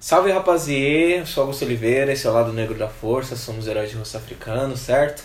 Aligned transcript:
Salve 0.00 0.30
rapaziê, 0.30 1.26
sou 1.26 1.42
Augusto 1.42 1.64
Oliveira, 1.64 2.12
esse 2.12 2.24
é 2.24 2.30
o 2.30 2.32
Lado 2.32 2.52
Negro 2.52 2.78
da 2.78 2.86
Força, 2.88 3.34
somos 3.34 3.66
heróis 3.66 3.90
de 3.90 3.96
rosto 3.96 4.16
africano, 4.16 4.76
certo? 4.76 5.24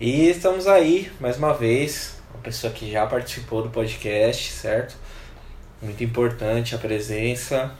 E 0.00 0.28
estamos 0.28 0.66
aí, 0.66 1.12
mais 1.20 1.36
uma 1.36 1.54
vez, 1.54 2.20
uma 2.34 2.42
pessoa 2.42 2.72
que 2.72 2.90
já 2.90 3.06
participou 3.06 3.62
do 3.62 3.70
podcast, 3.70 4.50
certo? 4.50 4.96
Muito 5.80 6.02
importante 6.02 6.74
a 6.74 6.78
presença. 6.78 7.72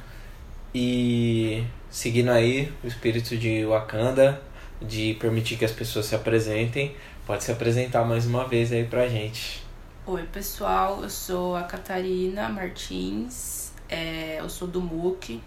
E 0.72 1.64
seguindo 1.90 2.30
aí 2.30 2.72
o 2.84 2.86
espírito 2.86 3.36
de 3.36 3.64
Wakanda, 3.64 4.40
de 4.80 5.14
permitir 5.14 5.56
que 5.56 5.64
as 5.64 5.72
pessoas 5.72 6.06
se 6.06 6.14
apresentem, 6.14 6.94
pode 7.26 7.42
se 7.42 7.50
apresentar 7.50 8.04
mais 8.04 8.24
uma 8.24 8.46
vez 8.46 8.70
aí 8.70 8.84
pra 8.84 9.08
gente. 9.08 9.64
Oi 10.06 10.22
pessoal, 10.32 11.02
eu 11.02 11.10
sou 11.10 11.56
a 11.56 11.64
Catarina 11.64 12.48
Martins, 12.48 13.72
é, 13.88 14.36
eu 14.38 14.48
sou 14.48 14.68
do 14.68 14.80
MUC, 14.80 15.42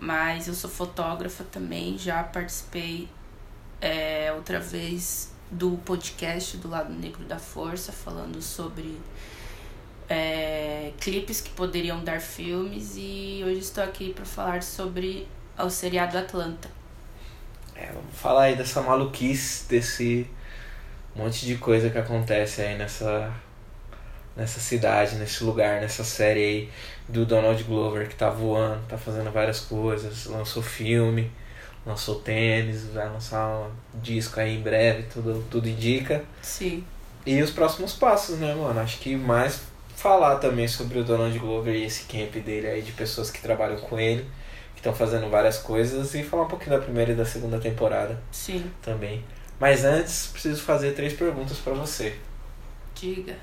mas 0.00 0.48
eu 0.48 0.54
sou 0.54 0.70
fotógrafa 0.70 1.44
também, 1.44 1.98
já 1.98 2.22
participei 2.22 3.08
é, 3.80 4.32
outra 4.34 4.58
vez 4.58 5.30
do 5.50 5.76
podcast 5.84 6.56
do 6.56 6.68
Lado 6.68 6.92
Negro 6.92 7.24
da 7.24 7.38
Força, 7.38 7.92
falando 7.92 8.40
sobre 8.40 8.98
é, 10.08 10.92
clipes 10.98 11.40
que 11.40 11.50
poderiam 11.50 12.02
dar 12.02 12.20
filmes 12.20 12.94
e 12.96 13.42
hoje 13.44 13.60
estou 13.60 13.84
aqui 13.84 14.12
para 14.14 14.24
falar 14.24 14.62
sobre 14.62 15.28
o 15.58 15.68
seriado 15.68 16.16
Atlanta. 16.16 16.68
É, 17.76 17.86
vamos 17.92 18.14
falar 18.14 18.44
aí 18.44 18.56
dessa 18.56 18.80
maluquice, 18.80 19.68
desse 19.68 20.26
monte 21.14 21.44
de 21.44 21.56
coisa 21.56 21.90
que 21.90 21.98
acontece 21.98 22.62
aí 22.62 22.78
nessa 22.78 23.32
nessa 24.36 24.60
cidade, 24.60 25.16
nesse 25.16 25.44
lugar, 25.44 25.80
nessa 25.80 26.04
série 26.04 26.40
aí 26.40 26.70
do 27.12 27.26
Donald 27.26 27.62
Glover 27.64 28.08
que 28.08 28.14
tá 28.14 28.30
voando, 28.30 28.80
tá 28.88 28.96
fazendo 28.96 29.30
várias 29.30 29.60
coisas, 29.60 30.26
lançou 30.26 30.62
filme, 30.62 31.30
lançou 31.84 32.16
tênis, 32.16 32.86
vai 32.86 33.08
lançar 33.08 33.48
um 33.48 34.00
disco 34.00 34.38
aí 34.40 34.56
em 34.56 34.62
breve, 34.62 35.04
tudo, 35.12 35.44
tudo 35.50 35.68
indica. 35.68 36.24
Sim. 36.42 36.84
E 37.26 37.42
os 37.42 37.50
próximos 37.50 37.92
passos, 37.92 38.38
né, 38.38 38.54
mano? 38.54 38.80
Acho 38.80 38.98
que 38.98 39.14
mais 39.16 39.60
falar 39.96 40.36
também 40.36 40.66
sobre 40.66 40.98
o 40.98 41.04
Donald 41.04 41.36
Glover 41.38 41.74
e 41.74 41.84
esse 41.84 42.04
camp 42.04 42.34
dele 42.42 42.66
aí 42.66 42.82
de 42.82 42.92
pessoas 42.92 43.30
que 43.30 43.40
trabalham 43.40 43.78
com 43.78 44.00
ele, 44.00 44.22
que 44.74 44.80
estão 44.80 44.94
fazendo 44.94 45.28
várias 45.28 45.58
coisas 45.58 46.14
e 46.14 46.22
falar 46.22 46.44
um 46.44 46.48
pouquinho 46.48 46.70
da 46.70 46.82
primeira 46.82 47.12
e 47.12 47.14
da 47.14 47.26
segunda 47.26 47.58
temporada 47.58 48.18
Sim. 48.32 48.70
também. 48.80 49.22
Mas 49.58 49.84
antes, 49.84 50.28
preciso 50.28 50.62
fazer 50.62 50.92
três 50.92 51.12
perguntas 51.12 51.58
para 51.58 51.74
você. 51.74 52.16
Diga. 52.94 53.34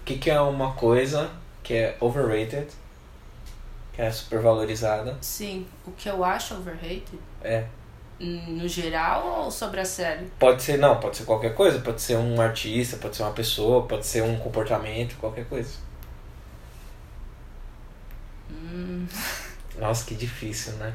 O 0.00 0.04
que, 0.04 0.18
que 0.18 0.30
é 0.30 0.40
uma 0.40 0.72
coisa 0.72 1.30
que 1.62 1.74
é 1.74 1.96
overrated, 2.00 2.66
é 4.00 4.10
supervalorizada? 4.10 5.18
Sim. 5.20 5.66
O 5.86 5.92
que 5.92 6.08
eu 6.08 6.24
acho 6.24 6.54
overrated? 6.54 7.18
É. 7.42 7.66
No 8.18 8.66
geral 8.66 9.44
ou 9.44 9.50
sobre 9.50 9.80
a 9.80 9.84
série? 9.84 10.26
Pode 10.38 10.62
ser, 10.62 10.78
não, 10.78 10.98
pode 10.98 11.18
ser 11.18 11.24
qualquer 11.24 11.54
coisa. 11.54 11.80
Pode 11.80 12.00
ser 12.00 12.16
um 12.16 12.40
artista, 12.40 12.96
pode 12.96 13.16
ser 13.16 13.24
uma 13.24 13.32
pessoa, 13.32 13.86
pode 13.86 14.06
ser 14.06 14.22
um 14.22 14.38
comportamento, 14.38 15.16
qualquer 15.18 15.44
coisa. 15.46 15.74
Hum. 18.50 19.06
Nossa, 19.78 20.06
que 20.06 20.14
difícil, 20.14 20.72
né? 20.74 20.94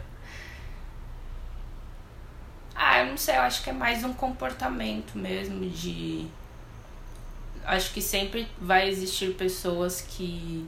Ah, 2.75 2.99
eu 3.01 3.05
não 3.05 3.17
sei, 3.17 3.37
eu 3.37 3.41
acho 3.41 3.63
que 3.63 3.69
é 3.69 3.73
mais 3.73 4.03
um 4.03 4.13
comportamento 4.13 5.15
mesmo 5.15 5.69
de. 5.69 6.27
Acho 7.63 7.93
que 7.93 8.01
sempre 8.01 8.47
vai 8.59 8.89
existir 8.89 9.33
pessoas 9.35 10.01
que 10.01 10.67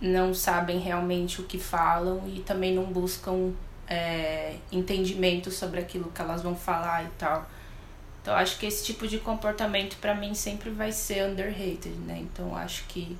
não 0.00 0.32
sabem 0.32 0.78
realmente 0.78 1.40
o 1.40 1.44
que 1.44 1.58
falam 1.58 2.22
e 2.28 2.40
também 2.40 2.74
não 2.74 2.84
buscam 2.84 3.52
é, 3.88 4.56
entendimento 4.70 5.50
sobre 5.50 5.80
aquilo 5.80 6.10
que 6.10 6.20
elas 6.20 6.42
vão 6.42 6.54
falar 6.54 7.04
e 7.04 7.08
tal. 7.18 7.46
Então 8.22 8.34
acho 8.34 8.58
que 8.58 8.66
esse 8.66 8.84
tipo 8.84 9.08
de 9.08 9.18
comportamento 9.18 9.96
para 9.96 10.14
mim 10.14 10.34
sempre 10.34 10.70
vai 10.70 10.92
ser 10.92 11.28
underrated, 11.28 11.94
né? 12.06 12.18
Então 12.20 12.54
acho 12.54 12.84
que 12.84 13.16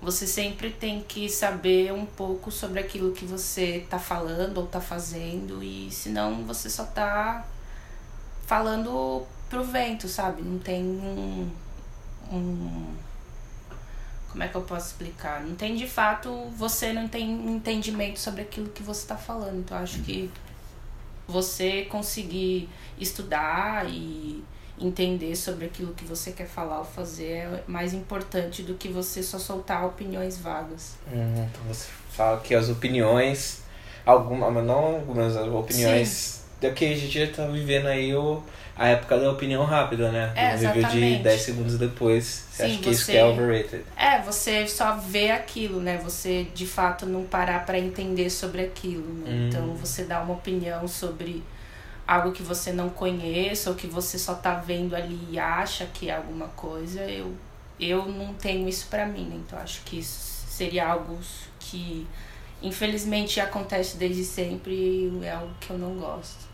você 0.00 0.26
sempre 0.26 0.70
tem 0.70 1.02
que 1.02 1.28
saber 1.28 1.92
um 1.92 2.06
pouco 2.06 2.50
sobre 2.50 2.80
aquilo 2.80 3.12
que 3.12 3.24
você 3.24 3.86
tá 3.88 3.98
falando 3.98 4.58
ou 4.58 4.66
tá 4.66 4.80
fazendo 4.80 5.62
e 5.62 5.90
senão 5.90 6.44
você 6.44 6.70
só 6.70 6.84
tá 6.84 7.44
falando 8.46 9.26
pro 9.48 9.62
vento, 9.62 10.08
sabe? 10.08 10.42
Não 10.42 10.58
tem 10.58 10.82
um, 10.82 11.50
um 12.32 12.94
como 14.30 14.42
é 14.44 14.48
que 14.48 14.54
eu 14.54 14.62
posso 14.62 14.88
explicar? 14.88 15.42
Não 15.42 15.56
tem 15.56 15.74
de 15.74 15.86
fato, 15.86 16.32
você 16.56 16.92
não 16.92 17.08
tem 17.08 17.30
entendimento 17.48 18.18
sobre 18.18 18.42
aquilo 18.42 18.68
que 18.68 18.82
você 18.82 19.02
está 19.02 19.16
falando. 19.16 19.58
Então 19.58 19.76
acho 19.76 20.00
que 20.00 20.30
você 21.26 21.82
conseguir 21.82 22.68
estudar 22.98 23.88
e 23.88 24.42
entender 24.78 25.36
sobre 25.36 25.66
aquilo 25.66 25.92
que 25.92 26.04
você 26.04 26.32
quer 26.32 26.46
falar 26.46 26.78
ou 26.78 26.84
fazer 26.84 27.30
é 27.30 27.64
mais 27.66 27.92
importante 27.92 28.62
do 28.62 28.74
que 28.74 28.88
você 28.88 29.22
só 29.22 29.38
soltar 29.38 29.84
opiniões 29.84 30.38
vagas. 30.38 30.96
Hum, 31.12 31.46
então 31.48 31.62
você 31.68 31.88
fala 32.10 32.40
que 32.40 32.54
as 32.54 32.68
opiniões, 32.68 33.62
algumas, 34.06 34.52
mas 34.52 34.64
não 34.64 34.96
algumas 34.96 35.36
as 35.36 35.46
opiniões 35.46 36.08
Sim. 36.08 36.40
da 36.60 36.70
que 36.70 36.84
a 36.86 36.96
gente 36.96 37.26
já 37.26 37.30
tá 37.30 37.46
vivendo 37.46 37.86
aí 37.86 38.14
o, 38.14 38.42
a 38.80 38.88
época 38.88 39.18
da 39.18 39.30
opinião 39.30 39.62
rápida, 39.64 40.10
né? 40.10 40.32
É, 40.34 40.46
Um 40.48 40.50
review 40.52 40.72
de 40.72 40.78
exatamente. 40.78 41.22
10 41.22 41.40
segundos 41.42 41.78
depois. 41.78 42.24
Você 42.50 42.62
Sim, 42.64 42.70
acha 42.72 42.78
que 42.82 42.90
isso 42.90 43.04
você- 43.04 43.12
que 43.12 43.18
é 43.18 43.24
overrated? 43.26 43.84
É, 43.96 44.22
você 44.22 44.66
só 44.66 44.96
vê 44.96 45.30
aquilo, 45.30 45.80
né? 45.80 45.98
Você 46.02 46.46
de 46.54 46.66
fato 46.66 47.04
não 47.04 47.24
parar 47.24 47.66
para 47.66 47.78
entender 47.78 48.30
sobre 48.30 48.62
aquilo. 48.62 49.04
Né? 49.12 49.30
Hum. 49.30 49.48
Então 49.48 49.74
você 49.74 50.04
dá 50.04 50.20
uma 50.22 50.32
opinião 50.34 50.88
sobre 50.88 51.42
algo 52.08 52.32
que 52.32 52.42
você 52.42 52.72
não 52.72 52.88
conheça 52.88 53.68
ou 53.68 53.76
que 53.76 53.86
você 53.86 54.18
só 54.18 54.34
tá 54.34 54.54
vendo 54.54 54.96
ali 54.96 55.28
e 55.30 55.38
acha 55.38 55.84
que 55.92 56.08
é 56.08 56.16
alguma 56.16 56.48
coisa. 56.48 57.02
Eu, 57.02 57.34
eu 57.78 58.06
não 58.06 58.32
tenho 58.32 58.66
isso 58.66 58.86
para 58.88 59.04
mim, 59.04 59.24
né? 59.28 59.36
Então 59.46 59.58
acho 59.58 59.82
que 59.82 59.98
isso 59.98 60.46
seria 60.48 60.86
algo 60.88 61.18
que 61.58 62.06
infelizmente 62.62 63.40
acontece 63.40 63.96
desde 63.96 64.24
sempre 64.24 64.72
e 64.74 65.20
é 65.22 65.32
algo 65.32 65.52
que 65.60 65.70
eu 65.70 65.78
não 65.78 65.94
gosto. 65.96 66.49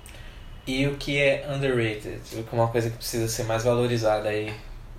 E 0.66 0.84
o 0.88 0.96
que 0.96 1.16
é 1.16 1.46
underrated? 1.48 2.20
O 2.32 2.42
que 2.42 2.48
é 2.56 2.58
uma 2.58 2.68
coisa 2.68 2.90
que 2.90 2.96
precisa 2.96 3.28
ser 3.28 3.44
mais 3.44 3.62
valorizada 3.62 4.28
aí 4.28 4.52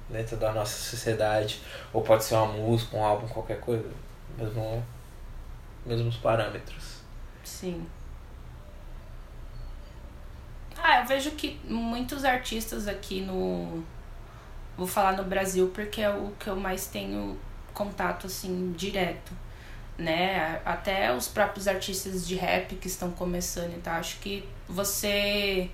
dentro 0.10 0.38
da 0.38 0.54
nossa 0.54 0.78
sociedade? 0.78 1.62
Ou 1.92 2.02
pode 2.02 2.24
ser 2.24 2.36
uma 2.36 2.48
música, 2.54 2.96
um 2.96 3.04
álbum, 3.04 3.28
qualquer 3.28 3.60
coisa? 3.60 3.90
Mesmo, 4.38 4.86
mesmos 5.86 6.16
parâmetros. 6.16 7.02
Sim. 7.44 7.86
Ah, 10.78 11.02
eu 11.02 11.06
vejo 11.06 11.32
que 11.32 11.60
muitos 11.66 12.24
artistas 12.24 12.88
aqui 12.88 13.20
no. 13.20 13.84
Vou 14.78 14.88
falar 14.88 15.18
no 15.18 15.24
Brasil 15.24 15.70
porque 15.74 16.02
é 16.02 16.10
o 16.10 16.32
que 16.40 16.48
eu 16.48 16.56
mais 16.56 16.88
tenho 16.88 17.38
contato 17.74 18.28
assim 18.28 18.72
direto. 18.78 19.34
Né? 19.98 20.62
Até 20.64 21.14
os 21.14 21.28
próprios 21.28 21.68
artistas 21.68 22.26
de 22.26 22.36
rap 22.36 22.76
que 22.76 22.88
estão 22.88 23.12
começando 23.12 23.76
e 23.76 23.82
tal. 23.82 23.96
Acho 23.96 24.20
que 24.20 24.48
você. 24.68 25.70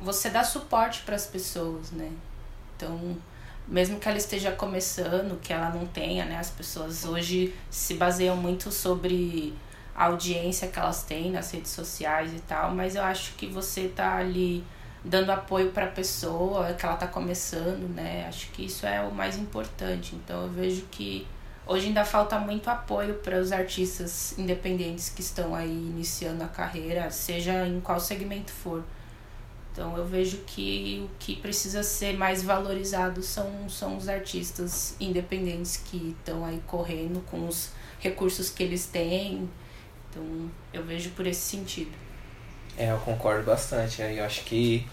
Você 0.00 0.28
dá 0.28 0.42
suporte 0.44 1.02
para 1.02 1.14
as 1.14 1.26
pessoas, 1.26 1.90
né? 1.92 2.10
Então, 2.76 3.16
mesmo 3.66 3.98
que 3.98 4.08
ela 4.08 4.18
esteja 4.18 4.52
começando, 4.52 5.40
que 5.40 5.52
ela 5.52 5.70
não 5.70 5.86
tenha, 5.86 6.24
né? 6.24 6.36
As 6.36 6.50
pessoas 6.50 7.04
hoje 7.04 7.54
se 7.70 7.94
baseiam 7.94 8.36
muito 8.36 8.70
sobre 8.70 9.54
a 9.94 10.06
audiência 10.06 10.68
que 10.68 10.78
elas 10.78 11.04
têm 11.04 11.30
nas 11.30 11.50
redes 11.52 11.70
sociais 11.70 12.32
e 12.32 12.40
tal, 12.40 12.74
mas 12.74 12.96
eu 12.96 13.02
acho 13.02 13.34
que 13.34 13.46
você 13.46 13.88
tá 13.88 14.16
ali 14.16 14.64
dando 15.04 15.30
apoio 15.30 15.70
para 15.70 15.84
a 15.84 15.90
pessoa, 15.90 16.72
que 16.74 16.84
ela 16.84 16.96
tá 16.96 17.06
começando, 17.06 17.88
né? 17.94 18.26
Acho 18.26 18.48
que 18.50 18.66
isso 18.66 18.86
é 18.86 19.00
o 19.02 19.12
mais 19.12 19.38
importante. 19.38 20.16
Então 20.16 20.42
eu 20.42 20.50
vejo 20.50 20.82
que 20.90 21.26
hoje 21.66 21.86
ainda 21.88 22.04
falta 22.04 22.38
muito 22.38 22.68
apoio 22.68 23.14
para 23.14 23.40
os 23.40 23.52
artistas 23.52 24.38
independentes 24.38 25.08
que 25.08 25.20
estão 25.20 25.54
aí 25.54 25.70
iniciando 25.70 26.42
a 26.44 26.48
carreira, 26.48 27.10
seja 27.10 27.66
em 27.66 27.80
qual 27.80 27.98
segmento 27.98 28.52
for. 28.52 28.82
Então 29.72 29.96
eu 29.96 30.06
vejo 30.06 30.38
que 30.46 31.04
o 31.04 31.10
que 31.18 31.34
precisa 31.34 31.82
ser 31.82 32.16
mais 32.16 32.44
valorizado 32.44 33.20
são, 33.22 33.68
são 33.68 33.96
os 33.96 34.08
artistas 34.08 34.94
independentes 35.00 35.76
que 35.76 36.14
estão 36.18 36.44
aí 36.44 36.62
correndo 36.66 37.20
com 37.26 37.48
os 37.48 37.70
recursos 37.98 38.50
que 38.50 38.62
eles 38.62 38.86
têm. 38.86 39.50
Então 40.08 40.50
eu 40.72 40.84
vejo 40.84 41.10
por 41.10 41.26
esse 41.26 41.40
sentido. 41.40 41.90
É, 42.76 42.92
eu 42.92 42.98
concordo 42.98 43.44
bastante. 43.44 44.00
Aí 44.00 44.18
eu 44.18 44.24
acho 44.24 44.44
que 44.44 44.86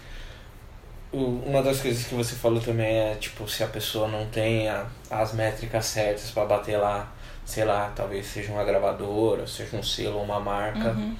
uma 1.12 1.62
das 1.62 1.80
coisas 1.80 2.04
que 2.06 2.14
você 2.14 2.34
falou 2.34 2.60
também 2.60 2.96
é, 2.96 3.14
tipo, 3.16 3.48
se 3.48 3.62
a 3.62 3.68
pessoa 3.68 4.08
não 4.08 4.26
tem 4.26 4.68
a- 4.68 4.86
as 5.10 5.32
métricas 5.34 5.84
certas 5.86 6.30
para 6.30 6.44
bater 6.46 6.78
lá, 6.78 7.12
sei 7.44 7.64
lá, 7.64 7.92
talvez 7.94 8.26
seja 8.26 8.52
uma 8.52 8.64
gravadora, 8.64 9.46
seja 9.46 9.76
um 9.76 9.82
selo 9.82 10.22
uma 10.22 10.40
marca, 10.40 10.90
Uhum. 10.92 11.14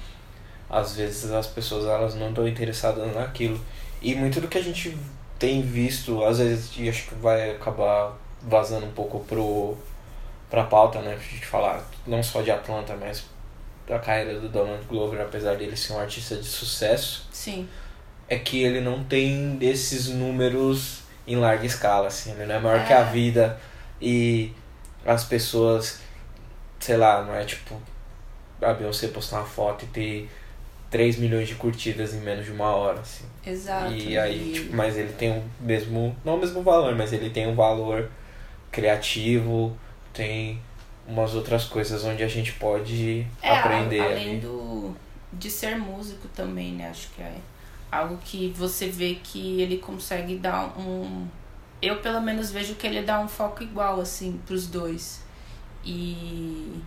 às 0.69 0.95
vezes 0.95 1.31
as 1.31 1.45
pessoas 1.47 1.85
elas 1.85 2.15
não 2.15 2.29
estão 2.29 2.47
interessadas 2.47 3.13
naquilo. 3.13 3.59
E 4.01 4.15
muito 4.15 4.41
do 4.41 4.47
que 4.47 4.57
a 4.57 4.63
gente 4.63 4.97
tem 5.37 5.61
visto, 5.61 6.23
às 6.23 6.39
vezes, 6.39 6.71
e 6.77 6.89
acho 6.89 7.07
que 7.09 7.15
vai 7.15 7.51
acabar 7.51 8.13
vazando 8.41 8.85
um 8.85 8.91
pouco 8.91 9.19
pro 9.21 9.77
pra 10.49 10.63
pauta, 10.65 10.99
né? 11.01 11.15
Pra 11.15 11.23
gente 11.23 11.45
falar 11.47 11.83
não 12.05 12.21
só 12.21 12.41
de 12.41 12.51
Atlanta, 12.51 12.95
mas 12.99 13.23
da 13.87 13.97
carreira 13.99 14.39
do 14.39 14.47
Donald 14.49 14.85
Glover, 14.85 15.19
apesar 15.21 15.55
dele 15.55 15.75
ser 15.75 15.93
um 15.93 15.99
artista 15.99 16.35
de 16.35 16.45
sucesso, 16.45 17.27
Sim. 17.31 17.67
É 18.29 18.37
que 18.39 18.61
ele 18.63 18.79
não 18.81 19.03
tem 19.03 19.55
desses 19.57 20.07
números 20.07 21.01
em 21.27 21.35
larga 21.35 21.65
escala, 21.65 22.07
assim. 22.07 22.31
Ele 22.31 22.45
não 22.45 22.55
é 22.55 22.59
maior 22.59 22.85
que 22.85 22.93
a 22.93 22.99
É. 22.99 23.11
vida 23.11 23.59
e 24.01 24.51
as 25.05 25.23
pessoas, 25.23 25.99
sei 26.79 26.97
lá, 26.97 27.23
não 27.23 27.33
é 27.35 27.43
tipo 27.45 27.79
a 28.61 28.73
Beyoncé 28.73 29.07
postar 29.09 29.37
uma 29.39 29.45
foto 29.45 29.83
e 29.83 29.87
ter 29.89 30.29
3 30.89 31.17
milhões 31.17 31.47
de 31.47 31.55
curtidas 31.55 32.13
em 32.13 32.19
menos 32.21 32.45
de 32.45 32.51
uma 32.51 32.73
hora, 32.75 32.99
assim. 33.01 33.25
Exato. 33.45 33.91
E 33.91 34.17
aí, 34.17 34.49
E- 34.49 34.53
tipo, 34.53 34.75
mas 34.75 34.95
ele 34.97 35.11
tem 35.13 35.31
o 35.37 35.43
mesmo, 35.59 36.15
não 36.23 36.35
o 36.35 36.39
mesmo 36.39 36.61
valor, 36.61 36.95
mas 36.95 37.11
ele 37.11 37.29
tem 37.29 37.47
um 37.47 37.55
valor 37.55 38.09
criativo, 38.71 39.75
tem 40.13 40.61
umas 41.07 41.33
outras 41.35 41.65
coisas 41.65 42.03
onde 42.05 42.23
a 42.23 42.27
gente 42.27 42.53
pode 42.53 43.25
É, 43.41 43.51
aprender 43.51 43.99
além 44.01 44.29
ali. 44.31 44.39
do 44.39 44.95
de 45.33 45.49
ser 45.49 45.77
músico 45.77 46.27
também, 46.29 46.73
né? 46.73 46.89
Acho 46.89 47.09
que 47.09 47.21
é 47.21 47.33
algo 47.93 48.17
que 48.17 48.49
você 48.49 48.89
vê 48.89 49.15
que 49.15 49.61
ele 49.61 49.77
consegue 49.77 50.37
dar 50.37 50.77
um 50.77 51.27
eu 51.81 51.97
pelo 51.97 52.21
menos 52.21 52.49
vejo 52.49 52.75
que 52.75 52.87
ele 52.87 53.01
dá 53.01 53.19
um 53.19 53.27
foco 53.27 53.61
igual 53.61 53.99
assim 53.99 54.39
pros 54.45 54.67
dois. 54.67 55.21
E 55.83 56.81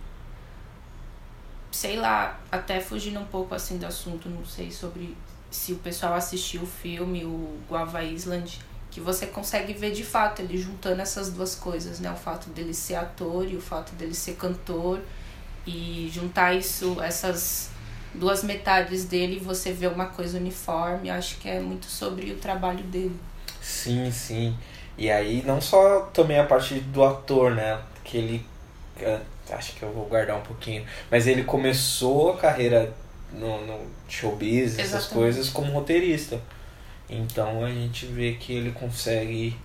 sei 1.71 1.97
lá, 1.97 2.39
até 2.51 2.81
fugindo 2.81 3.19
um 3.19 3.25
pouco 3.25 3.53
assim 3.53 3.77
do 3.77 3.85
assunto, 3.85 4.27
não 4.27 4.43
sei 4.43 4.71
sobre 4.71 5.15
se 5.51 5.73
o 5.73 5.77
pessoal 5.77 6.15
assistiu 6.15 6.63
o 6.63 6.65
filme, 6.65 7.23
o 7.23 7.59
Guava 7.69 8.03
Island, 8.03 8.59
que 8.89 8.99
você 8.99 9.27
consegue 9.27 9.73
ver 9.73 9.91
de 9.91 10.03
fato 10.03 10.41
ele 10.41 10.57
juntando 10.57 10.99
essas 10.99 11.31
duas 11.31 11.53
coisas, 11.53 11.99
né? 11.99 12.11
O 12.11 12.15
fato 12.15 12.49
dele 12.49 12.73
ser 12.73 12.95
ator 12.95 13.47
e 13.47 13.55
o 13.55 13.61
fato 13.61 13.93
dele 13.93 14.15
ser 14.15 14.35
cantor 14.35 14.99
e 15.65 16.09
juntar 16.11 16.55
isso, 16.55 16.99
essas 17.01 17.69
duas 18.13 18.43
metades 18.43 19.05
dele, 19.05 19.39
você 19.39 19.71
vê 19.73 19.87
uma 19.87 20.07
coisa 20.07 20.37
uniforme, 20.37 21.09
eu 21.09 21.15
acho 21.15 21.37
que 21.37 21.47
é 21.49 21.59
muito 21.59 21.85
sobre 21.87 22.31
o 22.31 22.37
trabalho 22.37 22.83
dele. 22.85 23.15
Sim, 23.61 24.11
sim. 24.11 24.57
E 24.97 25.09
aí 25.11 25.43
não 25.45 25.61
só 25.61 26.01
também 26.13 26.39
a 26.39 26.45
parte 26.45 26.79
do 26.79 27.03
ator, 27.03 27.51
né? 27.55 27.79
Que 28.03 28.17
ele. 28.17 28.45
eh, 28.99 29.19
Acho 29.49 29.73
que 29.75 29.83
eu 29.83 29.91
vou 29.93 30.05
guardar 30.05 30.35
um 30.37 30.41
pouquinho. 30.41 30.85
Mas 31.09 31.25
ele 31.25 31.43
começou 31.43 32.33
a 32.33 32.37
carreira 32.37 32.93
no, 33.31 33.65
no 33.65 33.79
showbiz, 34.09 34.73
essas 34.73 34.85
Exatamente. 34.87 35.13
coisas, 35.13 35.49
como 35.49 35.71
roteirista. 35.71 36.41
Então 37.09 37.63
a 37.63 37.69
gente 37.69 38.05
vê 38.07 38.33
que 38.33 38.53
ele 38.53 38.71
consegue 38.71 39.55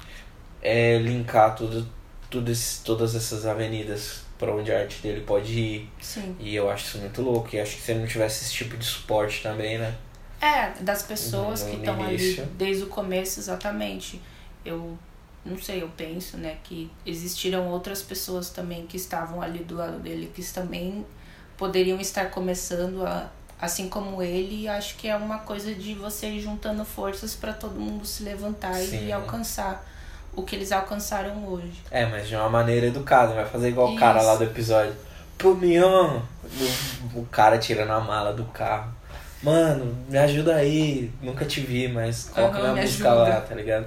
é, 0.63 0.99
linkar 0.99 1.55
tudo, 1.57 1.89
tudo 2.31 2.51
esse, 2.53 2.83
todas 2.85 3.15
essas 3.17 3.47
avenidas 3.47 4.23
para 4.43 4.53
onde 4.53 4.73
a 4.73 4.81
arte 4.81 5.01
dele 5.01 5.21
pode 5.21 5.53
ir. 5.53 5.89
Sim. 6.01 6.35
E 6.41 6.53
eu 6.57 6.69
acho 6.69 6.87
isso 6.87 6.99
muito 6.99 7.23
louco. 7.23 7.49
E 7.55 7.61
acho 7.61 7.77
que 7.77 7.83
se 7.83 7.93
ele 7.93 8.01
não 8.01 8.09
tivesse 8.09 8.45
esse 8.45 8.53
tipo 8.53 8.77
de 8.77 8.85
suporte 8.85 9.41
também, 9.41 9.79
né? 9.79 9.95
É, 10.41 10.71
das 10.83 11.05
pessoas 11.05 11.63
No- 11.63 11.71
que 11.71 11.77
estão 11.77 12.03
ali 12.05 12.35
desde 12.59 12.83
o 12.83 12.87
começo, 12.89 13.39
exatamente. 13.39 14.21
Eu 14.65 14.99
não 15.45 15.57
sei, 15.57 15.81
eu 15.83 15.89
penso, 15.97 16.37
né, 16.37 16.57
que 16.65 16.91
existiram 17.07 17.69
outras 17.69 18.03
pessoas 18.03 18.51
também 18.51 18.85
que 18.87 18.97
estavam 18.97 19.41
ali 19.41 19.61
do 19.63 19.77
lado 19.77 20.01
dele, 20.01 20.33
que 20.35 20.43
também 20.53 21.07
poderiam 21.57 22.01
estar 22.01 22.31
começando 22.31 23.07
a 23.07 23.31
assim 23.61 23.89
como 23.89 24.21
ele, 24.21 24.63
e 24.63 24.69
acho 24.69 24.97
que 24.97 25.07
é 25.07 25.15
uma 25.15 25.39
coisa 25.39 25.73
de 25.73 25.95
você 25.95 26.27
ir 26.29 26.41
juntando 26.41 26.85
forças 26.85 27.37
para 27.37 27.53
todo 27.53 27.79
mundo 27.79 28.05
se 28.05 28.25
levantar 28.25 28.75
Sim. 28.75 29.07
e 29.07 29.13
alcançar 29.13 29.89
o 30.35 30.43
que 30.43 30.57
eles 30.57 30.73
alcançaram 30.73 31.47
hoje. 31.47 31.83
É, 31.91 32.07
mas 32.07 32.29
de 32.29 32.35
uma 32.35 32.49
maneira 32.49 32.87
educada, 32.87 33.29
não 33.29 33.37
vai 33.37 33.45
fazer 33.47 33.69
igual 33.69 33.93
o 33.93 33.97
cara 33.99 34.19
Isso. 34.19 34.27
lá 34.29 34.35
do 34.37 34.45
episódio. 34.45 34.95
Pô, 35.39 35.55
Mion! 35.55 36.21
O, 37.15 37.21
o 37.21 37.27
cara 37.27 37.59
tirando 37.59 37.91
a 37.91 38.01
mala 38.01 38.33
do 38.33 38.45
carro. 38.47 38.93
Mano, 39.43 39.97
me 40.09 40.17
ajuda 40.19 40.55
aí. 40.57 41.11
Nunca 41.21 41.45
te 41.45 41.61
vi, 41.61 41.89
mas 41.89 42.31
coloca 42.33 42.59
Aham, 42.59 42.73
minha 42.73 42.83
música 42.85 43.11
ajuda. 43.13 43.29
lá, 43.29 43.41
tá 43.41 43.55
ligado? 43.55 43.87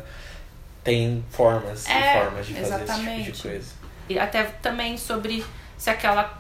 Tem 0.84 1.24
formas 1.32 1.88
É, 1.88 2.20
formas 2.22 2.46
de 2.46 2.54
fazer 2.54 2.66
esse 2.66 2.74
tipo 2.78 2.84
exatamente. 2.92 3.32
de 3.32 3.42
coisa. 3.42 3.68
E 4.10 4.20
até 4.20 4.44
também 4.44 4.98
sobre 4.98 5.44
se 5.78 5.90
aquela 5.90 6.38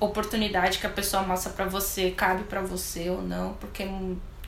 oportunidade 0.00 0.78
que 0.78 0.86
a 0.86 0.90
pessoa 0.90 1.22
mostra 1.22 1.52
pra 1.52 1.66
você 1.66 2.10
cabe 2.10 2.44
pra 2.44 2.60
você 2.60 3.08
ou 3.10 3.22
não, 3.22 3.52
porque 3.54 3.88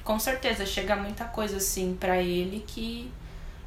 com 0.05 0.19
certeza 0.19 0.65
chega 0.67 0.97
muita 0.97 1.25
coisa 1.25 1.59
assim 1.59 1.97
pra 1.99 2.19
ele 2.21 2.65
que 2.67 3.11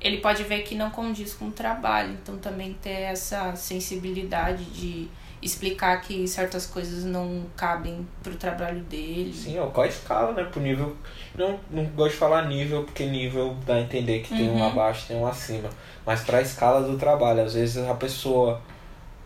ele 0.01 0.17
pode 0.17 0.43
ver 0.43 0.61
que 0.63 0.75
não 0.75 0.89
condiz 0.89 1.33
com 1.33 1.47
o 1.47 1.51
trabalho, 1.51 2.11
então 2.21 2.37
também 2.37 2.73
ter 2.81 2.89
essa 2.89 3.55
sensibilidade 3.55 4.63
de 4.65 5.07
explicar 5.41 5.99
que 6.01 6.27
certas 6.27 6.67
coisas 6.67 7.03
não 7.03 7.45
cabem 7.55 8.07
pro 8.21 8.35
trabalho 8.35 8.81
dele. 8.81 9.33
Sim, 9.33 9.57
ó, 9.59 9.67
qual 9.67 9.85
a 9.85 9.89
escala, 9.89 10.33
né? 10.33 10.43
Pro 10.43 10.61
nível. 10.61 10.95
Não, 11.35 11.59
não 11.69 11.83
gosto 11.85 12.11
de 12.11 12.17
falar 12.17 12.47
nível, 12.47 12.83
porque 12.83 13.05
nível 13.05 13.55
dá 13.65 13.75
a 13.75 13.81
entender 13.81 14.19
que 14.21 14.35
tem 14.35 14.49
um 14.49 14.55
Uhum. 14.57 14.67
abaixo 14.67 15.07
tem 15.07 15.17
um 15.17 15.25
acima. 15.25 15.69
Mas 16.05 16.21
pra 16.21 16.41
escala 16.41 16.81
do 16.87 16.97
trabalho, 16.97 17.41
às 17.43 17.53
vezes 17.55 17.77
a 17.87 17.95
pessoa, 17.95 18.61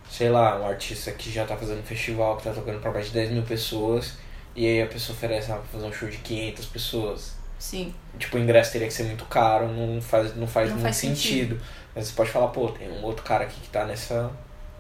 sei 0.10 0.30
lá, 0.30 0.58
um 0.60 0.68
artista 0.68 1.12
que 1.12 1.30
já 1.32 1.46
tá 1.46 1.58
fazendo 1.58 1.84
festival, 1.84 2.38
que 2.38 2.44
tá 2.44 2.54
tocando 2.54 2.80
pra 2.80 2.92
mais 2.92 3.08
de 3.08 3.12
10 3.14 3.32
mil 3.32 3.44
pessoas, 3.44 4.14
e 4.56 4.66
aí 4.66 4.82
a 4.82 4.88
pessoa 4.88 5.16
oferece 5.18 5.52
ah, 5.52 5.56
pra 5.56 5.66
fazer 5.66 5.86
um 5.86 5.92
show 5.94 6.10
de 6.10 6.18
500 6.20 6.66
pessoas. 6.68 7.35
Sim. 7.58 7.94
Tipo, 8.18 8.38
o 8.38 8.40
ingresso 8.40 8.72
teria 8.72 8.88
que 8.88 8.94
ser 8.94 9.04
muito 9.04 9.26
caro, 9.26 9.68
não 9.68 10.02
faz, 10.02 10.36
não 10.36 10.48
faz 10.48 10.70
Não 10.70 10.76
muito 10.76 10.84
faz 10.84 10.98
sentido. 10.98 11.60
Mas 11.96 12.08
você 12.08 12.14
pode 12.14 12.30
falar, 12.30 12.48
pô, 12.50 12.70
tem 12.70 12.90
um 12.90 13.04
outro 13.04 13.24
cara 13.24 13.46
aqui 13.46 13.60
que 13.62 13.70
tá 13.70 13.86
nessa, 13.86 14.32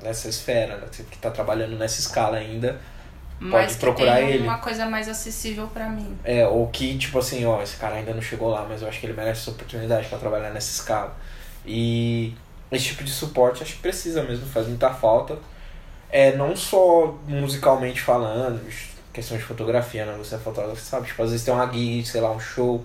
nessa 0.01 0.27
esfera, 0.27 0.77
né? 0.77 0.87
que 0.91 1.17
tá 1.17 1.31
trabalhando 1.31 1.77
nessa 1.77 1.99
escala 1.99 2.37
ainda. 2.37 2.79
Mas 3.39 3.73
que 3.73 3.81
procurar 3.81 4.17
tenha 4.17 4.29
ele. 4.29 4.43
uma 4.43 4.57
coisa 4.59 4.85
mais 4.85 5.09
acessível 5.09 5.67
pra 5.67 5.89
mim. 5.89 6.17
É, 6.23 6.47
ou 6.47 6.67
que, 6.67 6.97
tipo 6.97 7.19
assim, 7.19 7.45
ó, 7.45 7.61
esse 7.61 7.75
cara 7.75 7.95
ainda 7.95 8.13
não 8.13 8.21
chegou 8.21 8.49
lá, 8.49 8.65
mas 8.67 8.81
eu 8.81 8.87
acho 8.87 8.99
que 8.99 9.05
ele 9.05 9.13
merece 9.13 9.41
essa 9.41 9.51
oportunidade 9.51 10.07
pra 10.07 10.17
trabalhar 10.17 10.51
nessa 10.51 10.71
escala. 10.71 11.15
E 11.65 12.33
esse 12.71 12.85
tipo 12.85 13.03
de 13.03 13.11
suporte 13.11 13.61
acho 13.61 13.73
que 13.73 13.81
precisa 13.81 14.23
mesmo, 14.23 14.45
faz 14.45 14.67
muita 14.67 14.89
falta. 14.89 15.37
É, 16.09 16.35
não 16.35 16.55
só 16.55 17.17
musicalmente 17.27 17.99
falando, 17.99 18.65
questão 19.15 19.37
de 19.37 19.43
fotografia, 19.43 20.05
né? 20.05 20.13
Você 20.17 20.35
é 20.35 20.37
fotógrafo, 20.37 20.81
sabe? 20.81 21.07
Tipo, 21.07 21.23
às 21.23 21.31
vezes 21.31 21.45
tem 21.45 21.53
uma 21.53 21.71
gig, 21.71 22.05
sei 22.05 22.21
lá, 22.21 22.31
um 22.31 22.39
show 22.39 22.83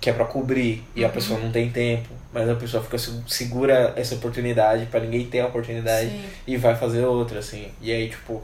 que 0.00 0.08
é 0.08 0.12
pra 0.12 0.24
cobrir 0.24 0.84
e 0.94 1.04
a 1.04 1.08
Uhum. 1.08 1.12
pessoa 1.12 1.40
não 1.40 1.50
tem 1.52 1.70
tempo, 1.70 2.08
mas 2.32 2.48
a 2.48 2.54
pessoa 2.54 2.82
fica 2.82 2.96
se- 2.96 3.20
segura 3.26 3.92
essa 3.96 4.14
oportunidade 4.14 4.86
pra 4.86 5.00
ninguém 5.00 5.26
ter 5.26 5.40
a 5.40 5.46
oportunidade 5.46 6.08
Sim. 6.08 6.24
e 6.46 6.56
vai 6.56 6.74
fazer 6.76 7.04
outra, 7.04 7.40
assim. 7.40 7.68
E 7.82 7.92
aí, 7.92 8.08
tipo, 8.08 8.42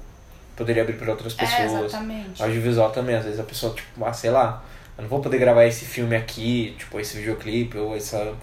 poderia 0.56 0.82
abrir 0.82 0.94
pra 0.94 1.10
outras 1.12 1.32
É, 1.38 1.44
pessoas. 1.46 1.84
exatamente. 1.86 2.42
Audiovisual 2.42 2.90
também, 2.90 3.14
às 3.14 3.24
vezes 3.24 3.38
a 3.40 3.44
pessoa, 3.44 3.72
tipo, 3.74 4.04
ah, 4.04 4.12
sei 4.12 4.30
lá, 4.30 4.64
eu 4.98 5.02
não 5.02 5.08
vou 5.08 5.20
poder 5.20 5.38
gravar 5.38 5.64
esse 5.64 5.84
filme 5.84 6.14
aqui, 6.16 6.74
tipo, 6.78 6.98
esse 7.00 7.16
videoclipe, 7.16 7.78
ou, 7.78 7.96
essa, 7.96 8.34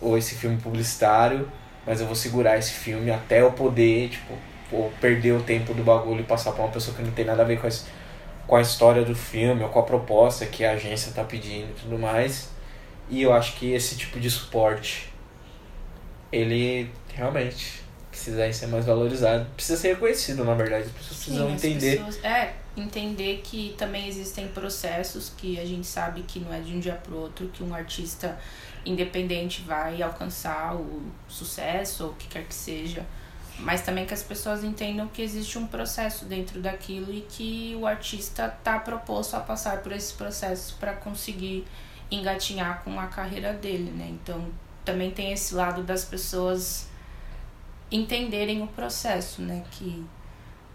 ou 0.00 0.18
esse 0.18 0.34
filme 0.34 0.56
publicitário, 0.56 1.48
mas 1.86 2.00
eu 2.00 2.06
vou 2.06 2.16
segurar 2.16 2.58
esse 2.58 2.72
filme 2.72 3.10
até 3.12 3.40
eu 3.42 3.52
poder, 3.52 4.08
tipo, 4.10 4.34
ou 4.72 4.92
perder 5.00 5.32
o 5.32 5.42
tempo 5.42 5.72
do 5.74 5.82
bagulho 5.84 6.20
e 6.20 6.24
passar 6.24 6.52
pra 6.52 6.64
uma 6.64 6.70
pessoa 6.72 6.96
que 6.96 7.02
não 7.02 7.10
tem 7.12 7.24
nada 7.24 7.42
a 7.42 7.44
ver 7.44 7.58
com 7.60 7.66
a, 7.66 7.68
his- 7.68 7.86
com 8.50 8.56
a 8.56 8.60
história 8.60 9.04
do 9.04 9.14
filme, 9.14 9.62
ou 9.62 9.68
com 9.68 9.78
a 9.78 9.84
proposta 9.84 10.44
que 10.44 10.64
a 10.64 10.72
agência 10.72 11.12
tá 11.12 11.22
pedindo 11.22 11.70
e 11.70 11.74
tudo 11.82 11.96
mais. 11.96 12.48
E 13.08 13.22
eu 13.22 13.32
acho 13.32 13.54
que 13.54 13.70
esse 13.72 13.94
tipo 13.96 14.18
de 14.18 14.28
suporte, 14.28 15.08
ele 16.32 16.90
realmente 17.14 17.80
precisa 18.10 18.52
ser 18.52 18.66
mais 18.66 18.84
valorizado. 18.84 19.46
Precisa 19.54 19.78
ser 19.78 19.88
reconhecido, 19.94 20.44
na 20.44 20.54
verdade. 20.54 20.86
As 20.86 20.90
pessoas 20.90 21.16
precisam 21.18 21.46
Sim, 21.46 21.54
entender. 21.54 21.96
pessoas- 21.98 22.24
é, 22.24 22.54
entender 22.76 23.40
que 23.44 23.72
também 23.78 24.08
existem 24.08 24.48
processos 24.48 25.32
que 25.36 25.60
a 25.60 25.64
gente 25.64 25.86
sabe 25.86 26.22
que 26.22 26.40
não 26.40 26.52
é 26.52 26.58
de 26.58 26.74
um 26.74 26.80
dia 26.80 26.94
pro 26.94 27.16
outro 27.18 27.46
que 27.52 27.62
um 27.62 27.72
artista 27.72 28.36
independente 28.84 29.62
vai 29.62 30.02
alcançar 30.02 30.74
o 30.74 31.02
sucesso 31.28 32.02
ou 32.04 32.10
o 32.10 32.14
que 32.14 32.26
quer 32.26 32.44
que 32.44 32.54
seja. 32.54 33.06
Mas 33.62 33.82
também 33.82 34.06
que 34.06 34.14
as 34.14 34.22
pessoas 34.22 34.64
entendam 34.64 35.08
que 35.08 35.20
existe 35.22 35.58
um 35.58 35.66
processo 35.66 36.24
dentro 36.24 36.60
daquilo 36.60 37.12
e 37.12 37.20
que 37.22 37.76
o 37.78 37.86
artista 37.86 38.54
está 38.58 38.78
proposto 38.78 39.34
a 39.34 39.40
passar 39.40 39.78
por 39.82 39.92
esse 39.92 40.14
processo 40.14 40.76
para 40.78 40.94
conseguir 40.94 41.66
engatinhar 42.10 42.82
com 42.82 42.98
a 42.98 43.06
carreira 43.06 43.52
dele, 43.52 43.90
né? 43.90 44.08
Então 44.10 44.48
também 44.84 45.10
tem 45.10 45.32
esse 45.32 45.54
lado 45.54 45.82
das 45.82 46.04
pessoas 46.04 46.88
entenderem 47.90 48.62
o 48.62 48.66
processo, 48.66 49.42
né? 49.42 49.62
Que 49.70 50.04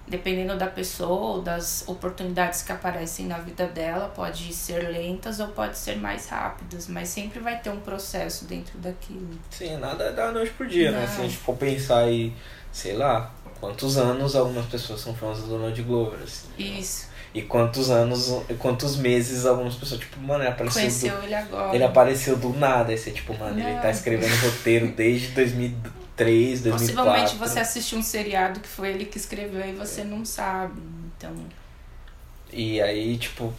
dependendo 0.08 0.56
da 0.56 0.68
pessoa 0.68 1.38
ou 1.38 1.42
das 1.42 1.88
oportunidades 1.88 2.62
que 2.62 2.72
aparecem 2.72 3.26
na 3.26 3.40
vida 3.40 3.66
dela, 3.66 4.10
pode 4.10 4.54
ser 4.54 4.90
lentas 4.90 5.40
ou 5.40 5.48
pode 5.48 5.78
ser 5.78 5.98
mais 5.98 6.30
rápidas, 6.30 6.88
mas 6.88 7.10
sempre 7.10 7.40
vai 7.40 7.60
ter 7.60 7.72
um 7.72 7.80
processo 7.80 8.46
dentro 8.46 8.78
daquilo. 8.78 9.30
Sim, 9.50 9.78
nada 9.78 10.06
é 10.06 10.12
da 10.14 10.32
noite 10.32 10.54
pro 10.54 10.68
dia, 10.68 10.92
né? 10.92 11.02
Não. 11.02 11.08
Se 11.08 11.22
a 11.22 11.24
gente 11.24 11.38
for 11.38 11.58
pensar 11.58 12.00
aí, 12.00 12.34
sei 12.76 12.94
lá, 12.94 13.32
quantos 13.62 13.96
anos 13.98 14.36
algumas 14.36 14.66
pessoas 14.66 15.00
são 15.00 15.16
fãs 15.16 15.40
do 15.40 15.48
Donald 15.48 15.82
Glover, 15.82 16.20
assim. 16.22 16.48
Isso. 16.58 17.08
E 17.34 17.42
quantos 17.42 17.90
anos, 17.90 18.30
quantos 18.60 18.98
meses 18.98 19.46
algumas 19.46 19.76
pessoas, 19.76 20.02
tipo, 20.02 20.20
mano, 20.20 20.44
ele 20.44 20.50
apareceu 20.52 20.82
Conheceu 20.82 21.18
do, 21.18 21.24
ele 21.24 21.36
agora. 21.36 21.76
ele 21.76 21.84
apareceu 21.86 22.36
do 22.38 22.50
nada. 22.50 22.92
Aí 22.92 22.98
você, 22.98 23.12
tipo, 23.12 23.34
mano, 23.38 23.58
ele 23.58 23.74
Não. 23.74 23.82
tá 23.82 23.90
escrevendo 23.92 24.34
roteiro 24.42 24.88
desde 24.90 25.30
2003, 25.30 26.62
2004. 26.62 26.70
Possivelmente 26.72 27.36
você 27.38 27.60
assistiu 27.60 27.98
um 27.98 28.04
seriado 28.04 28.60
que 28.60 28.68
foi 28.68 28.90
ele 28.90 29.06
que 29.06 29.18
escreveu 29.18 29.66
e 29.66 29.72
você 29.74 30.04
não 30.04 30.26
sabe. 30.26 30.82
Então, 31.18 31.34
E 32.52 32.82
aí, 32.82 33.18
tipo, 33.18 33.54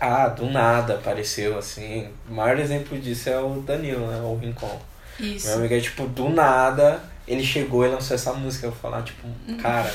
ah, 0.00 0.28
do 0.28 0.46
nada 0.46 0.94
apareceu, 0.94 1.58
assim. 1.58 2.08
O 2.28 2.34
maior 2.34 2.58
exemplo 2.58 2.98
disso 2.98 3.28
é 3.28 3.40
o 3.40 3.60
Danilo, 3.62 4.06
né? 4.06 4.20
O 4.22 4.36
Rincon. 4.36 4.80
Isso. 5.18 5.48
Meu 5.48 5.56
amigo 5.58 5.74
é, 5.74 5.80
tipo, 5.80 6.06
do 6.06 6.28
nada, 6.30 7.00
ele 7.32 7.44
chegou 7.44 7.84
e 7.84 7.88
lançou 7.88 8.14
essa 8.14 8.32
música. 8.32 8.66
Eu 8.66 8.72
falar, 8.72 9.02
tipo, 9.02 9.26
Uhum. 9.48 9.56
cara, 9.58 9.92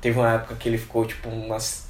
teve 0.00 0.18
uma 0.18 0.32
época 0.34 0.54
que 0.56 0.68
ele 0.68 0.78
ficou, 0.78 1.04
tipo, 1.06 1.28
umas 1.28 1.86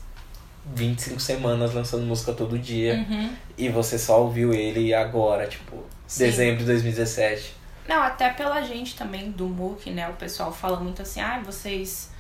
25 0.75 1.21
semanas 1.21 1.73
lançando 1.75 2.05
música 2.05 2.33
todo 2.33 2.59
dia. 2.59 2.95
Uhum. 3.09 3.31
E 3.57 3.69
você 3.69 3.99
só 3.99 4.21
ouviu 4.23 4.53
ele 4.53 4.93
agora, 4.93 5.47
tipo, 5.47 5.85
Sim. 6.07 6.25
dezembro 6.25 6.59
de 6.59 6.65
2017. 6.67 7.55
Não, 7.89 8.03
até 8.03 8.31
pela 8.31 8.61
gente 8.63 8.97
também 8.97 9.31
do 9.31 9.47
MOOC, 9.49 9.91
né? 9.91 10.09
O 10.09 10.15
pessoal 10.15 10.53
fala 10.53 10.81
muito 10.81 11.01
assim, 11.03 11.21
ah, 11.21 11.41
vocês 11.45 12.11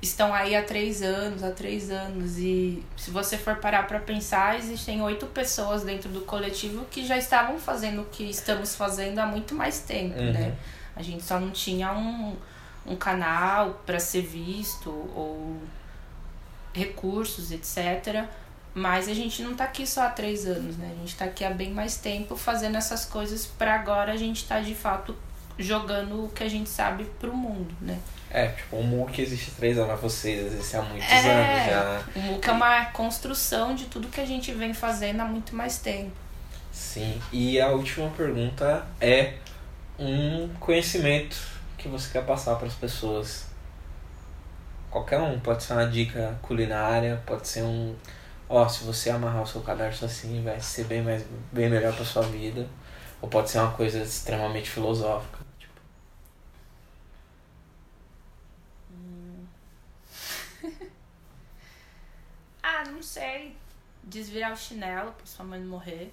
estão 0.00 0.32
aí 0.32 0.54
há 0.54 0.62
três 0.62 1.02
anos, 1.02 1.42
há 1.42 1.50
três 1.50 1.90
anos. 1.90 2.38
E 2.38 2.84
se 2.96 3.10
você 3.10 3.36
for 3.36 3.56
parar 3.56 3.88
pra 3.88 3.98
pensar, 3.98 4.56
existem 4.56 5.02
oito 5.02 5.26
pessoas 5.26 5.82
dentro 5.82 6.08
do 6.10 6.20
coletivo 6.20 6.84
que 6.88 7.04
já 7.04 7.16
estavam 7.18 7.58
fazendo 7.58 8.02
o 8.02 8.04
que 8.04 8.22
estamos 8.30 8.76
fazendo 8.76 9.18
há 9.18 9.26
muito 9.26 9.52
mais 9.52 9.80
tempo, 9.80 10.16
Uhum. 10.20 10.32
né? 10.32 10.54
A 10.96 11.02
gente 11.02 11.22
só 11.22 11.38
não 11.38 11.50
tinha 11.50 11.92
um, 11.92 12.34
um 12.86 12.96
canal 12.96 13.82
para 13.86 14.00
ser 14.00 14.22
visto 14.22 14.90
ou 14.90 15.56
recursos, 16.72 17.50
etc. 17.52 18.24
Mas 18.74 19.08
a 19.08 19.14
gente 19.14 19.42
não 19.42 19.54
tá 19.54 19.64
aqui 19.64 19.86
só 19.86 20.02
há 20.06 20.10
três 20.10 20.46
anos, 20.46 20.76
né? 20.76 20.90
A 20.94 20.98
gente 21.00 21.16
tá 21.16 21.24
aqui 21.26 21.44
há 21.44 21.50
bem 21.50 21.70
mais 21.70 21.96
tempo 21.96 22.36
fazendo 22.36 22.76
essas 22.76 23.04
coisas 23.04 23.46
para 23.46 23.74
agora 23.74 24.12
a 24.12 24.16
gente 24.16 24.44
tá 24.46 24.60
de 24.60 24.74
fato 24.74 25.16
jogando 25.58 26.26
o 26.26 26.28
que 26.28 26.44
a 26.44 26.48
gente 26.48 26.68
sabe 26.68 27.04
pro 27.18 27.34
mundo, 27.34 27.74
né? 27.80 27.98
É, 28.30 28.48
tipo, 28.48 28.76
o 28.76 28.82
MOOC 28.84 29.22
existe 29.22 29.50
há 29.50 29.54
três 29.58 29.78
anos, 29.78 29.90
mas 29.92 30.00
vocês 30.00 30.52
existem 30.52 30.80
há 30.80 30.82
muitos 30.82 31.08
É. 31.08 31.18
anos 31.32 31.66
já. 31.70 32.02
O 32.16 32.20
MOOC 32.24 32.48
é 32.48 32.52
uma 32.52 32.84
construção 32.86 33.74
de 33.74 33.86
tudo 33.86 34.08
que 34.08 34.20
a 34.20 34.26
gente 34.26 34.52
vem 34.52 34.74
fazendo 34.74 35.20
há 35.20 35.24
muito 35.24 35.56
mais 35.56 35.78
tempo. 35.78 36.12
Sim. 36.70 37.18
E 37.32 37.58
a 37.58 37.68
última 37.68 38.10
pergunta 38.10 38.86
é 39.00 39.34
um 39.98 40.48
conhecimento 40.60 41.36
que 41.78 41.88
você 41.88 42.10
quer 42.12 42.24
passar 42.24 42.56
para 42.56 42.66
as 42.66 42.74
pessoas. 42.74 43.46
Qualquer 44.90 45.20
um, 45.20 45.38
pode 45.40 45.62
ser 45.62 45.74
uma 45.74 45.86
dica 45.86 46.38
culinária, 46.42 47.22
pode 47.26 47.46
ser 47.48 47.62
um. 47.62 47.94
Ó, 48.48 48.66
se 48.68 48.84
você 48.84 49.10
amarrar 49.10 49.42
o 49.42 49.46
seu 49.46 49.60
cadarço 49.62 50.04
assim, 50.04 50.42
vai 50.42 50.60
ser 50.60 50.84
bem, 50.84 51.02
mais, 51.02 51.24
bem 51.52 51.68
melhor 51.68 51.94
para 51.94 52.04
sua 52.04 52.22
vida. 52.22 52.66
Ou 53.20 53.28
pode 53.28 53.50
ser 53.50 53.58
uma 53.58 53.72
coisa 53.72 54.00
extremamente 54.02 54.70
filosófica. 54.70 55.38
Tipo, 55.58 55.80
Ah, 62.62 62.84
não 62.84 63.02
sei. 63.02 63.56
Desvirar 64.04 64.52
o 64.52 64.56
chinelo 64.56 65.12
pra 65.12 65.26
sua 65.26 65.44
mãe 65.44 65.58
não 65.60 65.68
morrer. 65.68 66.12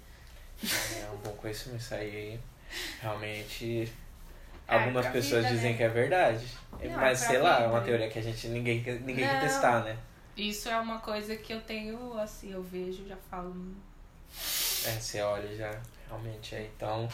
é 0.64 1.10
um 1.14 1.18
bom 1.18 1.32
conhecimento 1.34 1.82
isso 1.82 1.94
aí. 1.94 2.40
Realmente. 3.02 3.92
É, 4.68 4.76
Algumas 4.76 5.04
pra 5.06 5.12
pessoas 5.14 5.44
vida, 5.44 5.56
dizem 5.56 5.72
né? 5.72 5.78
que 5.78 5.84
é 5.84 5.90
verdade. 5.90 6.48
Não, 6.82 6.92
Mas 6.98 7.22
é 7.22 7.28
sei 7.28 7.38
lá, 7.40 7.56
é 7.56 7.58
vida. 7.64 7.70
uma 7.70 7.82
teoria 7.82 8.10
que 8.10 8.20
a 8.20 8.22
gente 8.22 8.48
ninguém, 8.48 8.78
ninguém 8.82 9.28
quer 9.28 9.40
testar, 9.40 9.84
né? 9.84 9.98
Isso 10.36 10.68
é 10.70 10.78
uma 10.80 11.00
coisa 11.00 11.36
que 11.36 11.54
eu 11.54 11.62
tenho, 11.62 12.18
assim, 12.18 12.52
eu 12.54 12.64
vejo, 12.64 13.08
já 13.08 13.16
falo. 13.30 13.50
"Hum, 13.52 13.76
É, 14.86 14.92
você 15.00 15.22
olha 15.22 15.56
já, 15.56 15.72
realmente 16.08 16.56
é. 16.56 16.70
Então, 16.76 17.08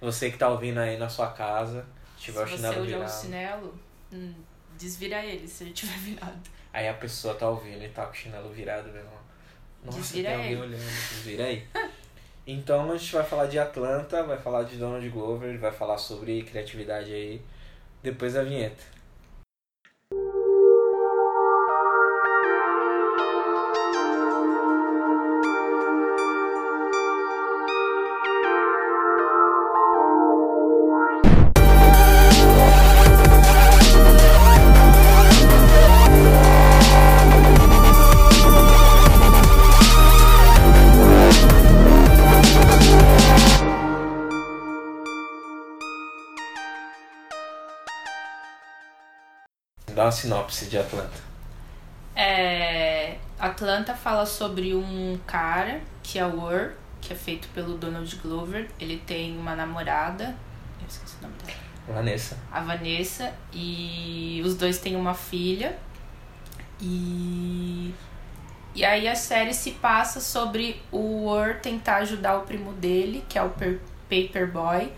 você 0.00 0.30
que 0.30 0.36
tá 0.38 0.48
ouvindo 0.48 0.78
aí 0.80 0.98
na 0.98 1.08
sua 1.08 1.30
casa, 1.30 1.86
Se 2.18 2.24
tiver 2.24 2.42
o 2.42 2.48
você 2.48 2.56
chinelo 2.56 2.74
usa 2.74 2.82
o 2.82 2.86
virado. 2.86 3.20
chinelo, 3.22 3.78
hum, 4.12 4.34
desvira 4.76 5.24
ele 5.24 5.46
se 5.46 5.64
ele 5.64 5.72
tiver 5.72 5.96
virado. 6.00 6.50
Aí 6.72 6.88
a 6.88 6.94
pessoa 6.94 7.34
tá 7.34 7.48
ouvindo 7.48 7.84
e 7.84 7.88
tá 7.90 8.04
com 8.06 8.12
o 8.12 8.14
chinelo 8.14 8.50
virado, 8.52 8.90
vendo? 8.90 9.06
Nossa, 9.84 9.98
Desvira 9.98 10.30
tem 10.30 10.36
alguém 10.38 10.52
ele. 10.52 10.60
olhando, 10.62 11.08
desvira 11.10 11.44
aí. 11.44 11.66
Então 12.46 12.92
a 12.92 12.96
gente 12.96 13.12
vai 13.12 13.24
falar 13.24 13.46
de 13.46 13.58
Atlanta, 13.58 14.22
vai 14.22 14.36
falar 14.36 14.64
de 14.64 14.76
Donald 14.76 15.08
Glover, 15.08 15.58
vai 15.58 15.72
falar 15.72 15.96
sobre 15.96 16.42
criatividade 16.42 17.12
aí, 17.12 17.40
depois 18.02 18.34
da 18.34 18.42
vinheta. 18.42 18.84
Dá 50.04 50.08
uma 50.08 50.12
sinopse 50.12 50.66
de 50.66 50.76
Atlanta. 50.76 51.18
É, 52.14 53.16
Atlanta 53.38 53.94
fala 53.94 54.26
sobre 54.26 54.74
um 54.74 55.18
cara 55.26 55.80
que 56.02 56.18
é 56.18 56.26
o 56.26 56.42
Ur, 56.42 56.72
que 57.00 57.14
é 57.14 57.16
feito 57.16 57.48
pelo 57.48 57.78
Donald 57.78 58.14
Glover. 58.16 58.68
Ele 58.78 58.98
tem 58.98 59.34
uma 59.38 59.56
namorada, 59.56 60.36
eu 60.78 60.86
esqueci 60.86 61.16
o 61.20 61.22
nome 61.22 61.34
dela, 61.42 61.58
Vanessa. 61.88 62.36
a 62.52 62.60
Vanessa, 62.60 63.32
e 63.50 64.42
os 64.44 64.54
dois 64.56 64.78
têm 64.78 64.94
uma 64.94 65.14
filha. 65.14 65.74
E 66.80 67.94
e 68.74 68.84
aí 68.84 69.08
a 69.08 69.14
série 69.16 69.54
se 69.54 69.70
passa 69.70 70.20
sobre 70.20 70.82
o 70.92 71.30
Ur 71.30 71.54
tentar 71.62 71.96
ajudar 71.96 72.36
o 72.36 72.42
primo 72.42 72.74
dele, 72.74 73.24
que 73.26 73.38
é 73.38 73.42
o 73.42 73.48
Per- 73.48 73.80
Paperboy, 74.10 74.92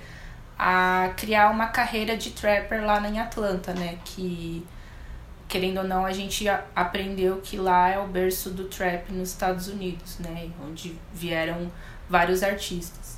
a 0.58 1.12
criar 1.16 1.50
uma 1.50 1.68
carreira 1.68 2.16
de 2.16 2.30
trapper 2.30 2.84
lá 2.84 3.06
em 3.08 3.20
Atlanta, 3.20 3.72
né? 3.72 3.98
Que 4.04 4.66
querendo 5.48 5.78
ou 5.78 5.84
não, 5.84 6.04
a 6.04 6.12
gente 6.12 6.46
aprendeu 6.74 7.40
que 7.42 7.56
lá 7.56 7.88
é 7.88 7.98
o 7.98 8.06
berço 8.06 8.50
do 8.50 8.64
trap 8.64 9.12
nos 9.12 9.30
Estados 9.30 9.68
Unidos, 9.68 10.18
né? 10.18 10.50
Onde 10.64 10.96
vieram 11.12 11.70
vários 12.08 12.42
artistas. 12.42 13.16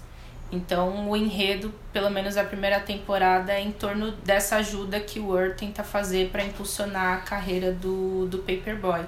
Então, 0.51 1.11
o 1.11 1.17
enredo, 1.17 1.75
pelo 1.93 2.11
menos 2.11 2.37
a 2.39 2.45
primeira 2.45 2.81
temporada, 2.81 3.53
é 3.53 3.61
em 3.61 3.73
torno 3.73 4.13
dessa 4.13 4.57
ajuda 4.57 4.99
que 4.99 5.21
o 5.21 5.29
Ur 5.29 5.55
tenta 5.55 5.85
fazer 5.85 6.31
para 6.31 6.43
impulsionar 6.43 7.19
a 7.19 7.21
carreira 7.21 7.73
do, 7.73 8.27
do 8.27 8.39
Paperboy. 8.39 9.05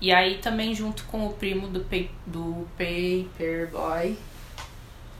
E 0.00 0.12
aí 0.12 0.38
também 0.38 0.74
junto 0.74 1.04
com 1.04 1.26
o 1.26 1.32
primo 1.32 1.68
do, 1.68 1.86
do 2.26 2.66
Paperboy, 2.76 4.18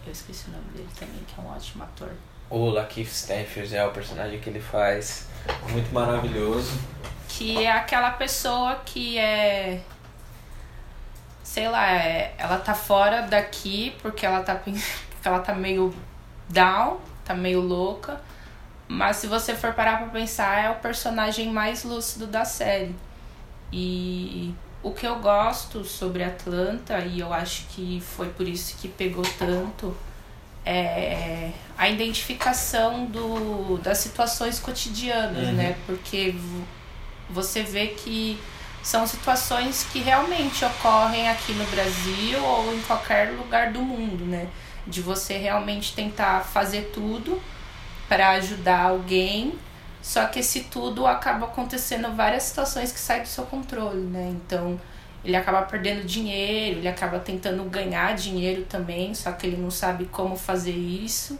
eu 0.04 0.12
esqueci 0.12 0.48
o 0.48 0.52
nome 0.52 0.64
dele 0.74 0.88
também, 0.98 1.20
que 1.26 1.34
é 1.38 1.42
um 1.42 1.48
ótimo 1.48 1.84
ator. 1.84 2.10
O 2.50 2.68
Lakeith 2.70 3.08
Stanfield 3.08 3.74
é 3.74 3.84
o 3.84 3.90
personagem 3.90 4.38
que 4.38 4.50
ele 4.50 4.60
faz, 4.60 5.28
muito 5.70 5.92
maravilhoso. 5.92 6.78
Que 7.36 7.64
é 7.64 7.70
aquela 7.70 8.10
pessoa 8.12 8.80
que 8.84 9.18
é 9.18 9.80
sei 11.42 11.68
lá, 11.68 11.90
é, 11.90 12.34
ela 12.38 12.58
tá 12.58 12.74
fora 12.74 13.22
daqui 13.22 13.94
porque 14.02 14.26
ela 14.26 14.40
tá 14.42 14.54
porque 14.56 14.74
ela 15.24 15.40
tá 15.40 15.54
meio 15.54 15.94
down, 16.48 16.98
tá 17.24 17.34
meio 17.34 17.60
louca. 17.60 18.20
Mas 18.88 19.16
se 19.16 19.26
você 19.26 19.54
for 19.54 19.72
parar 19.72 19.98
pra 19.98 20.06
pensar, 20.08 20.64
é 20.64 20.70
o 20.70 20.76
personagem 20.76 21.50
mais 21.50 21.82
lúcido 21.82 22.26
da 22.26 22.44
série. 22.44 22.94
E 23.72 24.54
o 24.82 24.92
que 24.92 25.04
eu 25.06 25.16
gosto 25.16 25.84
sobre 25.84 26.22
Atlanta, 26.22 26.98
e 27.00 27.18
eu 27.18 27.32
acho 27.32 27.64
que 27.70 28.00
foi 28.00 28.28
por 28.28 28.46
isso 28.46 28.76
que 28.78 28.86
pegou 28.86 29.24
tanto, 29.38 29.96
é 30.64 31.50
a 31.76 31.88
identificação 31.88 33.06
do, 33.06 33.78
das 33.78 33.98
situações 33.98 34.60
cotidianas, 34.60 35.48
Uhum. 35.48 35.52
né? 35.54 35.76
Porque 35.84 36.34
você 37.28 37.62
vê 37.62 37.88
que 37.88 38.38
são 38.82 39.06
situações 39.06 39.84
que 39.92 39.98
realmente 39.98 40.64
ocorrem 40.64 41.28
aqui 41.28 41.52
no 41.52 41.64
Brasil 41.66 42.42
ou 42.42 42.74
em 42.74 42.80
qualquer 42.82 43.32
lugar 43.32 43.72
do 43.72 43.80
mundo, 43.82 44.24
né? 44.24 44.48
De 44.86 45.02
você 45.02 45.36
realmente 45.36 45.94
tentar 45.94 46.44
fazer 46.44 46.92
tudo 46.94 47.40
para 48.08 48.30
ajudar 48.30 48.82
alguém, 48.82 49.58
só 50.00 50.26
que 50.26 50.38
esse 50.38 50.64
tudo 50.64 51.04
acaba 51.04 51.46
acontecendo 51.46 52.14
várias 52.14 52.44
situações 52.44 52.92
que 52.92 53.00
saem 53.00 53.22
do 53.22 53.28
seu 53.28 53.44
controle, 53.44 54.02
né? 54.02 54.32
Então, 54.36 54.80
ele 55.24 55.34
acaba 55.34 55.62
perdendo 55.62 56.06
dinheiro, 56.06 56.78
ele 56.78 56.88
acaba 56.88 57.18
tentando 57.18 57.64
ganhar 57.64 58.14
dinheiro 58.14 58.64
também, 58.68 59.12
só 59.12 59.32
que 59.32 59.48
ele 59.48 59.56
não 59.56 59.72
sabe 59.72 60.04
como 60.04 60.36
fazer 60.36 60.76
isso. 60.76 61.36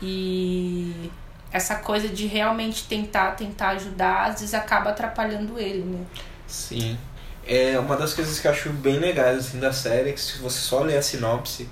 E 0.00 1.10
essa 1.52 1.76
coisa 1.76 2.08
de 2.08 2.26
realmente 2.26 2.84
tentar, 2.84 3.32
tentar 3.32 3.70
ajudar, 3.70 4.26
às 4.30 4.40
vezes 4.40 4.54
acaba 4.54 4.90
atrapalhando 4.90 5.58
ele, 5.58 5.82
né? 5.82 6.04
Sim. 6.46 6.96
É 7.46 7.78
uma 7.78 7.96
das 7.96 8.14
coisas 8.14 8.38
que 8.38 8.46
eu 8.46 8.50
acho 8.52 8.70
bem 8.70 8.98
legais 8.98 9.38
assim, 9.38 9.58
da 9.58 9.72
série 9.72 10.10
é 10.10 10.12
que 10.12 10.20
se 10.20 10.38
você 10.38 10.58
só 10.60 10.80
ler 10.80 10.98
a 10.98 11.02
sinopse, 11.02 11.68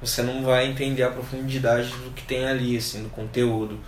você 0.00 0.22
não 0.22 0.42
vai 0.42 0.66
entender 0.66 1.02
a 1.02 1.10
profundidade 1.10 1.88
do 1.90 2.10
que 2.10 2.24
tem 2.24 2.46
ali, 2.46 2.76
assim, 2.76 3.02
do 3.02 3.08
conteúdo. 3.10 3.78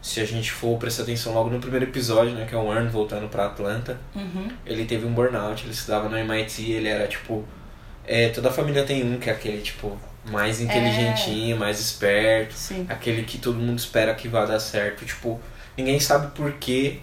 Se 0.00 0.18
a 0.20 0.24
gente 0.24 0.50
for 0.50 0.78
prestar 0.78 1.02
atenção 1.02 1.34
logo 1.34 1.50
no 1.50 1.60
primeiro 1.60 1.84
episódio, 1.84 2.32
né, 2.32 2.46
que 2.48 2.54
é 2.54 2.58
o 2.58 2.72
Earn 2.72 2.88
voltando 2.88 3.28
pra 3.28 3.46
Atlanta, 3.46 4.00
Uhum. 4.14 4.48
ele 4.64 4.86
teve 4.86 5.04
um 5.04 5.12
burnout, 5.12 5.62
ele 5.64 5.72
estudava 5.72 6.08
no 6.08 6.16
MIT, 6.16 6.70
ele 6.72 6.88
era 6.88 7.06
tipo 7.06 7.44
é, 8.06 8.30
toda 8.30 8.48
a 8.48 8.52
família 8.52 8.82
tem 8.84 9.04
um 9.04 9.18
que 9.20 9.28
é 9.28 9.32
aquele, 9.32 9.60
tipo, 9.60 9.96
mais 10.24 10.60
inteligentinho, 10.60 11.56
mais 11.56 11.80
esperto. 11.80 12.54
Sim. 12.54 12.86
Aquele 12.88 13.22
que 13.24 13.38
todo 13.38 13.58
mundo 13.58 13.78
espera 13.78 14.14
que 14.14 14.28
vá 14.28 14.44
dar 14.44 14.60
certo. 14.60 15.04
Tipo, 15.04 15.40
ninguém 15.76 15.98
sabe 16.00 16.30
por 16.34 16.52
que 16.54 17.00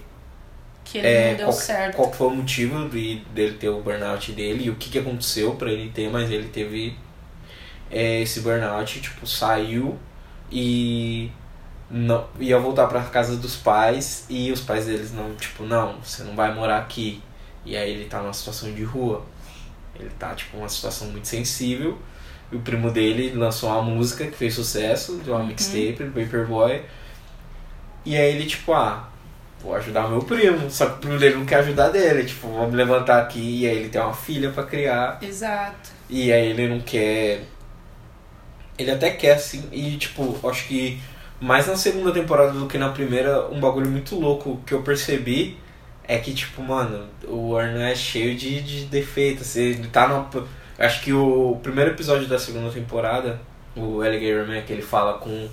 Que 0.84 1.00
ele 1.00 1.08
é, 1.08 1.30
não 1.32 1.38
deu 1.38 1.46
qual, 1.48 1.54
certo. 1.58 1.96
qual 1.96 2.14
foi 2.14 2.28
o 2.28 2.32
motivo 2.32 2.90
de, 2.90 3.18
dele 3.34 3.56
ter 3.58 3.70
o 3.70 3.82
burnout 3.82 4.32
dele 4.32 4.66
e 4.66 4.70
o 4.70 4.76
que, 4.76 4.90
que 4.90 5.00
aconteceu 5.00 5.56
pra 5.56 5.72
ele 5.72 5.90
ter, 5.90 6.10
mas 6.10 6.30
ele 6.32 6.50
teve 6.50 6.96
é, 7.90 8.22
esse 8.22 8.42
burnout, 8.42 9.00
tipo, 9.02 9.26
saiu 9.26 9.98
e 10.52 11.32
não 11.90 12.28
ia 12.40 12.60
voltar 12.60 12.88
pra 12.88 13.02
casa 13.04 13.36
dos 13.38 13.56
pais 13.56 14.26
e 14.30 14.52
os 14.52 14.62
pais 14.62 14.86
deles 14.86 15.14
não, 15.14 15.36
tipo, 15.36 15.64
não, 15.64 16.00
você 16.02 16.24
não 16.24 16.36
vai 16.36 16.54
morar 16.54 16.78
aqui. 16.80 17.22
E 17.66 17.76
aí 17.76 17.92
ele 17.92 18.06
tá 18.06 18.22
numa 18.22 18.34
situação 18.34 18.74
de 18.74 18.84
rua. 18.84 19.26
Ele 20.00 20.10
tá, 20.18 20.34
tipo, 20.36 20.56
numa 20.58 20.70
situação 20.70 21.08
muito 21.10 21.28
sensível. 21.28 21.98
E 22.52 22.56
o 22.56 22.60
primo 22.60 22.90
dele 22.92 23.34
lançou 23.34 23.70
uma 23.70 23.82
música 23.82 24.26
que 24.26 24.38
fez 24.38 24.54
sucesso, 24.54 25.18
de 25.18 25.30
uma 25.30 25.44
mixtape, 25.44 26.04
do 26.04 26.12
Paperboy. 26.12 26.82
E 28.06 28.16
aí 28.16 28.36
ele, 28.36 28.46
tipo, 28.46 28.72
ah, 28.72 29.10
vou 29.62 29.76
ajudar 29.76 30.08
meu 30.08 30.20
primo. 30.22 30.70
Só 30.70 30.86
que 30.86 30.94
o 30.94 30.98
primo 30.98 31.20
dele 31.20 31.36
não 31.36 31.46
quer 31.46 31.58
ajudar 31.58 31.90
dele. 31.90 32.24
Tipo, 32.24 32.48
vamos 32.48 32.74
levantar 32.74 33.22
aqui. 33.22 33.62
E 33.64 33.68
aí 33.68 33.78
ele 33.78 33.90
tem 33.90 34.00
uma 34.00 34.14
filha 34.14 34.50
pra 34.52 34.64
criar. 34.64 35.20
Exato. 35.22 35.90
E 36.10 36.32
aí 36.32 36.52
ele 36.52 36.70
não 36.70 36.80
quer. 36.80 37.44
Ele 38.78 38.92
até 38.92 39.12
quer, 39.12 39.34
assim. 39.34 39.68
E, 39.72 39.98
tipo, 39.98 40.40
acho 40.48 40.68
que 40.68 41.02
mais 41.40 41.68
na 41.68 41.76
segunda 41.76 42.12
temporada 42.12 42.54
do 42.54 42.68
que 42.68 42.78
na 42.78 42.90
primeira, 42.90 43.48
um 43.50 43.60
bagulho 43.60 43.90
muito 43.90 44.18
louco 44.18 44.62
que 44.66 44.74
eu 44.74 44.82
percebi 44.82 45.58
é 46.08 46.18
que, 46.18 46.34
tipo, 46.34 46.62
mano, 46.62 47.08
o 47.28 47.58
Arno 47.58 47.80
é 47.80 47.94
cheio 47.94 48.36
de, 48.36 48.62
de 48.62 48.86
defeitos. 48.86 49.56
Ele 49.56 49.88
tá 49.88 50.08
no. 50.08 50.48
Acho 50.78 51.02
que 51.02 51.12
o 51.14 51.60
primeiro 51.64 51.92
episódio 51.92 52.28
da 52.28 52.38
segunda 52.38 52.72
temporada, 52.72 53.40
o 53.76 54.02
Alligator 54.02 54.48
Man, 54.48 54.62
que 54.62 54.74
ele 54.74 54.82
fala 54.82 55.18
com, 55.18 55.50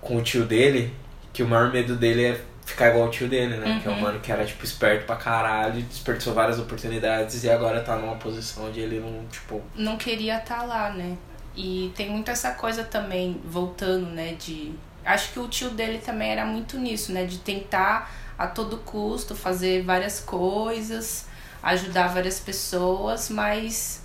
com 0.00 0.16
o 0.16 0.22
tio 0.22 0.44
dele, 0.44 0.92
que 1.32 1.42
o 1.42 1.48
maior 1.48 1.72
medo 1.72 1.94
dele 1.96 2.24
é 2.24 2.40
ficar 2.64 2.90
igual 2.90 3.06
o 3.08 3.10
tio 3.10 3.28
dele, 3.28 3.56
né? 3.56 3.80
Que 3.82 3.88
é 3.88 3.90
um 3.90 3.94
Uhum. 3.94 4.00
mano 4.00 4.20
que 4.20 4.30
era, 4.32 4.44
tipo, 4.44 4.64
esperto 4.64 5.06
pra 5.06 5.16
caralho, 5.16 5.80
desperdiçou 5.82 6.34
várias 6.34 6.58
oportunidades 6.58 7.42
e 7.44 7.50
agora 7.50 7.80
tá 7.80 7.96
numa 7.96 8.16
posição 8.16 8.66
onde 8.66 8.80
ele 8.80 9.00
não, 9.00 9.24
tipo. 9.28 9.60
não 9.74 9.96
queria 9.96 10.38
estar 10.38 10.62
lá, 10.62 10.90
né? 10.90 11.16
E 11.56 11.92
tem 11.96 12.10
muito 12.10 12.30
essa 12.30 12.52
coisa 12.52 12.84
também, 12.84 13.40
voltando, 13.44 14.06
né, 14.06 14.34
de... 14.38 14.72
Acho 15.04 15.32
que 15.32 15.38
o 15.40 15.48
tio 15.48 15.70
dele 15.70 15.98
também 15.98 16.30
era 16.30 16.44
muito 16.44 16.78
nisso, 16.78 17.12
né? 17.12 17.24
De 17.24 17.38
tentar 17.38 18.12
a 18.38 18.46
todo 18.46 18.76
custo 18.78 19.34
fazer 19.34 19.82
várias 19.82 20.20
coisas, 20.20 21.26
ajudar 21.62 22.08
várias 22.08 22.40
pessoas, 22.40 23.28
mas 23.30 24.02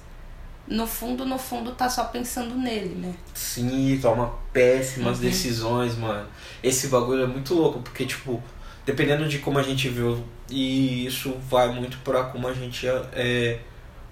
no 0.68 0.88
fundo, 0.88 1.26
no 1.26 1.38
fundo, 1.38 1.72
tá 1.74 1.88
só 1.90 2.06
pensando 2.06 2.56
nele, 2.56 2.96
né? 2.96 3.14
Sim, 3.34 4.00
toma 4.02 4.34
péssimas 4.52 5.18
Uhum. 5.20 5.24
decisões, 5.26 5.96
mano. 5.96 6.28
Esse 6.64 6.88
bagulho 6.88 7.24
é 7.24 7.28
muito 7.28 7.54
louco, 7.54 7.80
porque, 7.82 8.06
tipo, 8.06 8.42
dependendo 8.86 9.28
de 9.28 9.40
como 9.40 9.60
a 9.60 9.64
gente 9.64 9.88
viu, 9.90 10.24
e 10.50 11.06
isso 11.06 11.36
vai 11.50 11.68
muito 11.70 11.98
pra 12.00 12.24
como 12.26 12.48
a 12.48 12.54
gente 12.54 12.88
é, 13.14 13.60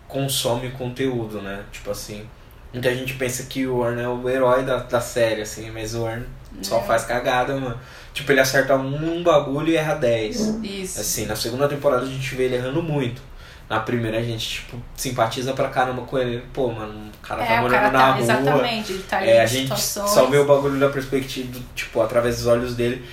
consome 0.07 0.69
conteúdo, 0.71 1.41
né? 1.41 1.63
Tipo 1.71 1.91
assim, 1.91 2.27
muita 2.71 2.93
gente 2.95 3.13
pensa 3.15 3.43
que 3.43 3.65
o 3.65 3.79
Warren 3.79 4.03
é 4.03 4.07
o 4.07 4.29
herói 4.29 4.63
da, 4.63 4.77
da 4.77 5.01
série, 5.01 5.41
assim, 5.41 5.71
mas 5.71 5.95
o 5.95 6.03
Warren 6.03 6.25
só 6.61 6.79
É. 6.79 6.83
faz 6.83 7.03
cagada, 7.03 7.55
mano. 7.55 7.79
Tipo, 8.13 8.31
ele 8.31 8.41
acerta 8.41 8.75
um, 8.75 9.23
bagulho 9.23 9.69
e 9.69 9.75
erra 9.75 9.95
10. 9.95 10.59
Isso. 10.63 10.99
Assim, 11.01 11.25
na 11.25 11.35
segunda 11.35 11.67
temporada 11.67 12.03
a 12.03 12.07
gente 12.07 12.35
vê 12.35 12.43
ele 12.43 12.55
errando 12.55 12.81
muito. 12.83 13.21
Na 13.69 13.79
primeira 13.79 14.19
a 14.19 14.21
gente, 14.21 14.47
tipo, 14.61 14.77
simpatiza 14.95 15.53
pra 15.53 15.69
caramba 15.69 16.03
com 16.03 16.17
ele. 16.17 16.43
Pô, 16.53 16.71
mano, 16.71 17.09
o 17.11 17.25
cara 17.25 17.43
tá 17.43 17.53
é, 17.53 17.59
o 17.59 17.61
morando 17.61 17.79
cara 17.79 17.91
na 17.91 17.99
tá, 17.99 18.11
rua. 18.11 18.21
exatamente, 18.21 18.91
ele 18.93 19.03
tá 19.03 19.17
ali 19.17 19.29
É, 19.29 19.41
a 19.41 19.45
gente 19.45 19.79
situações... 19.79 20.09
só 20.09 20.25
vê 20.27 20.37
o 20.37 20.45
bagulho 20.45 20.79
da 20.79 20.89
perspectiva, 20.89 21.59
tipo, 21.73 22.01
através 22.01 22.37
dos 22.37 22.47
olhos 22.47 22.75
dele. 22.75 23.03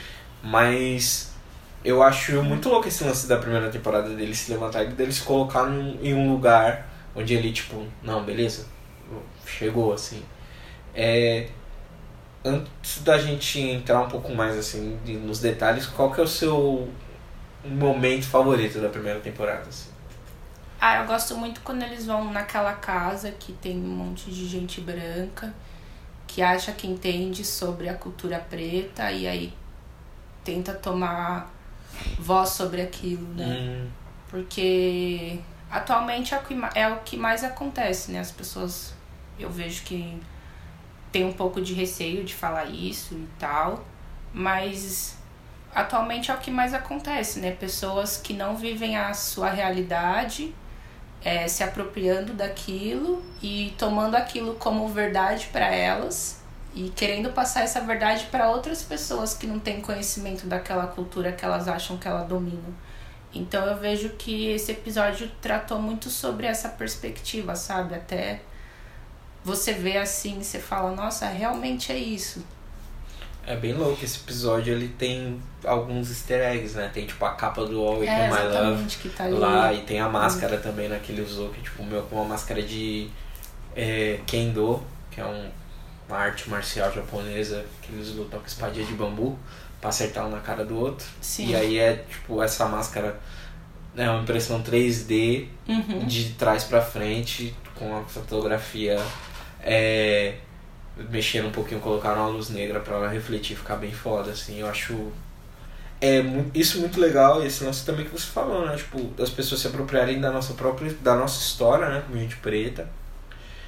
Mas 0.42 1.32
eu 1.84 2.02
acho 2.02 2.42
muito 2.42 2.68
louco 2.68 2.88
esse 2.88 3.04
lance 3.04 3.26
da 3.26 3.36
primeira 3.38 3.70
temporada 3.70 4.10
dele 4.10 4.34
se 4.34 4.52
levantar 4.52 4.84
e 4.84 4.88
dele 4.88 5.12
se 5.12 5.22
colocar 5.22 5.64
num, 5.64 5.98
em 6.02 6.14
um 6.14 6.32
lugar 6.32 6.88
onde 7.14 7.34
ele, 7.34 7.52
tipo, 7.52 7.86
não, 8.02 8.24
beleza, 8.24 8.66
chegou, 9.46 9.92
assim. 9.92 10.22
É, 10.94 11.48
antes 12.44 13.02
da 13.02 13.18
gente 13.18 13.60
entrar 13.60 14.00
um 14.00 14.08
pouco 14.08 14.34
mais, 14.34 14.56
assim, 14.58 14.98
nos 15.24 15.40
detalhes, 15.40 15.86
qual 15.86 16.12
que 16.12 16.20
é 16.20 16.24
o 16.24 16.28
seu 16.28 16.88
momento 17.64 18.26
favorito 18.26 18.78
da 18.80 18.88
primeira 18.88 19.20
temporada, 19.20 19.64
assim? 19.68 19.89
Ah, 20.80 20.96
eu 20.98 21.06
gosto 21.06 21.36
muito 21.36 21.60
quando 21.60 21.82
eles 21.82 22.06
vão 22.06 22.32
naquela 22.32 22.72
casa 22.74 23.30
que 23.32 23.52
tem 23.52 23.76
um 23.76 23.88
monte 23.88 24.30
de 24.30 24.48
gente 24.48 24.80
branca 24.80 25.54
que 26.26 26.42
acha 26.42 26.72
que 26.72 26.86
entende 26.86 27.44
sobre 27.44 27.88
a 27.88 27.94
cultura 27.94 28.38
preta 28.38 29.10
e 29.12 29.26
aí 29.26 29.52
tenta 30.44 30.72
tomar 30.74 31.52
voz 32.18 32.50
sobre 32.50 32.82
aquilo, 32.82 33.26
né? 33.34 33.58
Hum, 33.58 33.90
Porque 34.28 35.40
atualmente 35.70 36.34
é 36.34 36.38
o, 36.38 36.42
que, 36.42 36.54
é 36.74 36.88
o 36.88 37.00
que 37.00 37.16
mais 37.16 37.44
acontece, 37.44 38.12
né? 38.12 38.20
As 38.20 38.30
pessoas, 38.30 38.94
eu 39.38 39.50
vejo 39.50 39.82
que 39.84 40.20
tem 41.12 41.24
um 41.24 41.32
pouco 41.32 41.60
de 41.60 41.74
receio 41.74 42.24
de 42.24 42.34
falar 42.34 42.66
isso 42.66 43.14
e 43.14 43.28
tal, 43.38 43.84
mas 44.32 45.18
atualmente 45.74 46.30
é 46.30 46.34
o 46.34 46.38
que 46.38 46.50
mais 46.50 46.74
acontece, 46.74 47.40
né? 47.40 47.52
Pessoas 47.52 48.16
que 48.16 48.32
não 48.32 48.56
vivem 48.56 48.96
a 48.96 49.12
sua 49.14 49.50
realidade, 49.50 50.54
é, 51.24 51.46
se 51.48 51.62
apropriando 51.62 52.32
daquilo 52.32 53.22
e 53.42 53.74
tomando 53.78 54.14
aquilo 54.14 54.54
como 54.54 54.88
verdade 54.88 55.48
para 55.52 55.66
elas 55.66 56.40
e 56.74 56.88
querendo 56.90 57.32
passar 57.32 57.62
essa 57.62 57.80
verdade 57.80 58.26
para 58.30 58.50
outras 58.50 58.82
pessoas 58.82 59.34
que 59.34 59.46
não 59.46 59.58
têm 59.58 59.80
conhecimento 59.80 60.46
daquela 60.46 60.86
cultura 60.86 61.32
que 61.32 61.44
elas 61.44 61.68
acham 61.68 61.96
que 61.98 62.06
ela 62.06 62.22
dominam. 62.22 62.74
Então 63.34 63.64
eu 63.66 63.76
vejo 63.76 64.10
que 64.10 64.48
esse 64.48 64.72
episódio 64.72 65.30
tratou 65.40 65.80
muito 65.80 66.08
sobre 66.10 66.46
essa 66.46 66.68
perspectiva, 66.68 67.54
sabe? 67.54 67.94
Até 67.94 68.40
você 69.44 69.72
vê 69.72 69.98
assim, 69.98 70.42
você 70.42 70.58
fala, 70.58 70.92
nossa, 70.92 71.26
realmente 71.26 71.92
é 71.92 71.96
isso. 71.96 72.44
É 73.50 73.56
bem 73.56 73.72
louco, 73.72 74.04
esse 74.04 74.20
episódio 74.20 74.72
ele 74.72 74.86
tem 74.86 75.40
alguns 75.64 76.08
easter 76.08 76.40
eggs, 76.40 76.76
né? 76.76 76.88
Tem 76.94 77.04
tipo 77.04 77.24
a 77.24 77.30
capa 77.30 77.66
do 77.66 77.80
All 77.84 78.00
é 78.04 78.28
My 78.28 78.44
Love 78.44 79.08
tá 79.16 79.26
lá 79.26 79.72
e 79.72 79.80
tem 79.80 79.98
a 79.98 80.08
máscara 80.08 80.56
também 80.58 80.88
né, 80.88 81.00
que 81.02 81.10
ele 81.10 81.22
usou, 81.22 81.48
que 81.48 81.60
tipo 81.60 81.82
meu, 81.82 82.06
uma 82.12 82.24
máscara 82.24 82.62
de 82.62 83.10
é, 83.74 84.20
Kendo, 84.24 84.80
que 85.10 85.20
é 85.20 85.26
um, 85.26 85.50
uma 86.08 86.16
arte 86.18 86.48
marcial 86.48 86.92
japonesa 86.92 87.64
que 87.82 87.92
eles 87.92 88.14
lutam 88.14 88.38
com 88.38 88.46
espadinha 88.46 88.86
de 88.86 88.92
bambu 88.92 89.36
pra 89.80 89.90
acertar 89.90 90.28
um 90.28 90.30
na 90.30 90.38
cara 90.38 90.64
do 90.64 90.78
outro. 90.78 91.04
Sim. 91.20 91.48
E 91.48 91.56
aí 91.56 91.76
é 91.76 92.04
tipo 92.08 92.40
essa 92.40 92.66
máscara 92.66 93.18
é 93.96 94.08
uma 94.08 94.22
impressão 94.22 94.62
3D 94.62 95.48
Uhum. 95.66 96.06
de 96.06 96.34
trás 96.38 96.62
pra 96.62 96.80
frente, 96.80 97.52
com 97.74 97.96
a 97.98 98.02
fotografia 98.02 98.96
é, 99.60 100.36
mexendo 101.10 101.48
um 101.48 101.52
pouquinho, 101.52 101.80
colocaram 101.80 102.22
uma 102.22 102.28
luz 102.30 102.50
negra 102.50 102.80
pra 102.80 102.96
ela 102.96 103.08
refletir, 103.08 103.56
ficar 103.56 103.76
bem 103.76 103.92
foda, 103.92 104.30
assim, 104.32 104.60
eu 104.60 104.68
acho 104.68 105.12
é 106.02 106.22
isso 106.54 106.80
muito 106.80 106.98
legal, 106.98 107.42
e 107.42 107.46
esse 107.46 107.62
lance 107.62 107.84
também 107.84 108.06
que 108.06 108.10
você 108.10 108.26
falou, 108.26 108.66
né, 108.66 108.74
tipo, 108.76 108.98
das 109.16 109.28
pessoas 109.28 109.60
se 109.60 109.66
apropriarem 109.66 110.18
da 110.20 110.30
nossa 110.32 110.54
própria, 110.54 110.90
da 111.02 111.14
nossa 111.14 111.40
história, 111.42 111.88
né, 111.88 112.02
como 112.06 112.18
gente 112.18 112.36
preta, 112.36 112.88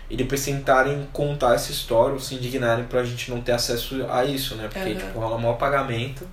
e 0.08 0.16
depois 0.16 0.42
tentarem 0.44 1.06
contar 1.12 1.54
essa 1.54 1.70
história 1.70 2.14
ou 2.14 2.20
se 2.20 2.34
indignarem 2.34 2.84
pra 2.84 3.04
gente 3.04 3.30
não 3.30 3.40
ter 3.42 3.52
acesso 3.52 4.06
a 4.10 4.24
isso, 4.24 4.54
né, 4.56 4.68
porque, 4.72 4.90
Uhum. 4.90 4.96
tipo, 4.96 5.18
rola 5.20 5.36
um 5.36 5.50
apagamento, 5.50 6.26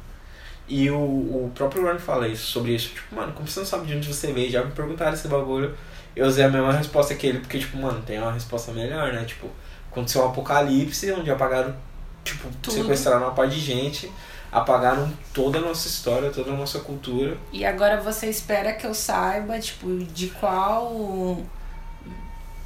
e 0.70 0.90
o, 0.90 0.96
o 0.98 1.52
próprio 1.56 1.84
Ron 1.86 1.98
fala 2.00 2.28
isso, 2.28 2.46
sobre 2.48 2.74
isso, 2.76 2.90
tipo, 2.90 3.14
mano, 3.16 3.34
como 3.34 3.48
você 3.48 3.60
não 3.60 3.68
sabe 3.68 3.88
de 3.88 3.96
onde 3.96 4.08
você 4.08 4.32
veio, 4.32 4.50
já 4.52 4.64
me 4.64 4.72
perguntaram 4.72 5.14
esse 5.14 5.28
bagulho, 5.28 5.76
eu 6.16 6.26
usei 6.28 6.46
a 6.46 6.50
mesma 6.50 6.72
resposta 6.72 7.14
que 7.16 7.28
ele, 7.28 7.40
porque, 7.40 7.60
tipo, 7.60 7.76
mano, 7.78 8.02
tem 8.06 8.20
uma 8.20 8.32
resposta 8.32 8.72
melhor, 8.72 9.12
né? 9.14 9.24
Tipo, 9.26 9.50
aconteceu 9.92 10.24
um 10.24 10.28
apocalipse 10.28 11.12
onde 11.12 11.32
apagaram, 11.32 11.76
tipo, 12.24 12.48
Tudo. 12.62 12.74
sequestraram 12.74 13.24
uma 13.24 13.32
parte 13.32 13.56
de 13.56 13.62
gente, 13.62 14.12
apagaram 14.52 15.12
toda 15.34 15.60
a 15.60 15.62
nossa 15.62 15.88
história, 15.88 16.32
toda 16.32 16.52
a 16.52 16.56
nossa 16.56 16.80
cultura. 16.80 17.38
E 17.52 17.66
agora 17.66 18.00
você 18.02 18.28
espera 18.28 18.74
que 18.74 18.86
eu 18.86 18.94
saiba, 18.94 19.60
tipo, 19.60 19.88
de 20.06 20.28
qual 20.28 21.38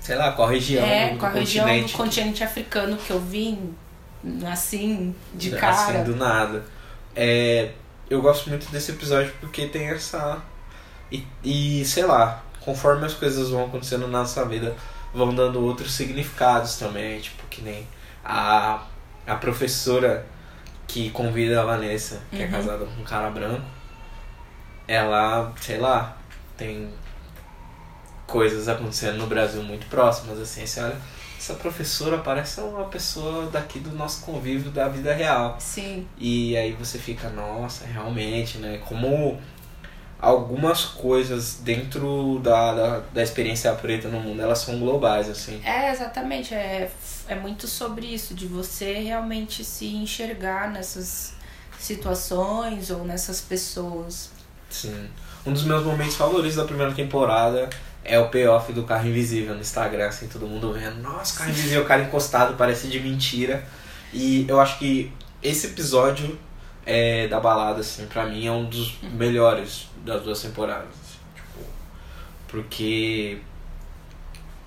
Sei 0.04 0.18
lá, 0.18 0.34
qual 0.34 0.50
região 0.50 0.86
é, 0.86 1.12
do, 1.12 1.18
qual 1.18 1.32
região 1.32 1.66
continente. 1.66 1.94
do 1.94 1.98
continente 1.98 2.44
africano 2.44 2.98
que 2.98 3.10
eu 3.10 3.22
vim, 3.22 3.74
assim, 4.52 5.16
de 5.34 5.48
assim, 5.56 5.58
cara. 5.58 6.04
do 6.04 6.14
nada. 6.14 6.66
É, 7.16 7.72
eu 8.10 8.22
gosto 8.22 8.50
muito 8.50 8.70
desse 8.70 8.92
episódio 8.92 9.32
porque 9.40 9.66
tem 9.68 9.88
essa. 9.88 10.42
E, 11.10 11.26
e 11.42 11.86
sei 11.86 12.04
lá, 12.04 12.44
conforme 12.60 13.06
as 13.06 13.14
coisas 13.14 13.50
vão 13.50 13.64
acontecendo 13.64 14.06
na 14.08 14.20
nossa 14.20 14.44
vida, 14.44 14.76
vão 15.14 15.34
dando 15.34 15.62
outros 15.64 15.94
significados 15.94 16.78
também. 16.78 17.20
Tipo, 17.22 17.44
que 17.50 17.62
nem 17.62 17.88
a, 18.24 18.84
a 19.28 19.36
professora 19.36 20.26
que 20.88 21.10
convida 21.12 21.62
a 21.62 21.66
Vanessa, 21.66 22.22
que 22.32 22.42
é 22.42 22.46
Uhum. 22.46 22.52
casada 22.52 22.86
com 22.86 23.02
um 23.02 23.04
cara 23.04 23.30
branco, 23.30 23.66
ela, 24.88 25.54
sei 25.60 25.78
lá, 25.78 26.18
tem 26.58 26.90
coisas 28.28 28.68
acontecendo 28.68 29.18
no 29.18 29.28
Brasil 29.28 29.62
muito 29.64 29.86
próximas, 29.88 30.40
assim, 30.40 30.66
você 30.66 30.82
olha, 30.82 30.98
essa 31.38 31.54
professora 31.56 32.18
parece 32.20 32.62
uma 32.62 32.86
pessoa 32.86 33.48
daqui 33.48 33.80
do 33.80 33.92
nosso 33.96 34.22
convívio 34.26 34.72
da 34.72 34.88
vida 34.88 35.14
real. 35.14 35.58
Sim. 35.60 36.08
E 36.18 36.56
aí 36.58 36.72
você 36.74 36.98
fica, 36.98 37.30
nossa, 37.30 37.86
realmente, 37.86 38.58
né? 38.58 38.82
Como 38.86 39.40
algumas 40.24 40.86
coisas 40.86 41.56
dentro 41.56 42.40
da, 42.42 42.74
da, 42.74 43.00
da 43.14 43.22
experiência 43.22 43.74
preta 43.74 44.08
no 44.08 44.22
mundo, 44.22 44.42
elas 44.42 44.60
são 44.60 44.80
globais, 44.80 45.30
assim. 45.30 45.62
É, 45.66 45.92
exatamente. 45.92 46.54
É, 46.54 46.90
é 47.28 47.36
muito 47.36 47.68
sobre 47.68 48.06
isso, 48.06 48.34
de 48.34 48.48
você 48.48 48.94
realmente 48.94 49.66
se 49.66 49.86
enxergar 49.88 50.72
nessas 50.72 51.34
situações 51.78 52.90
ou 52.90 53.04
nessas 53.04 53.42
pessoas. 53.42 54.30
Sim. 54.70 55.10
Um 55.46 55.52
dos 55.52 55.66
meus 55.66 55.84
momentos 55.84 56.16
favoritos 56.16 56.56
da 56.56 56.64
primeira 56.64 56.94
temporada 56.94 57.70
é 58.02 58.18
o 58.18 58.30
payoff 58.30 58.72
do 58.72 58.84
carro 58.84 59.10
invisível 59.10 59.54
no 59.54 59.60
Instagram, 59.60 60.08
assim, 60.08 60.30
todo 60.30 60.48
mundo 60.48 60.72
vendo. 60.72 61.02
Nossa, 61.02 61.38
carro 61.38 61.50
invisível, 61.50 61.82
o 61.82 61.86
cara 61.86 62.02
encostado, 62.02 62.56
parece 62.56 62.88
de 62.88 62.98
mentira. 62.98 63.62
E 64.14 64.46
eu 64.48 64.58
acho 64.62 64.80
que 64.80 65.12
esse 65.42 65.68
episódio 65.68 66.40
é, 66.86 67.28
da 67.28 67.40
balada, 67.40 67.82
assim, 67.82 68.06
pra 68.08 68.26
mim 68.26 68.46
é 68.46 68.52
um 68.52 68.66
dos 68.66 68.98
melhores 69.02 69.88
das 70.04 70.22
duas 70.22 70.42
temporadas. 70.42 70.90
assim, 70.90 71.20
tipo, 71.36 71.66
porque 72.48 73.40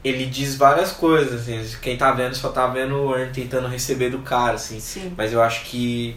ele 0.02 0.26
diz 0.26 0.57
várias 0.57 0.92
coisas, 0.92 1.42
assim, 1.42 1.79
quem 1.81 1.96
tá 1.96 2.12
vendo 2.12 2.35
só 2.35 2.50
tá 2.50 2.66
vendo 2.68 2.94
o 2.94 3.16
Earn 3.16 3.33
tentando 3.33 3.68
receber 3.68 4.11
do 4.11 4.20
cara, 4.20 4.55
assim. 4.55 4.81
Sim. 4.81 5.12
Mas 5.16 5.33
eu 5.33 5.42
acho 5.42 5.64
que 5.64 6.16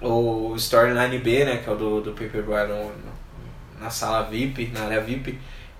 o 0.00 0.54
Storyline 0.56 1.18
B, 1.18 1.44
né, 1.44 1.58
que 1.58 1.68
é 1.68 1.72
o 1.72 1.76
do, 1.76 2.00
do 2.00 2.12
Paperboy 2.12 2.66
no, 2.66 2.92
na 3.80 3.90
sala 3.90 4.24
VIP, 4.24 4.68
na 4.68 4.82
área 4.84 5.00
VIP, 5.00 5.38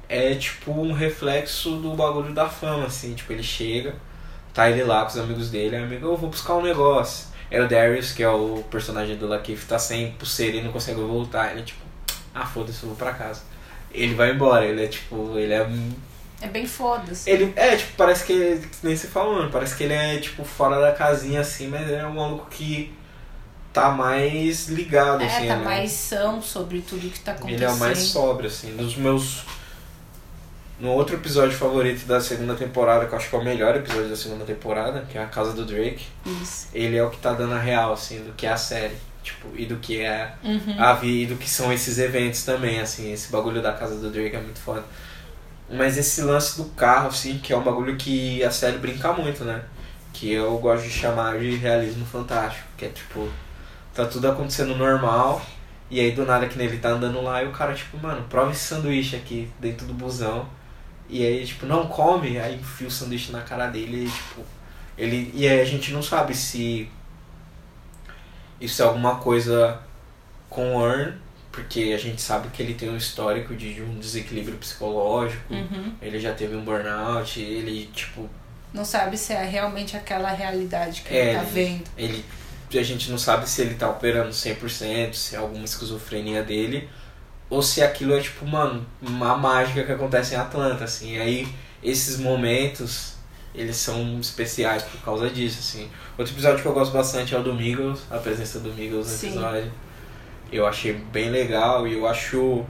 é 0.08 0.34
tipo 0.34 0.72
um 0.72 0.92
reflexo 0.92 1.76
do 1.76 1.94
bagulho 1.94 2.32
da 2.32 2.48
fama, 2.48 2.86
assim, 2.86 3.14
tipo, 3.14 3.32
ele 3.32 3.42
chega, 3.42 3.94
tá 4.54 4.70
ele 4.70 4.84
lá 4.84 5.02
com 5.02 5.10
os 5.10 5.18
amigos 5.18 5.50
dele, 5.50 5.76
amigo, 5.76 6.06
eu 6.06 6.16
vou 6.16 6.30
buscar 6.30 6.54
um 6.54 6.62
negócio. 6.62 7.27
É 7.50 7.60
o 7.60 7.68
Darius, 7.68 8.12
que 8.12 8.22
é 8.22 8.28
o 8.28 8.62
personagem 8.70 9.16
do 9.16 9.26
Lakeith, 9.26 9.66
tá 9.66 9.78
sem 9.78 10.12
pulseira 10.12 10.58
e 10.58 10.62
não 10.62 10.72
consegue 10.72 11.00
voltar. 11.00 11.52
Ele 11.52 11.62
tipo, 11.62 11.80
ah, 12.34 12.44
foda-se, 12.46 12.82
eu 12.82 12.90
vou 12.90 12.96
pra 12.96 13.12
casa. 13.12 13.42
Ele 13.90 14.14
vai 14.14 14.32
embora, 14.32 14.64
ele 14.64 14.84
é 14.84 14.88
tipo, 14.88 15.38
ele 15.38 15.52
é. 15.52 15.66
É 16.40 16.46
bem 16.46 16.66
foda-se. 16.66 17.28
Ele 17.28 17.52
é, 17.56 17.76
tipo, 17.76 17.92
parece 17.96 18.24
que. 18.24 18.60
Nem 18.82 18.94
se 18.94 19.06
falando, 19.08 19.50
parece 19.50 19.74
que 19.76 19.84
ele 19.84 19.94
é, 19.94 20.18
tipo, 20.18 20.44
fora 20.44 20.80
da 20.80 20.92
casinha 20.92 21.40
assim, 21.40 21.68
mas 21.68 21.90
é 21.90 22.06
um 22.06 22.14
maluco 22.14 22.46
que 22.50 22.94
tá 23.72 23.90
mais 23.90 24.68
ligado, 24.68 25.22
É, 25.22 25.26
assim, 25.26 25.46
tá 25.48 25.56
né? 25.56 25.64
mais 25.64 25.90
são 25.90 26.42
sobre 26.42 26.80
tudo 26.80 27.08
que 27.10 27.20
tá 27.20 27.32
acontecendo. 27.32 27.56
Ele 27.56 27.64
é 27.64 27.70
o 27.70 27.76
mais 27.76 27.98
sóbrio, 27.98 28.48
assim. 28.48 28.72
Nos 28.72 28.94
meus. 28.96 29.42
No 30.80 30.90
outro 30.90 31.16
episódio 31.16 31.56
favorito 31.56 32.06
da 32.06 32.20
segunda 32.20 32.54
temporada, 32.54 33.06
que 33.06 33.12
eu 33.12 33.18
acho 33.18 33.28
que 33.28 33.34
é 33.34 33.38
o 33.38 33.44
melhor 33.44 33.74
episódio 33.74 34.08
da 34.08 34.16
segunda 34.16 34.44
temporada, 34.44 35.04
que 35.10 35.18
é 35.18 35.22
a 35.22 35.26
casa 35.26 35.52
do 35.52 35.64
Drake, 35.64 36.06
Isso. 36.40 36.68
ele 36.72 36.96
é 36.96 37.02
o 37.02 37.10
que 37.10 37.16
tá 37.18 37.32
dando 37.32 37.54
a 37.54 37.58
real, 37.58 37.92
assim, 37.92 38.22
do 38.22 38.32
que 38.34 38.46
é 38.46 38.50
a 38.52 38.56
série. 38.56 38.94
Tipo, 39.22 39.48
e 39.56 39.66
do 39.66 39.76
que 39.76 40.00
é 40.00 40.32
Uhum. 40.42 40.76
a 40.78 40.92
vida 40.94 41.22
e 41.22 41.26
do 41.26 41.36
que 41.36 41.50
são 41.50 41.72
esses 41.72 41.98
eventos 41.98 42.44
também, 42.44 42.78
assim, 42.80 43.12
esse 43.12 43.30
bagulho 43.32 43.60
da 43.60 43.72
casa 43.72 43.96
do 43.96 44.08
Drake 44.10 44.36
é 44.36 44.40
muito 44.40 44.60
foda. 44.60 44.84
Mas 45.68 45.98
esse 45.98 46.22
lance 46.22 46.56
do 46.56 46.64
carro, 46.70 47.08
assim, 47.08 47.38
que 47.38 47.52
é 47.52 47.56
um 47.56 47.62
bagulho 47.62 47.96
que 47.96 48.42
a 48.44 48.50
série 48.50 48.78
brinca 48.78 49.12
muito, 49.12 49.44
né? 49.44 49.62
Que 50.14 50.32
eu 50.32 50.56
gosto 50.58 50.84
de 50.84 50.90
chamar 50.90 51.38
de 51.40 51.56
realismo 51.56 52.06
fantástico, 52.06 52.66
que 52.76 52.86
é 52.86 52.88
tipo, 52.88 53.28
tá 53.92 54.06
tudo 54.06 54.28
acontecendo 54.30 54.74
normal, 54.76 55.42
e 55.90 56.00
aí 56.00 56.12
do 56.12 56.24
nada 56.24 56.46
que 56.46 56.56
nem 56.56 56.68
ele 56.68 56.78
tá 56.78 56.90
andando 56.90 57.20
lá 57.20 57.42
e 57.42 57.46
o 57.46 57.50
cara, 57.50 57.74
tipo, 57.74 57.98
mano, 57.98 58.24
prova 58.30 58.52
esse 58.52 58.64
sanduíche 58.64 59.16
aqui 59.16 59.50
dentro 59.58 59.86
do 59.86 59.92
busão. 59.92 60.46
E 61.08 61.24
aí, 61.24 61.46
tipo, 61.46 61.64
não 61.66 61.86
come, 61.86 62.38
aí 62.38 62.56
enfia 62.56 62.86
o 62.86 62.90
sanduíche 62.90 63.32
na 63.32 63.40
cara 63.42 63.66
dele 63.68 64.04
e, 64.06 64.10
tipo, 64.10 64.42
ele. 64.96 65.30
E 65.34 65.46
aí 65.48 65.60
a 65.60 65.64
gente 65.64 65.92
não 65.92 66.02
sabe 66.02 66.34
se 66.34 66.88
isso 68.60 68.82
é 68.82 68.84
alguma 68.84 69.16
coisa 69.16 69.80
com 70.50 70.76
o 70.76 70.86
Earn, 70.86 71.14
porque 71.52 71.92
a 71.94 71.98
gente 71.98 72.20
sabe 72.20 72.48
que 72.48 72.62
ele 72.62 72.74
tem 72.74 72.90
um 72.90 72.96
histórico 72.96 73.54
de, 73.54 73.74
de 73.74 73.82
um 73.82 73.98
desequilíbrio 73.98 74.56
psicológico, 74.58 75.42
Uhum. 75.52 75.92
ele 76.02 76.18
já 76.18 76.32
teve 76.34 76.54
um 76.56 76.62
burnout, 76.64 77.40
ele, 77.40 77.86
tipo, 77.94 78.28
Não 78.72 78.84
sabe 78.84 79.16
se 79.16 79.32
é 79.32 79.44
realmente 79.44 79.96
aquela 79.96 80.30
realidade 80.30 81.02
que 81.02 81.14
É, 81.14 81.28
ele 81.30 81.36
tá 81.38 81.42
ele- 81.44 81.50
vendo. 81.52 81.84
ele. 81.96 82.24
A 82.74 82.82
gente 82.82 83.10
não 83.10 83.16
sabe 83.16 83.48
se 83.48 83.62
ele 83.62 83.74
tá 83.76 83.88
operando 83.88 84.30
100%, 84.30 85.14
se 85.14 85.34
é 85.34 85.38
alguma 85.38 85.64
esquizofrenia 85.64 86.42
dele, 86.42 86.86
ou 87.50 87.62
se 87.62 87.82
aquilo 87.82 88.14
é 88.14 88.20
tipo, 88.20 88.46
mano, 88.46 88.84
uma 89.00 89.36
mágica 89.36 89.82
que 89.84 89.92
acontece 89.92 90.34
em 90.34 90.38
Atlanta, 90.38 90.84
assim. 90.84 91.16
E 91.16 91.20
aí, 91.20 91.48
esses 91.82 92.18
momentos, 92.18 93.14
eles 93.54 93.76
são 93.76 94.18
especiais 94.20 94.82
por 94.82 95.00
causa 95.00 95.30
disso, 95.30 95.58
assim. 95.60 95.88
Outro 96.18 96.34
episódio 96.34 96.60
que 96.60 96.66
eu 96.66 96.72
gosto 96.72 96.92
bastante 96.92 97.34
é 97.34 97.38
o 97.38 97.42
do 97.42 97.54
Migos, 97.54 98.00
a 98.10 98.18
presença 98.18 98.58
do 98.60 98.72
Migos 98.72 99.06
no 99.06 99.12
Sim. 99.12 99.28
episódio. 99.28 99.72
Eu 100.52 100.66
achei 100.66 100.92
bem 100.92 101.30
legal 101.30 101.86
e 101.86 101.94
eu 101.94 102.06
acho 102.06 102.64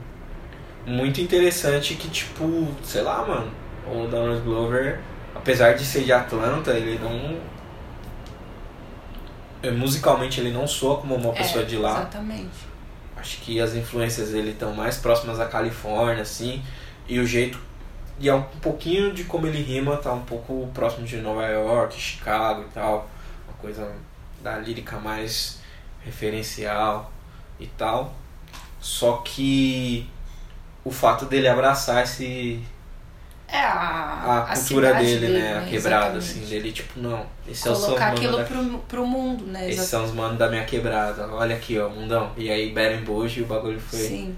muito 0.85 1.19
interessante 1.21 1.95
que, 1.95 2.09
tipo, 2.09 2.67
sei 2.83 3.01
lá, 3.01 3.25
mano, 3.25 3.51
o 3.85 4.07
Donald 4.07 4.41
Glover, 4.41 4.99
apesar 5.35 5.73
de 5.73 5.83
ser 5.85 6.03
de 6.03 6.11
Atlanta, 6.11 6.71
ele 6.71 6.99
não. 6.99 7.37
eh, 9.63 9.71
Musicalmente 9.71 10.39
ele 10.39 10.51
não 10.51 10.67
soa 10.67 10.97
como 10.97 11.15
uma 11.15 11.33
pessoa 11.33 11.63
é, 11.63 11.67
de 11.67 11.77
lá. 11.77 11.91
Exatamente. 11.91 12.68
Acho 13.19 13.37
que 13.41 13.59
as 13.59 13.75
influências 13.75 14.29
dele 14.29 14.51
estão 14.51 14.73
mais 14.73 14.97
próximas 14.97 15.39
à 15.39 15.45
Califórnia, 15.45 16.21
assim, 16.21 16.63
e 17.07 17.19
o 17.19 17.27
jeito. 17.27 17.59
E 18.17 18.29
é 18.29 18.33
um 18.33 18.41
pouquinho 18.41 19.13
de 19.13 19.25
como 19.25 19.47
ele 19.47 19.61
rima, 19.61 19.97
tá 19.97 20.13
um 20.13 20.23
pouco 20.23 20.69
próximo 20.73 21.05
de 21.05 21.17
Nova 21.17 21.45
York, 21.45 21.99
Chicago 21.99 22.63
e 22.63 22.73
tal. 22.73 23.09
Uma 23.47 23.57
coisa 23.57 23.91
da 24.41 24.57
lírica 24.57 24.97
mais 24.99 25.59
referencial 26.03 27.11
e 27.59 27.67
tal. 27.67 28.13
Só 28.79 29.17
que 29.17 30.09
o 30.83 30.91
fato 30.91 31.25
dele 31.25 31.47
abraçar 31.47 32.03
esse, 32.03 32.61
É 33.51 33.57
a, 33.57 34.45
a, 34.49 34.55
cultura 34.55 34.89
cidade 34.89 35.17
dele, 35.19 35.39
né? 35.39 35.57
A 35.57 35.61
quebrada, 35.61 36.17
Exatamente. 36.17 36.17
assim, 36.17 36.49
dele, 36.49 36.71
tipo, 36.71 36.99
não. 36.99 37.25
Esse 37.47 37.67
é 37.67 37.71
o 37.71 37.75
Colocar 37.75 38.11
aquilo 38.11 38.37
da 38.37 38.43
pro, 38.43 38.79
pro 38.79 39.07
mundo, 39.07 39.45
né? 39.45 39.67
esses 39.67 39.79
Exatamente. 39.79 39.89
são 39.89 40.03
os 40.05 40.11
manos 40.11 40.37
da 40.37 40.49
minha 40.49 40.65
quebrada. 40.65 41.27
Olha 41.33 41.55
aqui, 41.55 41.79
ó, 41.79 41.89
mundão. 41.89 42.31
E 42.37 42.49
aí 42.49 42.71
Beren 42.71 43.01
Bush 43.01 43.37
e 43.37 43.41
o 43.41 43.45
bagulho 43.45 43.79
foi. 43.79 43.99
Sim. 43.99 44.37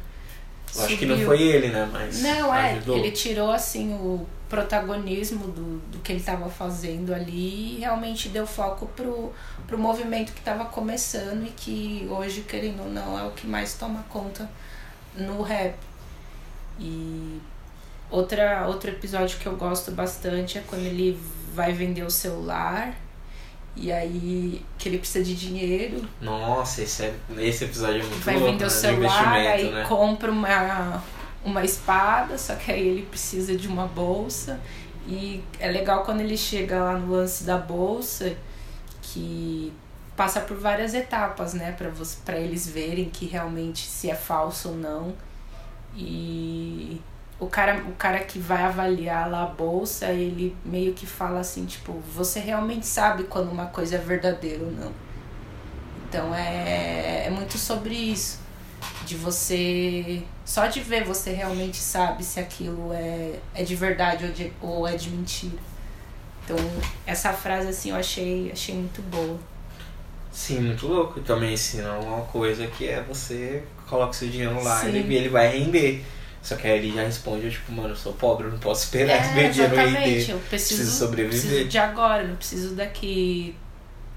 Eu 0.73 0.85
acho 0.85 0.97
que 0.97 1.05
não 1.05 1.17
foi 1.19 1.41
ele, 1.41 1.67
né? 1.67 1.89
Mas 1.91 2.21
Não, 2.21 2.55
é, 2.55 2.71
ajudou. 2.71 2.97
ele 2.97 3.11
tirou 3.11 3.51
assim 3.51 3.93
o 3.93 4.25
protagonismo 4.47 5.47
do, 5.47 5.79
do 5.91 5.99
que 5.99 6.13
ele 6.13 6.19
estava 6.19 6.49
fazendo 6.49 7.13
ali 7.13 7.77
e 7.77 7.79
realmente 7.79 8.29
deu 8.29 8.47
foco 8.47 8.85
pro, 8.95 9.33
pro 9.67 9.77
movimento 9.77 10.31
que 10.31 10.39
estava 10.39 10.65
começando 10.65 11.45
e 11.45 11.49
que 11.49 12.07
hoje, 12.09 12.41
querendo 12.41 12.83
ou 12.83 12.89
não, 12.89 13.19
é 13.19 13.23
o 13.23 13.31
que 13.31 13.45
mais 13.45 13.73
toma 13.73 14.05
conta 14.09 14.49
no 15.15 15.41
rap. 15.41 15.75
E 16.79 17.39
outra, 18.11 18.67
outro 18.67 18.91
episódio 18.91 19.39
que 19.39 19.45
eu 19.47 19.55
gosto 19.55 19.91
bastante 19.91 20.57
é 20.57 20.63
quando 20.67 20.85
ele 20.85 21.19
vai 21.53 21.71
vender 21.73 22.03
o 22.03 22.09
celular 22.09 22.93
e 23.75 23.91
aí 23.91 24.65
que 24.77 24.89
ele 24.89 24.97
precisa 24.97 25.23
de 25.23 25.33
dinheiro 25.33 26.07
Nossa, 26.19 26.81
esse, 26.81 27.03
é, 27.03 27.15
esse 27.37 27.63
episódio 27.63 28.01
é 28.01 28.03
muito 28.03 28.23
vai 28.23 28.35
louco, 28.35 28.51
vender 28.51 28.63
né? 28.63 28.67
o 28.67 28.69
celular, 28.69 29.33
aí 29.33 29.71
né? 29.71 29.85
compra 29.87 30.31
uma, 30.31 31.01
uma 31.43 31.63
espada, 31.63 32.37
só 32.37 32.55
que 32.55 32.71
aí 32.71 32.85
ele 32.85 33.03
precisa 33.03 33.55
de 33.55 33.67
uma 33.67 33.87
bolsa. 33.87 34.59
E 35.07 35.43
é 35.59 35.69
legal 35.69 36.03
quando 36.03 36.21
ele 36.21 36.37
chega 36.37 36.83
lá 36.83 36.93
no 36.97 37.11
lance 37.13 37.43
da 37.43 37.57
bolsa, 37.57 38.35
que 39.01 39.73
passa 40.15 40.41
por 40.41 40.57
várias 40.57 40.93
etapas, 40.93 41.53
né, 41.53 41.71
para 41.71 41.91
para 42.23 42.37
eles 42.37 42.67
verem 42.67 43.09
que 43.09 43.25
realmente 43.25 43.87
se 43.87 44.09
é 44.09 44.15
falso 44.15 44.69
ou 44.69 44.75
não. 44.75 45.15
E 45.95 47.01
o 47.41 47.47
cara, 47.47 47.83
o 47.87 47.93
cara 47.93 48.19
que 48.19 48.37
vai 48.37 48.61
avaliar 48.61 49.27
lá 49.27 49.41
a 49.41 49.47
bolsa, 49.47 50.11
ele 50.11 50.55
meio 50.63 50.93
que 50.93 51.07
fala 51.07 51.39
assim, 51.39 51.65
tipo, 51.65 51.93
você 52.13 52.39
realmente 52.39 52.85
sabe 52.85 53.23
quando 53.23 53.51
uma 53.51 53.65
coisa 53.65 53.95
é 53.95 53.97
verdadeira 53.97 54.63
ou 54.63 54.71
não. 54.71 54.93
Então 56.07 56.35
é, 56.35 57.25
é 57.25 57.29
muito 57.31 57.57
sobre 57.57 57.95
isso. 57.95 58.39
De 59.05 59.15
você. 59.15 60.21
Só 60.45 60.67
de 60.67 60.81
ver 60.81 61.03
você 61.03 61.31
realmente 61.31 61.77
sabe 61.77 62.23
se 62.23 62.39
aquilo 62.39 62.93
é, 62.93 63.39
é 63.55 63.63
de 63.63 63.75
verdade 63.75 64.25
ou, 64.25 64.31
de, 64.31 64.53
ou 64.61 64.87
é 64.87 64.95
de 64.95 65.09
mentira. 65.09 65.57
Então, 66.43 66.57
essa 67.07 67.33
frase 67.33 67.69
assim 67.69 67.89
eu 67.89 67.95
achei, 67.95 68.51
achei 68.51 68.75
muito 68.75 69.01
boa. 69.09 69.39
Sim, 70.31 70.59
muito 70.59 70.87
louco. 70.87 71.19
E 71.19 71.23
também 71.23 71.53
ensina 71.53 71.97
uma 71.97 72.21
coisa 72.21 72.67
que 72.67 72.87
é 72.87 73.01
você 73.01 73.63
coloca 73.89 74.13
seu 74.13 74.29
dinheiro 74.29 74.61
lá 74.63 74.85
e 74.85 74.89
ele, 74.95 75.15
ele 75.15 75.29
vai 75.29 75.57
render. 75.57 76.05
Só 76.41 76.55
que 76.55 76.67
aí 76.67 76.79
ele 76.79 76.95
já 76.95 77.03
responde, 77.03 77.51
tipo, 77.51 77.71
mano, 77.71 77.89
eu 77.89 77.95
sou 77.95 78.13
pobre, 78.13 78.47
eu 78.47 78.51
não 78.51 78.57
posso 78.59 78.85
esperar 78.85 79.21
que 79.29 79.35
meu 79.35 79.51
dinheiro 79.51 79.75
render. 79.75 79.99
É, 79.99 80.33
eu 80.33 80.39
preciso, 80.39 80.39
Preciso 80.49 80.91
sobreviver. 80.97 81.39
preciso 81.41 81.65
de 81.69 81.77
agora, 81.77 82.23
não 82.23 82.35
preciso 82.35 82.73
daqui 82.75 83.55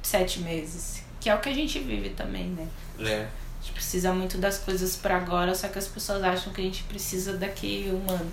sete 0.02 0.40
meses. 0.40 1.02
Que 1.20 1.28
é 1.28 1.34
o 1.34 1.38
que 1.38 1.48
a 1.50 1.54
gente 1.54 1.78
vive 1.80 2.10
também, 2.10 2.44
né? 2.48 2.66
É. 3.00 3.26
A 3.26 3.62
gente 3.62 3.72
precisa 3.74 4.12
muito 4.12 4.38
das 4.38 4.58
coisas 4.58 4.96
pra 4.96 5.16
agora, 5.16 5.54
só 5.54 5.68
que 5.68 5.78
as 5.78 5.86
pessoas 5.86 6.22
acham 6.22 6.52
que 6.52 6.60
a 6.60 6.64
gente 6.64 6.82
precisa 6.84 7.34
daqui 7.36 7.90
um 7.90 8.10
ano. 8.10 8.30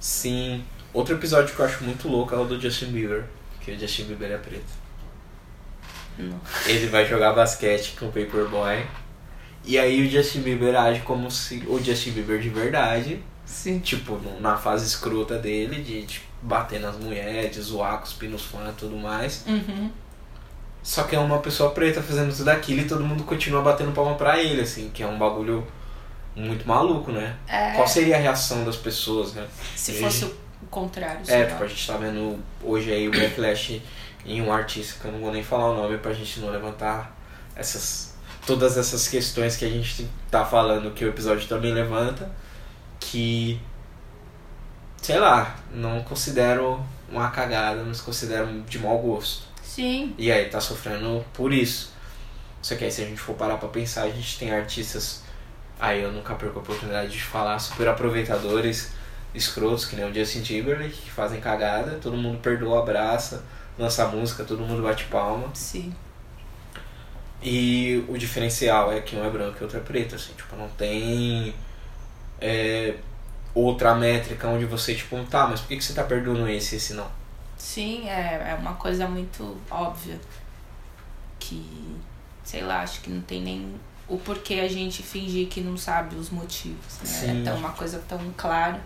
Sim. 0.00 0.64
Outro 0.92 1.14
episódio 1.14 1.54
que 1.54 1.60
eu 1.60 1.66
acho 1.66 1.84
muito 1.84 2.08
louco 2.08 2.34
é 2.34 2.38
o 2.38 2.44
do 2.44 2.58
Justin 2.60 2.86
Bieber. 2.92 3.24
Que 3.60 3.72
o 3.72 3.78
Justin 3.78 4.04
Bieber 4.04 4.30
é 4.32 4.36
preto. 4.38 4.64
Não. 6.18 6.40
Ele 6.66 6.86
vai 6.86 7.04
jogar 7.06 7.32
basquete 7.34 7.94
com 7.98 8.06
o 8.06 8.12
Paperboy. 8.12 8.84
E 9.66 9.78
aí 9.78 10.06
o 10.06 10.10
Justin 10.10 10.40
Bieber 10.42 10.74
age 10.78 11.00
como 11.00 11.30
se 11.30 11.62
o 11.66 11.82
Justin 11.82 12.12
Bieber 12.12 12.38
de 12.40 12.48
verdade, 12.48 13.20
Sim. 13.44 13.80
tipo, 13.80 14.18
na 14.40 14.56
fase 14.56 14.86
escrota 14.86 15.36
dele, 15.38 15.82
de 15.82 16.02
tipo, 16.06 16.24
bater 16.40 16.78
nas 16.80 16.96
mulheres, 16.96 17.52
de 17.54 17.60
zoar, 17.60 17.98
cuspir 18.00 18.30
nos 18.30 18.42
fãs 18.44 18.70
e 18.70 18.72
tudo 18.78 18.96
mais. 18.96 19.44
Uhum. 19.46 19.90
Só 20.82 21.02
que 21.02 21.16
é 21.16 21.18
uma 21.18 21.38
pessoa 21.40 21.70
preta 21.72 22.00
fazendo 22.00 22.34
tudo 22.36 22.48
aquilo 22.48 22.82
e 22.82 22.84
todo 22.84 23.02
mundo 23.04 23.24
continua 23.24 23.60
batendo 23.60 23.90
palma 23.92 24.14
pra 24.14 24.38
ele, 24.40 24.60
assim, 24.60 24.88
que 24.94 25.02
é 25.02 25.06
um 25.06 25.18
bagulho 25.18 25.66
muito 26.36 26.66
maluco, 26.68 27.10
né? 27.10 27.34
É, 27.48 27.72
Qual 27.72 27.88
seria 27.88 28.16
a 28.16 28.20
reação 28.20 28.64
das 28.64 28.76
pessoas, 28.76 29.32
né? 29.34 29.46
se 29.74 29.90
Hoje- 29.90 30.00
fosse 30.00 30.24
o 30.26 30.66
contrário. 30.70 31.22
É, 31.26 31.44
tipo, 31.46 31.64
a 31.64 31.66
gente 31.66 31.84
tá 31.84 31.96
vendo 31.96 32.38
hoje 32.62 32.92
aí 32.92 33.08
o 33.08 33.10
backlash 33.10 33.82
em 34.24 34.40
um 34.42 34.52
artista 34.52 35.00
que 35.00 35.06
eu 35.06 35.12
não 35.12 35.18
vou 35.20 35.32
nem 35.32 35.42
falar 35.42 35.70
o 35.72 35.74
nome 35.76 35.98
pra 35.98 36.12
gente 36.12 36.38
não 36.38 36.50
levantar 36.50 37.16
essas 37.56 38.14
todas 38.46 38.78
essas 38.78 39.08
questões 39.08 39.56
que 39.56 39.64
a 39.64 39.68
gente 39.68 40.08
tá 40.30 40.44
falando 40.44 40.94
que 40.94 41.04
o 41.04 41.08
episódio 41.08 41.48
também 41.48 41.74
levanta 41.74 42.30
que 43.00 43.60
sei 45.06 45.18
lá, 45.18 45.56
não 45.72 46.02
considero 46.02 46.84
uma 47.08 47.30
cagada, 47.30 47.82
mas 47.84 48.00
considero 48.00 48.62
de 48.62 48.78
mau 48.78 48.98
gosto. 48.98 49.46
Sim. 49.62 50.14
E 50.18 50.32
aí 50.32 50.46
tá 50.46 50.60
sofrendo 50.60 51.24
por 51.32 51.52
isso. 51.52 51.92
Só 52.60 52.74
que 52.74 52.84
aí 52.84 52.90
se 52.90 53.02
a 53.02 53.04
gente 53.04 53.20
for 53.20 53.36
parar 53.36 53.56
pra 53.58 53.68
pensar, 53.68 54.02
a 54.02 54.10
gente 54.10 54.38
tem 54.38 54.50
artistas. 54.50 55.22
Aí 55.78 56.02
eu 56.02 56.10
nunca 56.10 56.34
perco 56.34 56.58
a 56.58 56.62
oportunidade 56.62 57.12
de 57.12 57.22
falar 57.22 57.58
super 57.58 57.86
aproveitadores, 57.86 58.92
escrotos, 59.34 59.84
que 59.84 59.94
nem 59.94 60.10
o 60.10 60.12
Justin 60.12 60.42
Timberlake, 60.42 61.02
que 61.02 61.10
fazem 61.10 61.40
cagada, 61.40 61.98
todo 62.02 62.16
mundo 62.16 62.38
perdoa, 62.38 62.80
abraça, 62.80 63.44
lança 63.78 64.08
música, 64.08 64.42
todo 64.42 64.62
mundo 64.62 64.82
bate 64.82 65.04
palma. 65.04 65.50
Sim. 65.54 65.94
E 67.42 68.04
o 68.08 68.16
diferencial 68.16 68.92
é 68.92 69.00
que 69.00 69.14
um 69.14 69.24
é 69.24 69.30
branco 69.30 69.58
e 69.60 69.62
outro 69.62 69.78
é 69.78 69.82
preto, 69.82 70.14
assim, 70.14 70.32
tipo, 70.32 70.56
não 70.56 70.68
tem 70.70 71.54
é, 72.40 72.94
outra 73.54 73.94
métrica 73.94 74.48
onde 74.48 74.64
você, 74.64 74.94
tipo, 74.94 75.22
tá, 75.24 75.46
mas 75.46 75.60
por 75.60 75.68
que, 75.68 75.76
que 75.76 75.84
você 75.84 75.92
tá 75.92 76.04
perdoando 76.04 76.48
esse 76.48 76.74
e 76.74 76.78
esse 76.78 76.94
não? 76.94 77.10
Sim, 77.56 78.08
é, 78.08 78.50
é 78.50 78.54
uma 78.58 78.74
coisa 78.74 79.06
muito 79.08 79.56
óbvia. 79.70 80.20
Que, 81.38 81.96
sei 82.44 82.62
lá, 82.62 82.82
acho 82.82 83.00
que 83.00 83.10
não 83.10 83.22
tem 83.22 83.42
nem 83.42 83.74
o 84.08 84.18
porquê 84.18 84.54
a 84.54 84.68
gente 84.68 85.02
fingir 85.02 85.48
que 85.48 85.60
não 85.60 85.76
sabe 85.76 86.16
os 86.16 86.30
motivos. 86.30 86.98
Né? 87.00 87.06
Sim. 87.06 87.40
É 87.40 87.44
tão, 87.44 87.58
uma 87.58 87.72
coisa 87.72 88.02
tão 88.06 88.18
clara. 88.36 88.80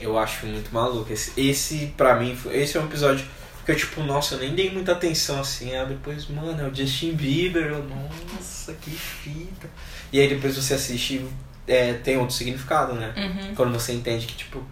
Eu 0.00 0.18
acho 0.18 0.46
muito 0.46 0.72
maluco. 0.72 1.12
Esse, 1.12 1.38
esse 1.40 1.86
pra 1.96 2.16
mim, 2.16 2.36
esse 2.50 2.76
é 2.76 2.80
um 2.80 2.86
episódio 2.86 3.26
eu, 3.70 3.76
tipo, 3.76 4.02
nossa, 4.02 4.34
eu 4.34 4.40
nem 4.40 4.54
dei 4.54 4.70
muita 4.70 4.92
atenção 4.92 5.40
assim. 5.40 5.74
Aí 5.74 5.86
depois, 5.86 6.28
mano, 6.28 6.60
é 6.60 6.68
o 6.68 6.74
Justin 6.74 7.12
Bieber. 7.14 7.66
Eu, 7.66 7.84
nossa, 7.84 8.72
que 8.74 8.90
fita. 8.90 9.68
E 10.12 10.20
aí 10.20 10.28
depois 10.28 10.56
você 10.56 10.74
assiste, 10.74 11.24
é, 11.66 11.94
tem 11.94 12.16
outro 12.16 12.34
significado, 12.34 12.94
né? 12.94 13.12
Uhum. 13.16 13.54
Quando 13.54 13.72
você 13.72 13.92
entende 13.92 14.26
que, 14.26 14.34
tipo, 14.34 14.62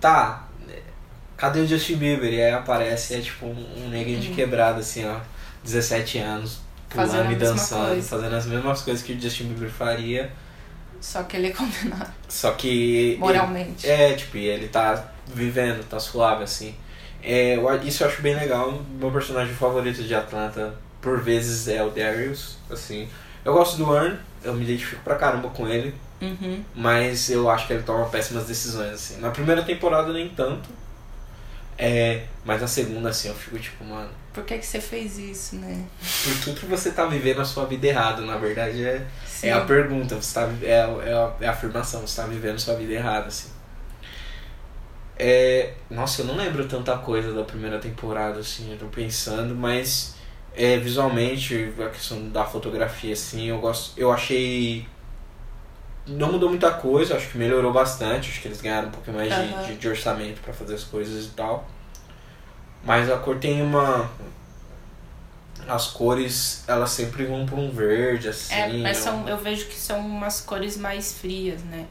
tá, 0.00 0.48
é, 0.68 0.80
cadê 1.36 1.60
o 1.60 1.66
Justin 1.66 1.96
Bieber? 1.96 2.32
E 2.32 2.40
aí 2.42 2.50
aparece, 2.52 3.14
é 3.14 3.20
tipo 3.20 3.46
um, 3.46 3.84
um 3.84 3.88
neguinho 3.88 4.20
de 4.20 4.28
Uhum. 4.28 4.34
quebrada, 4.34 4.80
assim, 4.80 5.04
ó, 5.06 5.18
17 5.62 6.18
anos, 6.18 6.60
pulando 6.88 7.32
e 7.32 7.36
dançando, 7.36 8.02
fazendo 8.02 8.34
as 8.34 8.46
mesmas 8.46 8.82
coisas 8.82 9.02
que 9.04 9.12
o 9.12 9.20
Justin 9.20 9.44
Bieber 9.48 9.70
faria. 9.70 10.32
Só 11.00 11.22
que 11.24 11.36
ele 11.36 11.48
é 11.48 11.50
condenado 11.50 12.10
Só 12.28 12.52
que. 12.52 13.16
moralmente. 13.20 13.86
É, 13.86 14.14
tipo, 14.14 14.38
e 14.38 14.46
ele 14.46 14.68
tá 14.68 15.12
vivendo, 15.26 15.84
tá 15.86 16.00
suave, 16.00 16.44
assim. 16.44 16.74
É, 17.24 17.54
a- 17.56 17.76
isso 17.84 18.02
eu 18.04 18.08
acho 18.08 18.20
bem 18.22 18.34
legal. 18.34 18.82
Meu 18.98 19.10
personagem 19.10 19.54
favorito 19.54 20.02
de 20.02 20.14
Atlanta, 20.14 20.74
por 21.00 21.20
vezes, 21.22 21.66
é 21.68 21.82
o 21.82 21.90
Darius, 21.90 22.58
assim. 22.70 23.08
Eu 23.44 23.52
gosto 23.54 23.76
do 23.78 23.94
Earn, 23.96 24.18
eu 24.42 24.52
me 24.54 24.62
identifico 24.64 25.02
pra 25.02 25.14
caramba 25.16 25.48
com 25.50 25.66
ele, 25.68 25.94
Uhum. 26.20 26.62
mas 26.74 27.28
eu 27.30 27.48
acho 27.50 27.66
que 27.66 27.72
ele 27.72 27.82
toma 27.82 28.06
péssimas 28.06 28.44
decisões, 28.44 28.92
assim. 28.92 29.16
Na 29.20 29.30
primeira 29.30 29.62
temporada, 29.62 30.12
nem 30.12 30.28
tanto. 30.28 30.68
É, 31.76 32.22
mas 32.44 32.60
na 32.60 32.68
segunda, 32.68 33.08
assim, 33.08 33.28
eu 33.28 33.34
fico 33.34 33.58
tipo, 33.58 33.84
mano, 33.84 34.08
Por 34.32 34.44
que, 34.44 34.58
que 34.58 34.66
você 34.66 34.80
fez 34.80 35.18
isso, 35.18 35.56
né? 35.56 35.84
por 36.24 36.36
que, 36.40 36.52
que 36.60 36.66
você 36.66 36.90
tá 36.92 37.04
vivendo 37.06 37.40
a 37.40 37.44
sua 37.44 37.66
vida 37.66 37.86
errado? 37.86 38.22
Na 38.24 38.36
verdade, 38.36 38.84
é, 38.84 39.04
Sim. 39.26 39.48
é 39.48 39.52
a 39.52 39.60
pergunta, 39.62 40.14
você 40.16 40.34
tá, 40.34 40.48
é, 40.62 40.80
a- 40.82 41.02
é, 41.04 41.12
a, 41.12 41.32
é 41.40 41.46
a 41.48 41.50
afirmação, 41.50 42.00
você 42.06 42.20
tá 42.20 42.26
vivendo 42.28 42.58
sua 42.60 42.74
vida 42.76 42.92
errada, 42.92 43.26
assim. 43.26 43.48
É, 45.16 45.74
nossa, 45.90 46.22
eu 46.22 46.26
não 46.26 46.36
lembro 46.36 46.66
tanta 46.66 46.96
coisa 46.98 47.32
da 47.32 47.44
primeira 47.44 47.78
temporada, 47.78 48.40
assim, 48.40 48.72
eu 48.72 48.78
tô 48.78 48.86
pensando, 48.86 49.54
mas 49.54 50.16
é, 50.54 50.76
visualmente, 50.78 51.72
a 51.78 51.88
questão 51.88 52.28
da 52.30 52.44
fotografia, 52.44 53.12
assim, 53.12 53.46
eu 53.46 53.58
gosto. 53.60 53.98
Eu 53.98 54.10
achei. 54.12 54.86
Não 56.06 56.32
mudou 56.32 56.48
muita 56.50 56.70
coisa, 56.72 57.16
acho 57.16 57.30
que 57.30 57.38
melhorou 57.38 57.72
bastante, 57.72 58.28
acho 58.30 58.40
que 58.42 58.48
eles 58.48 58.60
ganharam 58.60 58.88
um 58.88 58.90
pouquinho 58.90 59.16
mais 59.16 59.28
de- 59.34 59.40
Aham. 59.40 59.62
de, 59.62 59.76
de 59.76 59.88
orçamento 59.88 60.40
pra 60.42 60.52
fazer 60.52 60.74
as 60.74 60.84
coisas 60.84 61.26
e 61.26 61.30
tal. 61.30 61.66
Mas 62.82 63.10
a 63.10 63.16
cor 63.16 63.38
tem 63.38 63.62
uma. 63.62 64.10
As 65.66 65.86
cores, 65.86 66.62
elas 66.68 66.90
sempre 66.90 67.24
vão 67.24 67.46
pra 67.46 67.54
um 67.56 67.70
verde, 67.70 68.28
assim. 68.28 68.54
É, 68.54 68.68
mas 68.82 68.98
é 68.98 69.00
são, 69.00 69.26
eu 69.26 69.38
vejo 69.38 69.66
que 69.66 69.76
são 69.76 69.98
umas 70.00 70.40
cores 70.42 70.76
mais 70.76 71.18
frias, 71.18 71.62
né? 71.62 71.86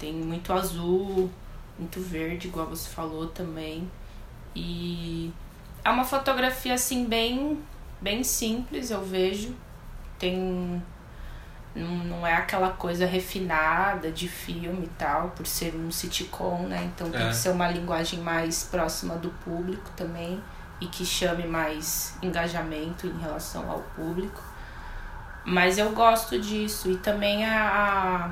Tem 0.00 0.12
muito 0.12 0.52
azul, 0.52 1.30
muito 1.78 2.00
verde, 2.00 2.48
igual 2.48 2.66
você 2.66 2.88
falou 2.88 3.28
também. 3.28 3.90
E 4.54 5.32
é 5.84 5.90
uma 5.90 6.04
fotografia 6.04 6.74
assim 6.74 7.04
bem 7.06 7.58
bem 8.00 8.22
simples, 8.24 8.90
eu 8.90 9.04
vejo. 9.04 9.54
Tem 10.18 10.82
não, 11.74 11.88
não 12.04 12.26
é 12.26 12.34
aquela 12.34 12.70
coisa 12.70 13.06
refinada 13.06 14.10
de 14.10 14.26
filme 14.28 14.86
e 14.86 14.90
tal, 14.98 15.28
por 15.30 15.46
ser 15.46 15.74
um 15.76 15.90
sitcom, 15.90 16.62
né? 16.66 16.90
Então 16.94 17.10
tem 17.10 17.22
É. 17.22 17.28
que 17.28 17.36
ser 17.36 17.50
uma 17.50 17.68
linguagem 17.68 18.18
mais 18.20 18.64
próxima 18.64 19.14
do 19.16 19.30
público 19.30 19.88
também 19.96 20.42
e 20.80 20.86
que 20.86 21.04
chame 21.04 21.46
mais 21.46 22.16
engajamento 22.22 23.06
em 23.06 23.18
relação 23.18 23.70
ao 23.70 23.80
público. 23.94 24.42
Mas 25.44 25.78
eu 25.78 25.90
gosto 25.92 26.38
disso 26.40 26.90
e 26.90 26.96
também 26.96 27.44
a, 27.44 27.68
a, 27.68 28.30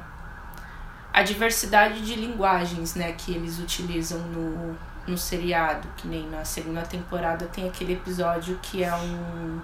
a 1.16 1.22
diversidade 1.22 2.02
de 2.02 2.14
linguagens 2.14 2.94
né, 2.94 3.12
que 3.12 3.32
eles 3.32 3.58
utilizam 3.58 4.18
no, 4.18 4.76
no 5.08 5.16
seriado. 5.16 5.88
Que 5.96 6.06
nem 6.06 6.28
na 6.28 6.44
segunda 6.44 6.82
temporada 6.82 7.46
tem 7.46 7.66
aquele 7.66 7.94
episódio 7.94 8.58
que 8.60 8.84
é 8.84 8.94
um 8.94 9.58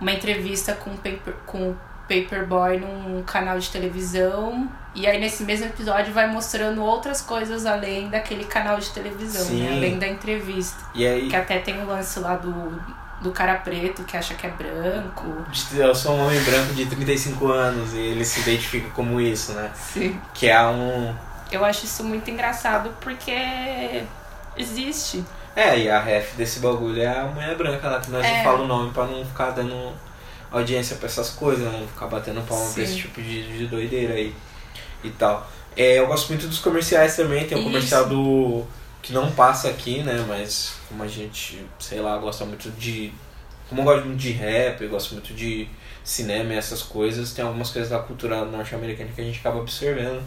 uma 0.00 0.12
entrevista 0.12 0.72
com 0.74 0.90
o 0.90 0.96
Paper, 0.96 1.34
com 1.46 1.70
o 1.70 1.76
Paperboy 2.02 2.78
num 2.78 3.24
canal 3.24 3.58
de 3.58 3.68
televisão. 3.70 4.70
E 4.94 5.04
aí 5.04 5.18
nesse 5.18 5.42
mesmo 5.42 5.66
episódio 5.66 6.12
vai 6.12 6.30
mostrando 6.30 6.80
outras 6.80 7.20
coisas 7.20 7.66
além 7.66 8.08
daquele 8.08 8.44
canal 8.44 8.78
de 8.78 8.90
televisão, 8.90 9.44
né? 9.56 9.72
Além 9.72 9.98
da 9.98 10.06
entrevista. 10.06 10.78
E 10.94 11.04
aí, 11.04 11.28
Que 11.28 11.34
até 11.34 11.58
tem 11.58 11.82
o 11.82 11.86
lance 11.86 12.20
lá 12.20 12.36
do, 12.36 12.80
do 13.20 13.30
cara 13.32 13.54
preto 13.56 14.04
que 14.04 14.16
acha 14.16 14.34
que 14.34 14.46
é 14.46 14.50
branco. 14.50 15.24
eu 15.74 15.94
sou 15.94 16.14
um 16.14 16.26
homem 16.26 16.40
branco 16.42 16.74
de 16.74 16.86
35 16.86 17.48
anos 17.50 17.92
e 17.94 17.98
ele 17.98 18.24
se 18.24 18.40
identifica 18.40 18.90
como 18.90 19.20
isso, 19.20 19.52
né? 19.52 19.70
Sim. 19.74 20.20
Que 20.34 20.48
é 20.48 20.66
um. 20.66 21.14
Eu 21.50 21.64
acho 21.64 21.84
isso 21.84 22.02
muito 22.04 22.30
engraçado 22.30 22.90
porque 23.00 24.02
existe. 24.56 25.24
É, 25.56 25.78
e 25.78 25.88
a 25.90 26.00
ref 26.00 26.34
desse 26.36 26.58
bagulho 26.60 27.00
é 27.00 27.06
a 27.20 27.24
mulher 27.24 27.56
branca 27.56 27.88
lá, 27.88 28.00
que 28.00 28.10
nós 28.10 28.24
É. 28.26 28.36
não 28.38 28.44
fala 28.44 28.62
o 28.62 28.66
nome 28.66 28.90
pra 28.92 29.04
não 29.06 29.24
ficar 29.24 29.50
dando 29.50 29.92
audiência 30.50 30.96
pra 30.96 31.06
essas 31.06 31.30
coisas, 31.30 31.64
né? 31.64 31.78
Não 31.80 31.86
ficar 31.88 32.06
batendo 32.06 32.40
palma 32.46 32.64
pra 32.64 32.72
Sim. 32.74 32.82
esse 32.82 32.96
tipo 32.96 33.22
de, 33.22 33.58
de 33.58 33.66
doideira 33.66 34.14
aí 34.14 34.34
e 35.02 35.10
tal. 35.10 35.48
É, 35.76 35.98
eu 35.98 36.06
gosto 36.06 36.28
muito 36.28 36.46
dos 36.46 36.58
comerciais 36.58 37.16
também, 37.16 37.46
tem 37.46 37.56
o 37.56 37.60
Isso. 37.60 37.68
comercial 37.68 38.06
do. 38.06 38.64
Que 39.04 39.12
não 39.12 39.30
passa 39.32 39.68
aqui, 39.68 40.02
né? 40.02 40.24
Mas 40.26 40.76
como 40.88 41.02
a 41.02 41.06
gente, 41.06 41.64
sei 41.78 42.00
lá, 42.00 42.16
gosta 42.16 42.44
muito 42.46 42.70
de. 42.70 43.12
Como 43.68 43.82
eu 43.82 43.84
gosto 43.84 44.06
muito 44.06 44.18
de 44.18 44.30
rap, 44.32 44.80
eu 44.82 44.88
gosto 44.88 45.12
muito 45.12 45.34
de 45.34 45.68
cinema 46.02 46.54
e 46.54 46.56
essas 46.56 46.82
coisas, 46.82 47.32
tem 47.32 47.44
algumas 47.44 47.70
coisas 47.70 47.90
da 47.90 47.98
cultura 47.98 48.44
norte-americana 48.44 49.10
que 49.14 49.20
a 49.20 49.24
gente 49.24 49.38
acaba 49.40 49.58
observando, 49.58 50.22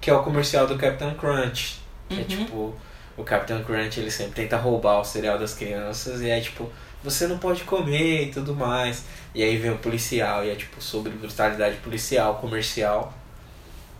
que 0.00 0.08
é 0.10 0.14
o 0.14 0.22
comercial 0.22 0.66
do 0.66 0.76
Captain 0.78 1.14
Crunch. 1.14 1.80
Que 2.08 2.16
é 2.16 2.18
Uhum. 2.20 2.24
tipo, 2.24 2.74
o 3.18 3.22
Captain 3.24 3.62
Crunch 3.64 4.00
ele 4.00 4.10
sempre 4.10 4.34
tenta 4.42 4.56
roubar 4.56 5.00
o 5.00 5.04
cereal 5.04 5.38
das 5.38 5.54
crianças 5.54 6.20
e 6.22 6.28
é 6.30 6.40
tipo, 6.40 6.70
você 7.04 7.26
não 7.26 7.38
pode 7.38 7.64
comer 7.64 8.28
e 8.28 8.30
tudo 8.30 8.54
mais. 8.54 9.04
E 9.34 9.42
aí 9.42 9.56
vem 9.58 9.70
o 9.72 9.78
policial 9.78 10.44
e 10.44 10.50
é 10.50 10.54
tipo 10.54 10.80
sobre 10.82 11.10
brutalidade 11.12 11.76
policial, 11.78 12.36
comercial. 12.36 13.12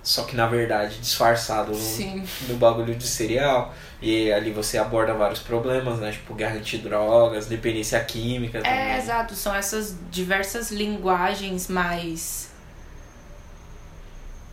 Só 0.03 0.25
que 0.25 0.35
na 0.35 0.47
verdade 0.47 0.99
disfarçado 0.99 1.73
no, 1.73 1.79
Sim. 1.79 2.27
no 2.49 2.57
bagulho 2.57 2.95
de 2.95 3.07
cereal. 3.07 3.73
E 4.01 4.33
ali 4.33 4.51
você 4.51 4.79
aborda 4.79 5.15
vários 5.15 5.39
problemas, 5.39 6.01
né? 6.01 6.11
Tipo, 6.11 6.35
guerra 6.35 6.57
antidrogas, 6.57 7.47
dependência 7.47 8.03
química 8.03 8.61
também. 8.61 8.73
É, 8.77 8.99
exato. 8.99 9.35
São 9.37 9.55
essas 9.55 9.97
diversas 10.11 10.73
linguagens 10.73 11.69
mais. 11.69 12.49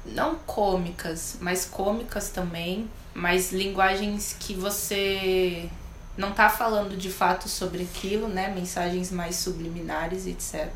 não 0.05 0.35
cômicas, 0.45 1.37
mas 1.41 1.65
cômicas 1.65 2.29
também, 2.29 2.87
mas 3.13 3.51
linguagens 3.51 4.35
que 4.39 4.53
você 4.53 5.67
não 6.15 6.31
tá 6.31 6.47
falando 6.49 6.95
de 6.95 7.09
fato 7.09 7.49
sobre 7.49 7.83
aquilo, 7.83 8.27
né? 8.27 8.49
Mensagens 8.53 9.11
mais 9.11 9.37
subliminares, 9.37 10.27
etc. 10.27 10.69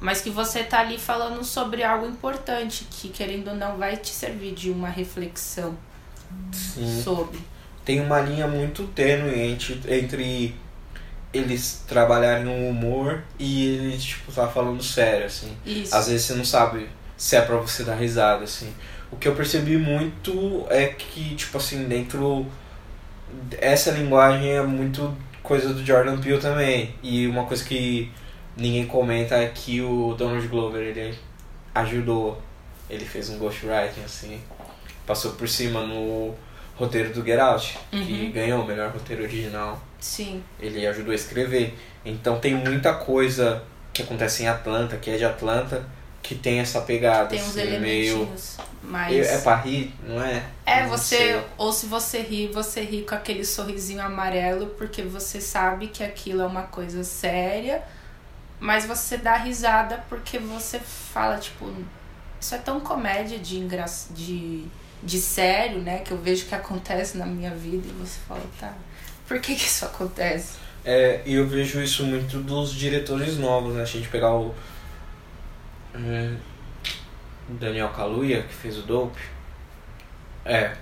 Mas 0.00 0.20
que 0.20 0.30
você 0.30 0.62
tá 0.62 0.80
ali 0.80 0.98
falando 0.98 1.42
sobre 1.42 1.82
algo 1.82 2.06
importante, 2.06 2.86
que 2.90 3.08
querendo 3.08 3.48
ou 3.48 3.56
não 3.56 3.76
vai 3.76 3.96
te 3.96 4.10
servir 4.10 4.54
de 4.54 4.70
uma 4.70 4.88
reflexão 4.88 5.76
Sim. 6.52 7.02
sobre. 7.02 7.40
Tem 7.84 8.00
uma 8.00 8.20
linha 8.20 8.46
muito 8.46 8.84
tênue 8.88 9.40
entre, 9.40 9.80
entre 9.88 10.54
eles 11.32 11.84
trabalharem 11.86 12.44
no 12.44 12.68
humor 12.68 13.22
e 13.38 13.66
eles, 13.66 14.04
tipo, 14.04 14.30
tá 14.32 14.46
falando 14.46 14.82
sério, 14.82 15.26
assim. 15.26 15.56
Isso. 15.64 15.94
Às 15.94 16.08
vezes 16.08 16.26
você 16.26 16.34
não 16.34 16.44
sabe 16.44 16.88
se 17.16 17.36
é 17.36 17.40
pra 17.40 17.56
você 17.56 17.82
dar 17.82 17.96
risada, 17.96 18.44
assim. 18.44 18.72
O 19.10 19.16
que 19.16 19.26
eu 19.26 19.34
percebi 19.34 19.76
muito 19.76 20.66
é 20.68 20.86
que, 20.86 21.34
tipo 21.34 21.56
assim, 21.56 21.84
dentro. 21.88 22.46
Essa 23.58 23.90
linguagem 23.90 24.50
é 24.50 24.62
muito 24.62 25.14
coisa 25.42 25.72
do 25.72 25.84
Jordan 25.84 26.18
Peele 26.18 26.38
também. 26.38 26.94
E 27.02 27.26
uma 27.26 27.44
coisa 27.44 27.64
que 27.64 28.10
ninguém 28.58 28.86
comenta 28.86 29.36
é 29.36 29.46
que 29.48 29.80
o 29.80 30.14
Donald 30.14 30.46
Glover, 30.48 30.82
ele 30.82 31.18
ajudou. 31.74 32.40
Ele 32.90 33.04
fez 33.04 33.30
um 33.30 33.38
ghostwriting, 33.38 34.02
assim. 34.04 34.40
Passou 35.06 35.32
por 35.32 35.48
cima 35.48 35.82
no 35.86 36.34
roteiro 36.76 37.12
do 37.12 37.24
Get 37.24 37.38
Out, 37.38 37.78
que 37.90 37.96
Uhum. 37.96 38.32
ganhou 38.32 38.62
o 38.62 38.66
melhor 38.66 38.90
roteiro 38.90 39.22
original 39.24 39.82
Sim. 39.98 40.42
ele 40.60 40.86
ajudou 40.86 41.12
a 41.12 41.14
escrever. 41.14 41.76
Então 42.04 42.38
tem 42.38 42.54
muita 42.54 42.94
coisa 42.94 43.62
que 43.92 44.02
acontece 44.02 44.42
em 44.44 44.48
Atlanta, 44.48 44.96
que 44.96 45.10
é 45.10 45.16
de 45.16 45.24
Atlanta, 45.24 45.84
que 46.22 46.34
tem 46.34 46.60
essa 46.60 46.80
pegada, 46.82 47.28
Tem 47.28 47.40
uns 47.40 47.48
assim, 47.56 47.78
meio. 47.78 48.12
elementinhos 48.14 48.58
mais. 48.82 49.26
É 49.26 49.38
pra 49.38 49.56
rir, 49.56 49.92
não 50.06 50.22
é? 50.22 50.42
É, 50.64 50.82
Não 50.82 50.90
você, 50.90 51.16
sei. 51.16 51.40
ou 51.56 51.72
se 51.72 51.86
você 51.86 52.20
ri, 52.20 52.46
você 52.48 52.80
ri 52.82 53.02
com 53.02 53.14
aquele 53.14 53.44
sorrisinho 53.44 54.00
amarelo, 54.02 54.66
porque 54.78 55.02
você 55.02 55.40
sabe 55.40 55.88
que 55.88 56.02
aquilo 56.04 56.42
é 56.42 56.46
uma 56.46 56.62
coisa 56.62 57.02
séria, 57.02 57.82
mas 58.60 58.86
você 58.86 59.16
dá 59.16 59.36
risada 59.36 60.04
porque 60.08 60.38
você 60.38 60.78
fala, 60.78 61.38
tipo, 61.38 61.72
isso 62.40 62.54
é 62.54 62.58
tão 62.58 62.80
comédia 62.80 63.38
de, 63.38 63.58
engra... 63.58 63.84
de, 64.10 64.64
de 65.02 65.20
sério, 65.20 65.80
né, 65.80 65.98
que 66.00 66.10
eu 66.10 66.18
vejo 66.18 66.46
que 66.46 66.54
acontece 66.54 67.16
na 67.16 67.26
minha 67.26 67.54
vida, 67.54 67.88
e 67.88 67.92
você 67.92 68.18
fala, 68.26 68.42
tá, 68.58 68.74
por 69.26 69.40
que 69.40 69.54
que 69.54 69.66
isso 69.66 69.84
acontece? 69.84 70.58
É, 70.84 71.20
e 71.26 71.34
eu 71.34 71.46
vejo 71.46 71.82
isso 71.82 72.04
muito 72.04 72.38
dos 72.38 72.72
diretores 72.72 73.36
novos, 73.36 73.74
né? 73.74 73.84
Se 73.84 73.96
a 73.96 74.00
gente 74.00 74.08
pegar 74.08 74.32
o. 74.32 74.54
hum, 75.94 76.36
Daniel 77.48 77.90
Kaluuya, 77.90 78.42
que 78.42 78.54
fez 78.54 78.78
o 78.78 78.82
Dope. 78.82 79.20
É. 80.44 80.74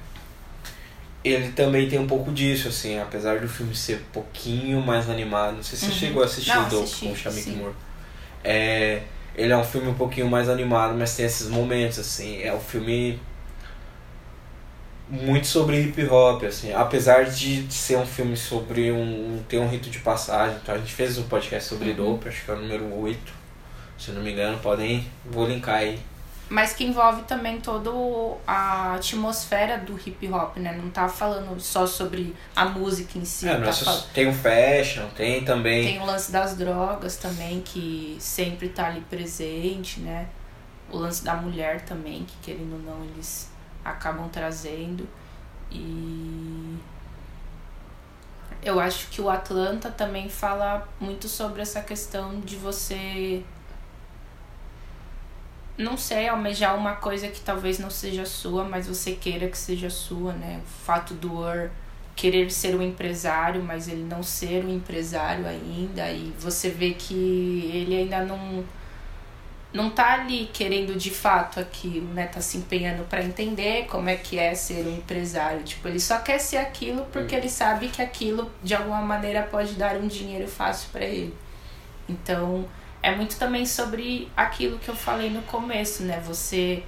Ele 1.29 1.51
também 1.53 1.89
tem 1.89 1.99
um 1.99 2.07
pouco 2.07 2.31
disso, 2.33 2.69
assim, 2.69 2.99
apesar 3.01 3.41
do 3.41 3.49
filme 3.49 3.75
ser 3.75 3.97
um 3.97 4.13
pouquinho 4.13 4.81
mais 4.81 5.09
animado. 5.11 5.57
Não 5.57 5.63
sei 5.63 5.79
se 5.79 5.87
você 5.87 5.93
Uhum. 5.93 5.99
chegou 5.99 6.23
a 6.23 6.27
assistir 6.27 6.55
Não, 6.55 6.67
o 6.67 6.71
Dope 6.71 6.97
com 7.01 7.13
o 7.13 7.17
Shamik. 7.17 7.51
Moore. 7.51 7.75
É, 8.45 9.03
ele 9.35 9.53
é 9.53 9.57
um 9.57 9.65
filme 9.65 9.89
um 9.89 9.95
pouquinho 9.95 10.29
mais 10.29 10.49
animado, 10.49 10.95
mas 10.97 11.17
tem 11.17 11.27
esses 11.27 11.49
momentos, 11.49 11.99
assim. 11.99 12.41
É 12.43 12.55
um 12.55 12.61
filme 12.61 13.19
muito 15.09 15.47
sobre 15.47 15.81
hip 15.81 16.05
hop, 16.07 16.43
assim, 16.45 16.73
apesar 16.73 17.25
de 17.27 17.67
ser 17.73 17.97
um 17.97 18.07
filme 18.07 18.37
sobre 18.37 18.91
um. 18.91 19.41
ter 19.49 19.59
um 19.59 19.69
rito 19.69 19.89
de 19.91 19.99
passagem. 20.01 20.59
Então 20.63 20.75
a 20.75 20.79
gente 20.79 20.93
fez 20.93 21.17
um 21.19 21.25
podcast 21.25 21.69
sobre 21.69 21.91
Uhum. 21.91 21.97
Dope, 21.97 22.29
acho 22.29 22.45
que 22.45 22.51
é 22.51 22.55
o 22.55 22.59
número 22.61 22.93
8. 23.01 23.33
Se 23.99 24.11
não 24.11 24.23
me 24.23 24.33
engano, 24.33 24.59
podem. 24.59 25.07
Vou 25.25 25.47
linkar 25.47 25.77
aí. 25.77 25.99
Mas 26.49 26.73
que 26.73 26.85
envolve 26.85 27.23
também 27.23 27.61
toda 27.61 27.91
a 28.47 28.95
atmosfera 28.95 29.79
do 29.79 29.99
hip 29.99 30.29
hop, 30.29 30.57
né? 30.59 30.73
Não 30.81 30.91
tá 30.91 31.09
falando 31.09 31.59
só 31.61 31.87
sobre 31.87 32.37
a 32.55 32.67
música 32.67 33.19
em 33.19 33.25
si, 33.25 33.49
É, 33.49 33.53
é 33.53 33.61
tá 33.61 33.73
falando 33.73 34.07
tem 34.13 34.29
o 34.29 34.33
fashion, 34.33 35.09
tem 35.17 35.45
também. 35.45 35.85
Tem 35.85 36.01
o 36.01 36.05
lance 36.05 36.31
das 36.31 36.57
drogas 36.57 37.17
também, 37.17 37.61
que 37.63 38.17
sempre 38.21 38.69
tá 38.69 38.87
ali 38.87 39.01
presente, 39.01 39.99
né? 40.01 40.29
O 40.91 40.99
lance 40.99 41.25
da 41.25 41.35
mulher 41.35 41.81
também, 41.81 42.25
que 42.25 42.37
querendo 42.43 42.75
ou 42.75 42.79
não, 42.79 43.05
eles 43.05 43.51
acabam 43.85 44.29
trazendo. 44.29 45.09
E 45.71 46.79
eu 48.63 48.79
acho 48.79 49.09
que 49.09 49.21
o 49.21 49.29
Atlanta 49.29 49.91
também 49.91 50.29
fala 50.29 50.87
muito 51.01 51.29
sobre 51.29 51.63
essa 51.63 51.81
questão 51.81 52.41
de 52.41 52.55
você 52.55 53.45
não 55.79 55.97
sei, 55.97 56.29
almejar 56.29 56.77
uma 56.77 56.97
coisa 56.97 57.29
que 57.29 57.41
talvez 57.41 57.79
não 57.79 57.91
seja 57.91 58.25
sua, 58.25 58.65
mas 58.65 58.87
você 58.87 59.13
queira 59.13 59.49
que 59.49 59.59
seja 59.59 59.91
sua, 59.91 60.33
né? 60.33 60.61
O 60.65 60.85
fato 60.85 61.15
do 61.15 61.39
Ur 61.39 61.71
querer 62.15 62.51
ser 62.51 62.75
um 62.75 62.83
empresário, 62.83 63.63
mas 63.63 63.89
ele 63.89 64.03
não 64.03 64.23
ser 64.23 64.65
um 64.65 64.75
empresário 64.75 65.47
ainda, 65.47 66.11
e 66.11 66.33
você 66.39 66.71
vê 66.71 66.93
que 66.93 67.71
ele 67.75 67.95
ainda 67.95 68.25
não 68.25 68.65
não 69.73 69.91
tá 69.91 70.15
ali 70.15 70.49
querendo 70.53 70.97
de 70.97 71.11
fato 71.11 71.61
aquilo, 71.61 72.07
né? 72.15 72.27
Tá 72.27 72.41
se 72.41 72.57
empenhando 72.57 73.05
para 73.05 73.23
entender 73.23 73.87
como 73.87 74.09
é 74.09 74.17
que 74.17 74.39
é 74.39 74.55
ser 74.55 74.87
um 74.87 74.97
empresário. 74.97 75.63
Tipo, 75.63 75.89
ele 75.89 76.01
só 76.01 76.19
quer 76.21 76.39
ser 76.39 76.57
aquilo 76.57 77.05
porque 77.13 77.35
ele 77.35 77.51
sabe 77.51 77.89
que 77.89 78.01
aquilo 78.01 78.51
de 78.63 78.75
alguma 78.75 79.03
maneira 79.03 79.43
pode 79.43 79.75
dar 79.75 79.97
um 79.97 80.07
dinheiro 80.07 80.49
fácil 80.49 80.89
para 80.91 81.05
ele. 81.05 81.35
Então, 82.09 82.65
é 83.03 83.15
muito 83.15 83.37
também 83.37 83.65
sobre 83.67 84.31
aquilo 84.37 84.79
que 84.79 84.89
eu 84.89 84.97
falei 84.97 85.31
no 85.31 85.43
começo, 85.43 86.03
né? 86.03 86.21
Você 86.27 86.83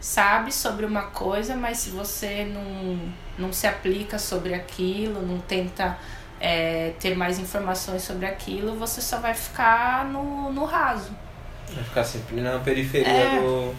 sabe 0.00 0.52
sobre 0.52 0.86
uma 0.86 1.02
coisa, 1.02 1.56
mas 1.56 1.78
se 1.78 1.90
você 1.90 2.44
não, 2.44 2.98
não 3.38 3.52
se 3.52 3.66
aplica 3.66 4.18
sobre 4.18 4.54
aquilo, 4.54 5.20
não 5.26 5.38
tenta 5.40 5.98
é, 6.40 6.92
ter 7.00 7.16
mais 7.16 7.38
informações 7.38 8.02
sobre 8.02 8.26
aquilo, 8.26 8.76
você 8.76 9.00
só 9.00 9.18
vai 9.18 9.34
ficar 9.34 10.04
no, 10.04 10.52
no 10.52 10.64
raso 10.64 11.10
Vai 11.74 11.84
ficar 11.84 12.04
sempre 12.04 12.40
na 12.40 12.58
periferia 12.60 13.08
É. 13.08 13.40
do. 13.40 13.74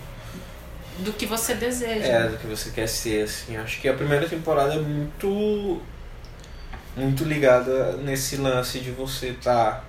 do 0.99 1.13
que 1.13 1.25
você 1.25 1.55
deseja. 1.55 2.05
É, 2.05 2.27
do 2.29 2.37
que 2.37 2.45
você 2.45 2.69
quer 2.69 2.87
ser, 2.87 3.23
assim. 3.23 3.57
Acho 3.57 3.81
que 3.81 3.87
a 3.87 3.93
primeira 3.93 4.27
temporada 4.29 4.75
é 4.75 4.79
muito. 4.79 5.81
Muito 6.95 7.23
ligada 7.23 7.93
nesse 7.97 8.35
lance 8.37 8.79
de 8.79 8.91
você 8.91 9.33
tá. 9.41 9.83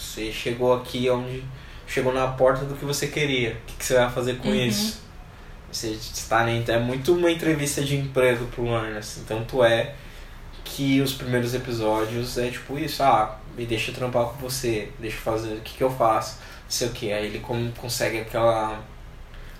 Você 0.00 0.32
chegou 0.32 0.74
aqui 0.74 1.08
onde. 1.10 1.44
Chegou 1.86 2.12
na 2.14 2.28
porta 2.28 2.64
do 2.64 2.74
que 2.76 2.84
você 2.84 3.08
queria. 3.08 3.50
O 3.52 3.66
que, 3.66 3.76
que 3.78 3.84
você 3.84 3.94
vai 3.94 4.10
fazer 4.10 4.36
com 4.38 4.48
Uhum. 4.48 4.54
isso? 4.54 5.00
Você 5.72 5.88
está 5.90 6.44
nem. 6.44 6.64
É 6.68 6.78
muito 6.78 7.12
uma 7.14 7.30
entrevista 7.30 7.82
de 7.82 7.96
emprego 7.96 8.46
pro 8.46 8.74
assim. 8.96 9.24
Tanto 9.26 9.62
é 9.64 9.94
que 10.64 11.00
os 11.00 11.12
primeiros 11.12 11.52
episódios 11.54 12.38
é 12.38 12.48
tipo 12.48 12.78
isso, 12.78 13.02
ah, 13.02 13.38
me 13.56 13.66
deixa 13.66 13.90
trampar 13.92 14.26
com 14.26 14.36
você, 14.36 14.90
deixa 15.00 15.16
eu 15.16 15.22
fazer 15.22 15.54
o 15.54 15.60
que, 15.60 15.76
que 15.76 15.82
eu 15.82 15.90
faço, 15.90 16.38
não 16.38 16.70
sei 16.70 16.88
o 16.88 16.92
que. 16.92 17.12
Aí 17.12 17.26
ele 17.26 17.40
como 17.40 17.72
consegue 17.72 18.20
aquela 18.20 18.80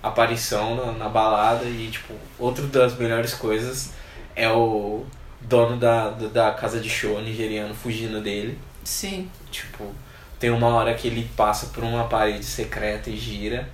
aparição 0.02 0.74
na, 0.76 0.92
na 0.92 1.08
balada 1.08 1.64
e 1.64 1.88
tipo, 1.90 2.14
outra 2.38 2.66
das 2.66 2.96
melhores 2.96 3.34
coisas 3.34 3.92
é 4.36 4.48
o 4.50 5.04
dono 5.40 5.76
da, 5.76 6.10
da, 6.10 6.28
da 6.28 6.50
casa 6.52 6.80
de 6.80 6.88
show 6.88 7.20
nigeriano 7.20 7.74
fugindo 7.74 8.20
dele. 8.20 8.58
Sim. 8.84 9.28
Tipo, 9.50 9.92
tem 10.40 10.50
uma 10.50 10.68
hora 10.68 10.94
que 10.94 11.06
ele 11.06 11.30
passa 11.36 11.66
por 11.66 11.84
uma 11.84 12.04
parede 12.08 12.44
secreta 12.44 13.08
e 13.10 13.16
gira. 13.16 13.68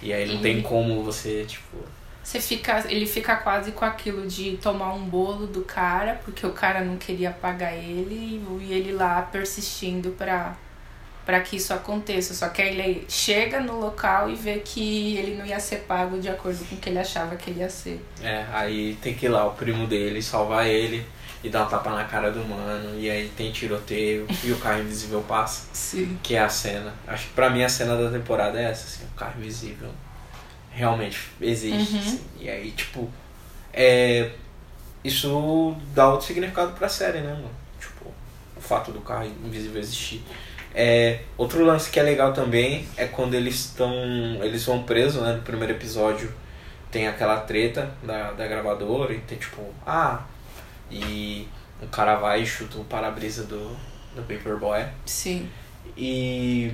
E 0.00 0.12
aí 0.12 0.26
não 0.28 0.36
E- 0.36 0.42
tem 0.42 0.62
como 0.62 1.02
você, 1.02 1.44
tipo. 1.44 1.78
Você 2.22 2.40
fica, 2.40 2.84
ele 2.88 3.04
fica 3.06 3.34
quase 3.36 3.72
com 3.72 3.84
aquilo 3.84 4.28
de 4.28 4.56
tomar 4.58 4.92
um 4.94 5.02
bolo 5.04 5.46
do 5.48 5.62
cara, 5.62 6.20
porque 6.24 6.46
o 6.46 6.52
cara 6.52 6.80
não 6.84 6.96
queria 6.96 7.32
pagar 7.32 7.74
ele 7.74 8.40
e 8.60 8.72
ele 8.72 8.92
lá 8.92 9.22
persistindo 9.22 10.10
pra, 10.10 10.54
pra 11.26 11.40
que 11.40 11.56
isso 11.56 11.74
aconteça. 11.74 12.32
Só 12.32 12.48
que 12.48 12.62
aí 12.62 12.78
ele 12.78 13.04
chega 13.08 13.58
no 13.58 13.80
local 13.80 14.30
e 14.30 14.36
vê 14.36 14.58
que 14.60 15.16
ele 15.16 15.34
não 15.36 15.44
ia 15.44 15.58
ser 15.58 15.78
pago 15.78 16.20
de 16.20 16.28
acordo 16.28 16.64
com 16.64 16.76
o 16.76 16.78
que 16.78 16.90
ele 16.90 17.00
achava 17.00 17.34
que 17.34 17.50
ele 17.50 17.58
ia 17.60 17.68
ser. 17.70 18.00
É, 18.22 18.44
aí 18.52 18.96
tem 19.02 19.14
que 19.14 19.26
ir 19.26 19.30
lá 19.30 19.44
o 19.46 19.54
primo 19.54 19.86
dele 19.88 20.22
salvar 20.22 20.66
ele 20.68 21.04
e 21.42 21.48
dar 21.48 21.64
um 21.64 21.68
tapa 21.68 21.90
na 21.90 22.04
cara 22.04 22.30
do 22.30 22.44
mano. 22.44 22.98
E 22.98 23.10
aí 23.10 23.28
tem 23.36 23.50
tiroteio 23.50 24.26
e 24.44 24.52
o 24.52 24.58
carro 24.58 24.80
invisível 24.80 25.22
passa. 25.22 25.66
Sim. 25.72 26.18
Que 26.22 26.36
é 26.36 26.40
a 26.40 26.48
cena. 26.48 26.92
Acho 27.06 27.28
que 27.28 27.34
pra 27.34 27.50
mim 27.50 27.62
a 27.62 27.68
cena 27.68 27.96
da 27.96 28.10
temporada 28.10 28.60
é 28.60 28.64
essa, 28.64 28.86
assim, 28.86 29.04
o 29.04 29.16
carro 29.16 29.34
invisível. 29.38 29.90
Realmente 30.70 31.30
existe. 31.40 31.92
Uhum. 31.92 32.00
assim. 32.00 32.20
E 32.38 32.48
aí, 32.48 32.70
tipo, 32.72 33.10
é. 33.72 34.30
Isso 35.04 35.76
dá 35.94 36.08
outro 36.08 36.26
significado 36.26 36.72
pra 36.72 36.88
série, 36.88 37.18
né, 37.20 37.32
mano? 37.32 37.50
Tipo, 37.80 38.06
o 38.56 38.60
fato 38.60 38.92
do 38.92 39.00
carro 39.00 39.26
invisível 39.44 39.80
existir. 39.80 40.22
É, 40.74 41.20
outro 41.36 41.64
lance 41.64 41.90
que 41.90 42.00
é 42.00 42.02
legal 42.02 42.32
também 42.32 42.88
é 42.96 43.06
quando 43.06 43.34
eles 43.34 43.56
estão. 43.56 43.92
Eles 44.42 44.64
vão 44.64 44.84
presos, 44.84 45.20
né? 45.22 45.32
No 45.32 45.42
primeiro 45.42 45.72
episódio 45.72 46.32
tem 46.92 47.08
aquela 47.08 47.40
treta 47.40 47.90
da, 48.02 48.32
da 48.32 48.46
gravadora 48.46 49.14
e 49.14 49.18
tem 49.20 49.38
tipo, 49.38 49.62
ah, 49.86 50.22
e 50.92 51.48
o 51.80 51.86
cara 51.88 52.16
vai 52.16 52.42
e 52.42 52.46
chuta 52.46 52.78
o 52.78 52.84
para-brisa 52.84 53.44
do, 53.44 53.76
do 54.14 54.22
Paperboy. 54.22 54.84
Sim. 55.06 55.48
E 55.96 56.72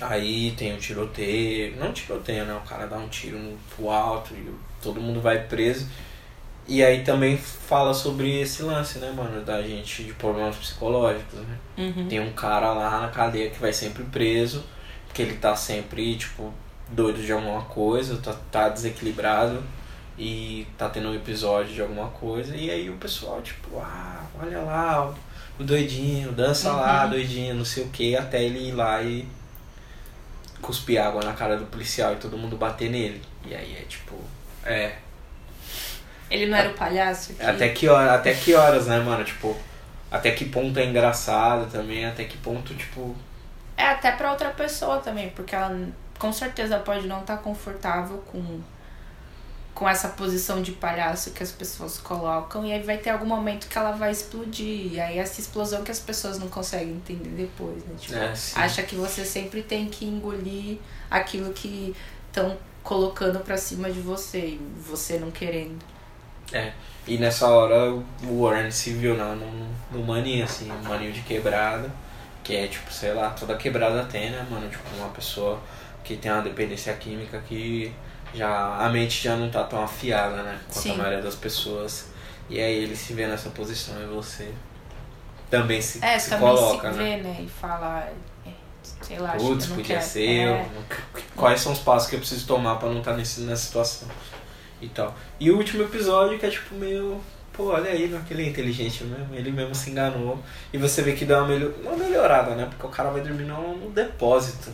Aí 0.00 0.52
tem 0.52 0.74
um 0.74 0.78
tiroteio. 0.78 1.76
Não 1.76 1.92
tiroteio, 1.92 2.44
né? 2.44 2.54
O 2.54 2.68
cara 2.68 2.86
dá 2.86 2.96
um 2.96 3.08
tiro 3.08 3.38
no 3.38 3.56
pro 3.74 3.90
alto 3.90 4.34
e 4.34 4.54
todo 4.82 5.00
mundo 5.00 5.20
vai 5.20 5.44
preso. 5.44 5.88
E 6.68 6.82
aí 6.82 7.04
também 7.04 7.38
fala 7.38 7.94
sobre 7.94 8.40
esse 8.40 8.62
lance, 8.62 8.98
né, 8.98 9.12
mano, 9.16 9.44
da 9.44 9.62
gente 9.62 10.02
de 10.02 10.12
problemas 10.14 10.56
psicológicos, 10.56 11.38
né? 11.38 11.58
Uhum. 11.78 12.08
Tem 12.08 12.18
um 12.18 12.32
cara 12.32 12.72
lá 12.72 13.02
na 13.02 13.08
cadeia 13.08 13.50
que 13.50 13.60
vai 13.60 13.72
sempre 13.72 14.02
preso, 14.02 14.64
que 15.14 15.22
ele 15.22 15.36
tá 15.36 15.54
sempre, 15.54 16.16
tipo, 16.16 16.52
doido 16.88 17.22
de 17.22 17.30
alguma 17.30 17.62
coisa, 17.62 18.16
tá, 18.16 18.34
tá 18.50 18.68
desequilibrado 18.68 19.62
e 20.18 20.66
tá 20.78 20.88
tendo 20.88 21.08
um 21.10 21.14
episódio 21.14 21.74
de 21.74 21.80
alguma 21.80 22.08
coisa. 22.08 22.56
E 22.56 22.70
aí 22.70 22.88
o 22.90 22.96
pessoal, 22.96 23.40
tipo, 23.42 23.78
ah, 23.78 24.22
olha 24.40 24.60
lá, 24.60 25.14
o 25.58 25.64
doidinho, 25.64 26.32
dança 26.32 26.72
lá, 26.72 27.04
Uhum. 27.04 27.10
doidinho, 27.10 27.54
não 27.54 27.64
sei 27.64 27.84
o 27.84 27.88
que, 27.88 28.16
até 28.16 28.42
ele 28.42 28.68
ir 28.68 28.72
lá 28.72 29.02
e 29.02 29.26
cuspir 30.60 31.00
água 31.00 31.22
na 31.22 31.32
cara 31.32 31.56
do 31.56 31.66
policial 31.66 32.14
e 32.14 32.16
todo 32.16 32.36
mundo 32.36 32.56
bater 32.56 32.90
nele. 32.90 33.22
E 33.44 33.54
aí 33.54 33.76
é 33.76 33.82
tipo, 33.82 34.14
é. 34.64 34.96
Ele 36.30 36.46
não 36.46 36.56
era 36.58 36.70
o 36.70 36.74
palhaço? 36.74 37.34
Que... 37.34 37.42
Até 37.44 37.68
que, 37.68 37.88
hora, 37.88 38.14
até 38.14 38.34
que 38.34 38.52
horas, 38.54 38.86
né, 38.86 38.98
mano? 38.98 39.22
Tipo, 39.24 39.56
até 40.10 40.32
que 40.32 40.46
ponto 40.46 40.78
é 40.78 40.84
engraçado 40.84 41.70
também, 41.70 42.04
até 42.04 42.24
que 42.24 42.36
ponto, 42.38 42.74
tipo. 42.74 43.14
É 43.76 43.86
até 43.88 44.10
pra 44.12 44.32
outra 44.32 44.50
pessoa 44.50 44.98
também, 44.98 45.28
porque 45.30 45.54
ela 45.54 45.88
com 46.18 46.32
certeza 46.32 46.78
pode 46.78 47.06
não 47.06 47.20
estar 47.20 47.36
confortável 47.38 48.18
com, 48.32 48.60
com 49.76 49.86
essa 49.86 50.08
posição 50.08 50.62
de 50.62 50.72
palhaço 50.72 51.32
que 51.32 51.42
as 51.42 51.52
pessoas 51.52 51.98
colocam. 51.98 52.64
E 52.64 52.72
aí 52.72 52.82
vai 52.82 52.96
ter 52.96 53.10
algum 53.10 53.26
momento 53.26 53.68
que 53.68 53.76
ela 53.76 53.92
vai 53.92 54.10
explodir. 54.10 54.94
E 54.94 54.98
aí 54.98 55.18
essa 55.18 55.38
explosão 55.38 55.84
que 55.84 55.90
as 55.90 56.00
pessoas 56.00 56.38
não 56.38 56.48
conseguem 56.48 56.94
entender 56.94 57.28
depois, 57.28 57.84
né? 57.84 57.94
Tipo, 58.00 58.14
É, 58.16 58.32
acha 58.54 58.82
que 58.82 58.96
você 58.96 59.22
sempre 59.22 59.62
tem 59.62 59.86
que 59.86 60.06
engolir 60.06 60.78
aquilo 61.10 61.52
que 61.52 61.94
estão 62.26 62.56
colocando 62.82 63.38
pra 63.40 63.58
cima 63.58 63.90
de 63.92 64.00
você, 64.00 64.38
e 64.38 64.60
você 64.80 65.18
não 65.18 65.30
querendo. 65.30 65.84
É. 66.50 66.72
E 67.06 67.18
nessa 67.18 67.46
hora 67.46 67.92
o 68.24 68.42
Warren 68.42 68.70
se 68.70 68.94
viu 68.94 69.14
no, 69.14 69.36
no 69.92 70.02
maninho, 70.02 70.42
assim, 70.44 70.72
um 70.72 70.88
maninho 70.88 71.12
de 71.12 71.20
quebrada. 71.20 71.90
Que 72.42 72.56
é 72.56 72.66
tipo, 72.66 72.90
sei 72.90 73.12
lá, 73.12 73.28
toda 73.30 73.54
quebrada 73.56 74.04
tem, 74.04 74.30
né, 74.30 74.46
mano? 74.50 74.70
Tipo, 74.70 74.84
uma 74.96 75.10
pessoa 75.10 75.60
que 76.02 76.16
tem 76.16 76.32
uma 76.32 76.40
dependência 76.40 76.94
química 76.94 77.42
que 77.46 77.92
já 78.34 78.76
a 78.78 78.88
mente 78.88 79.22
já 79.24 79.36
não 79.36 79.50
tá 79.50 79.64
tão 79.64 79.82
afiada, 79.82 80.42
né? 80.42 80.58
Quanto 80.68 80.82
Sim. 80.82 80.92
a 80.92 80.96
maioria 80.96 81.22
das 81.22 81.34
pessoas. 81.34 82.06
E 82.48 82.60
aí 82.60 82.74
ele 82.84 82.94
se 82.96 83.12
vê 83.12 83.26
nessa 83.26 83.50
posição 83.50 84.00
e 84.02 84.06
você 84.06 84.52
também 85.50 85.80
se, 85.80 86.04
É, 86.04 86.18
se 86.18 86.30
também 86.30 86.48
coloca, 86.48 86.92
se 86.92 86.98
né? 86.98 87.16
vê, 87.16 87.22
né? 87.22 87.40
E 87.42 87.48
fala, 87.48 88.08
é, 88.46 88.50
sei 89.02 89.18
lá, 89.18 89.32
Putz, 89.32 89.68
eu 89.68 89.74
podia 89.76 89.96
quero. 89.96 90.06
ser 90.06 90.28
eu. 90.46 90.52
É. 90.54 90.68
Quais 91.34 91.60
são 91.60 91.72
os 91.72 91.78
passos 91.78 92.08
que 92.08 92.16
eu 92.16 92.20
preciso 92.20 92.46
tomar 92.46 92.76
pra 92.76 92.88
não 92.88 92.98
estar 92.98 93.14
nesse, 93.14 93.40
nessa 93.40 93.64
situação 93.66 94.08
e 94.80 94.88
tal. 94.88 95.14
E 95.40 95.50
o 95.50 95.56
último 95.56 95.82
episódio 95.82 96.38
que 96.38 96.46
é 96.46 96.50
tipo 96.50 96.74
meio. 96.74 97.20
Pô, 97.52 97.68
olha 97.72 97.90
aí, 97.90 98.14
aquele 98.14 98.44
é 98.44 98.48
inteligente 98.48 99.02
mesmo. 99.04 99.34
Ele 99.34 99.50
mesmo 99.50 99.74
se 99.74 99.88
enganou. 99.90 100.38
E 100.72 100.76
você 100.78 101.00
vê 101.02 101.12
que 101.14 101.24
dá 101.24 101.38
uma, 101.38 101.48
melhor, 101.48 101.72
uma 101.82 101.96
melhorada, 101.96 102.54
né? 102.54 102.66
Porque 102.68 102.86
o 102.86 102.90
cara 102.90 103.08
vai 103.10 103.22
dormir 103.22 103.44
no 103.44 103.90
depósito. 103.92 104.70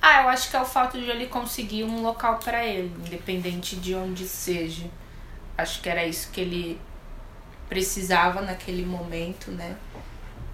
Ah, 0.00 0.22
eu 0.22 0.28
acho 0.28 0.50
que 0.50 0.56
é 0.56 0.60
o 0.60 0.64
fato 0.64 0.98
de 0.98 1.08
ele 1.10 1.26
conseguir 1.26 1.84
um 1.84 2.02
local 2.02 2.38
pra 2.38 2.64
ele, 2.64 2.92
independente 3.06 3.76
de 3.76 3.94
onde 3.94 4.26
seja. 4.26 4.86
Acho 5.58 5.80
que 5.80 5.88
era 5.88 6.04
isso 6.06 6.30
que 6.30 6.40
ele 6.40 6.80
precisava 7.68 8.40
naquele 8.42 8.84
momento, 8.84 9.50
né? 9.50 9.76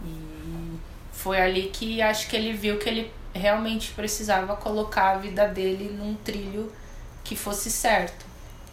E 0.05 0.79
foi 1.13 1.41
ali 1.41 1.71
que 1.73 2.01
acho 2.01 2.29
que 2.29 2.37
ele 2.37 2.53
viu 2.53 2.79
que 2.79 2.89
ele 2.89 3.13
realmente 3.35 3.93
precisava 3.93 4.57
colocar 4.57 5.11
a 5.11 5.19
vida 5.19 5.47
dele 5.49 5.91
num 5.97 6.15
trilho 6.15 6.73
que 7.25 7.37
fosse 7.37 7.71
certo. 7.71 8.25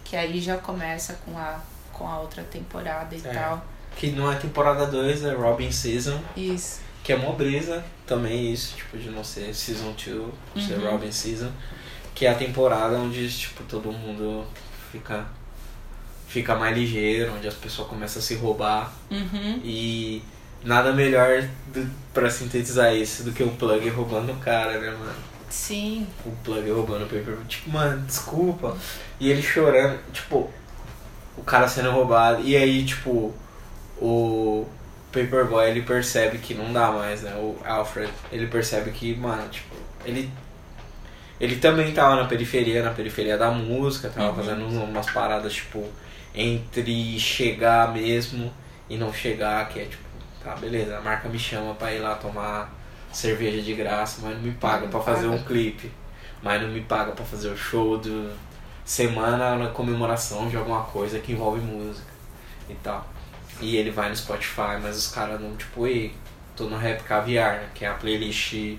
Que 0.03 0.15
aí 0.15 0.39
já 0.39 0.57
começa 0.57 1.19
com 1.25 1.37
a, 1.37 1.59
com 1.93 2.07
a 2.07 2.19
outra 2.19 2.43
temporada 2.43 3.15
e 3.15 3.21
É. 3.25 3.33
tal. 3.33 3.65
Que 3.95 4.11
não 4.11 4.31
é 4.31 4.35
temporada 4.35 4.85
2, 4.85 5.23
é 5.25 5.33
Robin 5.33 5.71
Season. 5.71 6.21
Isso. 6.37 6.79
Que 7.09 7.13
é 7.13 7.17
mó 7.17 7.31
brisa. 7.31 7.83
Também 8.05 8.53
isso, 8.53 8.75
tipo, 8.77 8.95
de 8.95 9.09
não 9.09 9.23
ser 9.23 9.51
Season 9.51 9.95
2, 10.55 10.63
ser 10.63 10.75
Uhum. 10.75 10.91
Robin 10.91 11.11
Season. 11.11 11.49
Que 12.13 12.27
é 12.27 12.29
a 12.29 12.35
temporada 12.35 12.95
onde, 12.97 13.27
tipo, 13.31 13.63
todo 13.63 13.91
mundo 13.91 14.45
fica. 14.91 15.25
Fica 16.27 16.53
mais 16.53 16.77
ligeiro, 16.77 17.33
onde 17.33 17.47
as 17.47 17.55
pessoas 17.55 17.87
começam 17.87 18.21
a 18.21 18.23
se 18.23 18.35
roubar. 18.35 18.93
Uhum. 19.09 19.59
E 19.63 20.21
nada 20.63 20.93
melhor 20.93 21.49
do, 21.73 21.89
pra 22.13 22.29
sintetizar 22.29 22.93
isso 22.93 23.23
do 23.23 23.31
que 23.31 23.41
o 23.41 23.49
plug 23.55 23.89
roubando 23.89 24.31
o 24.31 24.37
cara, 24.37 24.77
né, 24.79 24.91
mano? 24.91 25.15
Sim. 25.49 26.05
O 26.23 26.29
plug 26.43 26.69
roubando 26.69 27.05
o 27.05 27.09
paper. 27.09 27.37
Tipo, 27.47 27.71
mano, 27.71 28.05
desculpa. 28.05 28.77
E 29.19 29.31
ele 29.31 29.41
chorando, 29.41 29.99
tipo, 30.13 30.47
o 31.35 31.41
cara 31.41 31.67
sendo 31.67 31.89
roubado. 31.89 32.43
E 32.43 32.55
aí, 32.55 32.85
tipo, 32.85 33.33
o 33.97 34.67
Paperboy 35.11 35.69
ele 35.69 35.81
percebe 35.81 36.37
que 36.37 36.53
não 36.53 36.71
dá 36.71 36.91
mais, 36.91 37.21
né? 37.23 37.33
O 37.35 37.57
Alfred, 37.65 38.11
ele 38.31 38.47
percebe 38.47 38.91
que, 38.91 39.15
mano, 39.15 39.47
tipo, 39.49 39.75
ele. 40.05 40.29
Ele 41.39 41.55
também 41.55 41.93
tava 41.93 42.15
na 42.17 42.25
periferia, 42.25 42.83
na 42.83 42.91
periferia 42.91 43.37
da 43.37 43.49
música, 43.49 44.09
tava 44.09 44.29
Uhum. 44.29 44.35
fazendo 44.35 44.65
umas 44.83 45.09
paradas, 45.09 45.53
tipo, 45.53 45.87
entre 46.35 47.17
chegar 47.19 47.93
mesmo 47.93 48.51
e 48.89 48.97
não 48.97 49.13
chegar, 49.13 49.67
que 49.69 49.79
é 49.79 49.85
tipo, 49.85 50.03
tá, 50.43 50.55
beleza, 50.55 50.97
a 50.97 51.01
marca 51.01 51.29
me 51.29 51.39
chama 51.39 51.73
pra 51.75 51.93
ir 51.93 51.99
lá 51.99 52.15
tomar 52.15 52.73
cerveja 53.11 53.61
de 53.61 53.73
graça, 53.73 54.19
mas 54.21 54.35
não 54.35 54.41
me 54.43 54.51
paga 54.51 54.87
pra 54.87 54.99
fazer 54.99 55.27
um 55.27 55.41
clipe, 55.43 55.89
mas 56.43 56.61
não 56.61 56.67
me 56.69 56.81
paga 56.81 57.13
pra 57.13 57.23
fazer 57.25 57.47
o 57.49 57.57
show 57.57 57.97
do 57.97 58.31
semana 58.83 59.55
na 59.55 59.67
comemoração 59.69 60.49
de 60.49 60.57
alguma 60.57 60.81
coisa 60.83 61.19
que 61.19 61.31
envolve 61.31 61.61
música 61.61 62.07
e 62.69 62.73
tal. 62.75 63.07
E 63.61 63.75
ele 63.75 63.91
vai 63.91 64.09
no 64.09 64.15
Spotify, 64.15 64.79
mas 64.81 64.97
os 64.97 65.07
caras 65.07 65.39
não, 65.39 65.55
tipo, 65.55 65.85
ei, 65.85 66.13
tô 66.55 66.65
no 66.65 66.77
Rap 66.77 67.03
Caviar, 67.03 67.55
né? 67.55 67.69
Que 67.73 67.85
é 67.85 67.89
a 67.89 67.93
playlist 67.93 68.77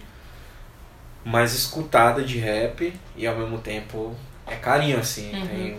mais 1.24 1.54
escutada 1.54 2.22
de 2.22 2.38
rap 2.38 2.98
e 3.14 3.26
ao 3.26 3.36
mesmo 3.36 3.58
tempo 3.58 4.16
é 4.46 4.56
carinho, 4.56 4.98
assim. 4.98 5.34
Uhum. 5.34 5.46
Tem... 5.46 5.78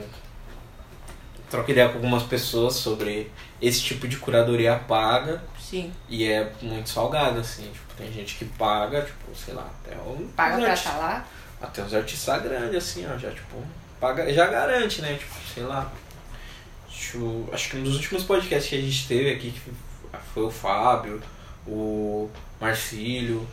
Troca 1.50 1.72
ideia 1.72 1.90
com 1.90 1.96
algumas 1.96 2.24
pessoas 2.24 2.76
sobre 2.76 3.30
esse 3.62 3.82
tipo 3.82 4.08
de 4.08 4.18
curadoria 4.18 4.76
paga 4.88 5.44
Sim. 5.60 5.92
e 6.08 6.26
é 6.26 6.50
muito 6.62 6.90
salgado, 6.90 7.40
assim. 7.40 7.64
Tipo, 7.64 7.94
tem 7.98 8.12
gente 8.12 8.36
que 8.36 8.46
paga, 8.46 9.02
tipo, 9.02 9.36
sei 9.36 9.54
lá, 9.54 9.70
até 9.84 9.96
um. 9.98 10.30
Paga 10.30 10.58
pra 10.58 10.74
estar 10.74 10.98
lá? 10.98 11.26
Até 11.62 11.84
uns 11.84 11.94
artistas 11.94 12.42
grandes, 12.42 12.76
assim, 12.76 13.06
ó, 13.06 13.18
já, 13.18 13.30
tipo, 13.32 13.58
paga, 14.00 14.32
já 14.34 14.48
garante, 14.48 15.02
né? 15.02 15.16
Tipo, 15.16 15.36
sei 15.54 15.64
lá. 15.64 15.92
Acho, 17.02 17.50
acho 17.52 17.70
que 17.72 17.78
um 17.78 17.84
dos 17.84 17.96
últimos 17.96 18.24
podcasts 18.24 18.70
que 18.70 18.76
a 18.76 18.82
gente 18.82 19.08
teve 19.08 19.32
aqui 19.32 19.52
que 19.52 19.62
foi 20.34 20.44
o 20.44 20.52
Fábio, 20.52 21.20
o 21.66 22.30
Marcílio 22.60 23.48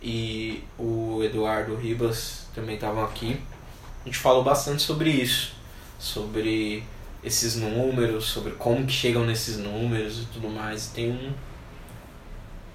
e 0.00 0.62
o 0.78 1.20
Eduardo 1.24 1.74
Ribas 1.74 2.46
também 2.54 2.76
estavam 2.76 3.04
aqui. 3.04 3.40
A 4.02 4.04
gente 4.04 4.18
falou 4.18 4.44
bastante 4.44 4.82
sobre 4.82 5.10
isso, 5.10 5.56
sobre 5.98 6.84
esses 7.22 7.56
números, 7.56 8.26
sobre 8.26 8.52
como 8.52 8.86
que 8.86 8.92
chegam 8.92 9.24
nesses 9.26 9.58
números 9.58 10.22
e 10.22 10.26
tudo 10.26 10.48
mais. 10.48 10.86
E 10.86 10.90
tem 10.90 11.10
um 11.10 11.32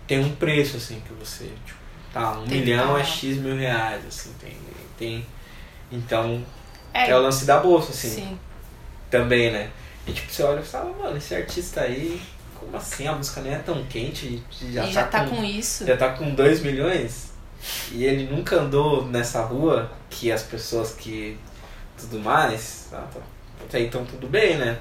tem 0.06 0.20
um 0.20 0.36
preço 0.36 0.76
assim 0.78 1.02
que 1.08 1.14
você 1.14 1.46
tipo, 1.66 1.80
tá 2.12 2.38
um 2.40 2.46
Tem 2.46 2.60
milhão 2.60 2.98
é 2.98 3.04
x 3.06 3.38
mil 3.38 3.56
reais 3.56 4.06
assim 4.06 4.34
tem 4.40 4.58
tem 4.98 5.26
então 5.90 6.44
É, 6.94 7.10
é 7.10 7.16
o 7.16 7.22
lance 7.22 7.46
da 7.46 7.60
bolsa 7.60 7.92
assim 7.92 8.10
sim. 8.10 8.40
também, 9.10 9.50
né? 9.52 9.72
E 10.08 10.12
tipo, 10.12 10.32
você 10.32 10.44
olha 10.44 10.60
e 10.60 10.64
fala, 10.64 10.94
mano, 11.00 11.18
esse 11.18 11.34
artista 11.34 11.82
aí, 11.82 12.22
como 12.60 12.76
assim? 12.76 13.08
A 13.08 13.14
música 13.14 13.42
nem 13.42 13.54
é 13.54 13.60
tão 13.60 13.84
quente 13.86 14.42
e 14.62 14.74
já, 14.74 14.86
e 14.86 14.92
já 14.92 15.04
tá 15.08 15.26
com, 15.26 15.38
com 15.38 15.44
isso. 15.44 15.86
já 15.86 15.96
tá 15.98 16.10
com 16.10 16.34
2 16.36 16.62
milhões 16.62 17.32
e 17.92 18.04
ele 18.04 18.26
nunca 18.30 18.58
andou 18.58 19.06
nessa 19.06 19.42
rua 19.44 19.90
que 20.10 20.32
as 20.32 20.44
pessoas 20.44 20.92
que 20.92 21.38
tudo 21.98 22.20
mais, 22.20 22.88
tá, 22.92 22.98
tá, 23.14 23.20
até 23.64 23.80
então 23.82 24.04
tudo 24.06 24.28
bem, 24.28 24.58
né? 24.58 24.78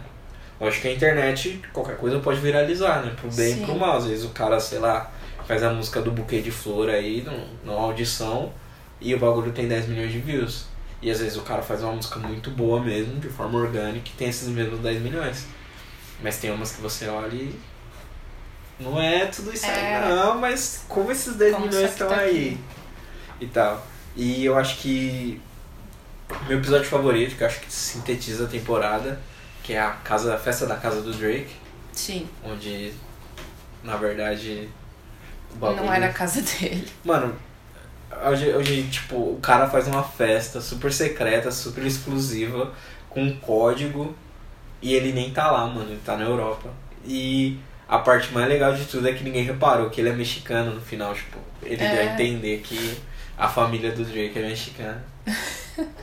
Lógico 0.60 0.82
que 0.82 0.88
a 0.88 0.92
internet, 0.92 1.60
qualquer 1.72 1.96
coisa 1.96 2.18
pode 2.20 2.40
viralizar, 2.40 3.02
né? 3.04 3.12
Pro 3.20 3.30
bem 3.30 3.54
Sim. 3.54 3.62
e 3.62 3.64
pro 3.66 3.76
mal. 3.76 3.96
Às 3.98 4.06
vezes 4.06 4.24
o 4.24 4.30
cara, 4.30 4.58
sei 4.60 4.78
lá, 4.78 5.10
faz 5.46 5.62
a 5.62 5.70
música 5.72 6.00
do 6.00 6.10
buquê 6.10 6.40
de 6.40 6.50
flor 6.50 6.88
aí 6.88 7.22
num- 7.22 7.48
numa 7.64 7.80
audição 7.80 8.52
e 9.00 9.14
o 9.14 9.18
bagulho 9.18 9.52
tem 9.52 9.66
10 9.68 9.86
milhões 9.88 10.12
de 10.12 10.18
views. 10.18 10.66
E 11.02 11.10
às 11.10 11.18
vezes 11.18 11.36
o 11.36 11.42
cara 11.42 11.60
faz 11.62 11.82
uma 11.82 11.92
música 11.92 12.18
muito 12.20 12.50
boa 12.50 12.80
mesmo, 12.80 13.18
de 13.18 13.28
forma 13.28 13.58
orgânica, 13.58 14.08
e 14.08 14.16
tem 14.16 14.28
esses 14.28 14.48
mesmos 14.48 14.78
10 14.80 15.02
milhões. 15.02 15.46
Mas 16.22 16.38
tem 16.38 16.50
umas 16.52 16.70
que 16.72 16.80
você 16.80 17.08
olha 17.08 17.34
e. 17.34 17.54
Não 18.78 19.00
é 19.00 19.26
tudo 19.26 19.52
isso 19.52 19.66
É. 19.66 19.96
aí, 19.96 20.08
não, 20.08 20.38
mas 20.38 20.84
como 20.88 21.10
esses 21.10 21.34
10 21.34 21.54
Como 21.54 21.66
milhões 21.66 21.90
estão 21.90 22.08
tá 22.08 22.16
aí? 22.18 22.58
E 23.40 23.46
tal. 23.46 23.84
E 24.16 24.44
eu 24.44 24.56
acho 24.56 24.76
que. 24.78 25.40
Meu 26.48 26.58
episódio 26.58 26.86
favorito, 26.88 27.36
que 27.36 27.42
eu 27.42 27.46
acho 27.46 27.60
que 27.60 27.70
sintetiza 27.72 28.44
a 28.44 28.48
temporada, 28.48 29.20
que 29.62 29.74
é 29.74 29.80
a 29.80 29.90
casa, 29.90 30.34
a 30.34 30.38
festa 30.38 30.66
da 30.66 30.76
casa 30.76 31.02
do 31.02 31.12
Drake, 31.12 31.54
Sim. 31.92 32.26
onde 32.44 32.92
na 33.82 33.96
verdade 33.96 34.68
o 35.52 35.56
bagulho. 35.56 35.84
Não 35.84 35.92
era 35.92 36.06
a 36.06 36.12
casa 36.12 36.40
dele. 36.40 36.88
Mano, 37.04 37.36
Hoje, 38.28 38.50
hoje, 38.54 38.82
tipo, 38.90 39.16
o 39.16 39.38
cara 39.42 39.68
faz 39.68 39.86
uma 39.88 40.02
festa 40.02 40.60
super 40.60 40.92
secreta, 40.92 41.50
super 41.50 41.84
exclusiva, 41.84 42.72
com 43.08 43.22
um 43.22 43.36
código, 43.36 44.14
e 44.80 44.94
ele 44.94 45.12
nem 45.12 45.30
tá 45.32 45.50
lá, 45.50 45.66
mano, 45.66 45.90
ele 45.90 46.00
tá 46.04 46.16
na 46.16 46.24
Europa. 46.24 46.68
E 47.04 47.58
a 47.88 47.98
parte 47.98 48.32
mais 48.32 48.48
legal 48.48 48.74
de 48.74 48.84
tudo 48.84 49.08
é 49.08 49.12
que 49.12 49.24
ninguém 49.24 49.44
reparou 49.44 49.90
que 49.90 50.00
ele 50.00 50.10
é 50.10 50.12
mexicano 50.12 50.74
no 50.74 50.80
final, 50.80 51.14
tipo, 51.14 51.38
ele 51.62 51.82
É. 51.82 51.90
deu 51.90 52.00
a 52.00 52.14
entender 52.14 52.58
que 52.60 52.96
a 53.36 53.48
família 53.48 53.92
do 53.92 54.04
Drake 54.04 54.38
é 54.38 54.42
mexicana. 54.42 55.04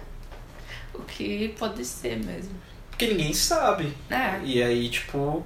O 0.93 1.01
que 1.03 1.49
pode 1.57 1.84
ser 1.86 2.18
mesmo. 2.18 2.51
Porque 2.89 3.07
ninguém 3.07 3.34
sabe. 3.34 3.93
É. 4.10 4.39
E 4.43 4.62
aí, 4.62 4.89
tipo, 4.89 5.45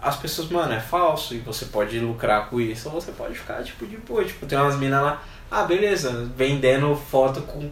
as 0.00 0.16
pessoas, 0.16 0.48
mano, 0.48 0.72
é 0.72 0.80
falso 0.80 1.34
e 1.34 1.38
você 1.38 1.66
pode 1.66 1.98
lucrar 1.98 2.48
com 2.48 2.60
isso, 2.60 2.88
ou 2.88 3.00
você 3.00 3.10
pode 3.12 3.34
ficar, 3.36 3.62
tipo, 3.64 3.86
de 3.86 3.96
boa. 3.96 4.24
Tipo, 4.24 4.46
tem 4.46 4.56
umas 4.58 4.76
minas 4.78 5.02
lá, 5.02 5.22
ah, 5.50 5.64
beleza, 5.64 6.30
vendendo 6.36 6.94
foto 6.96 7.42
com 7.42 7.70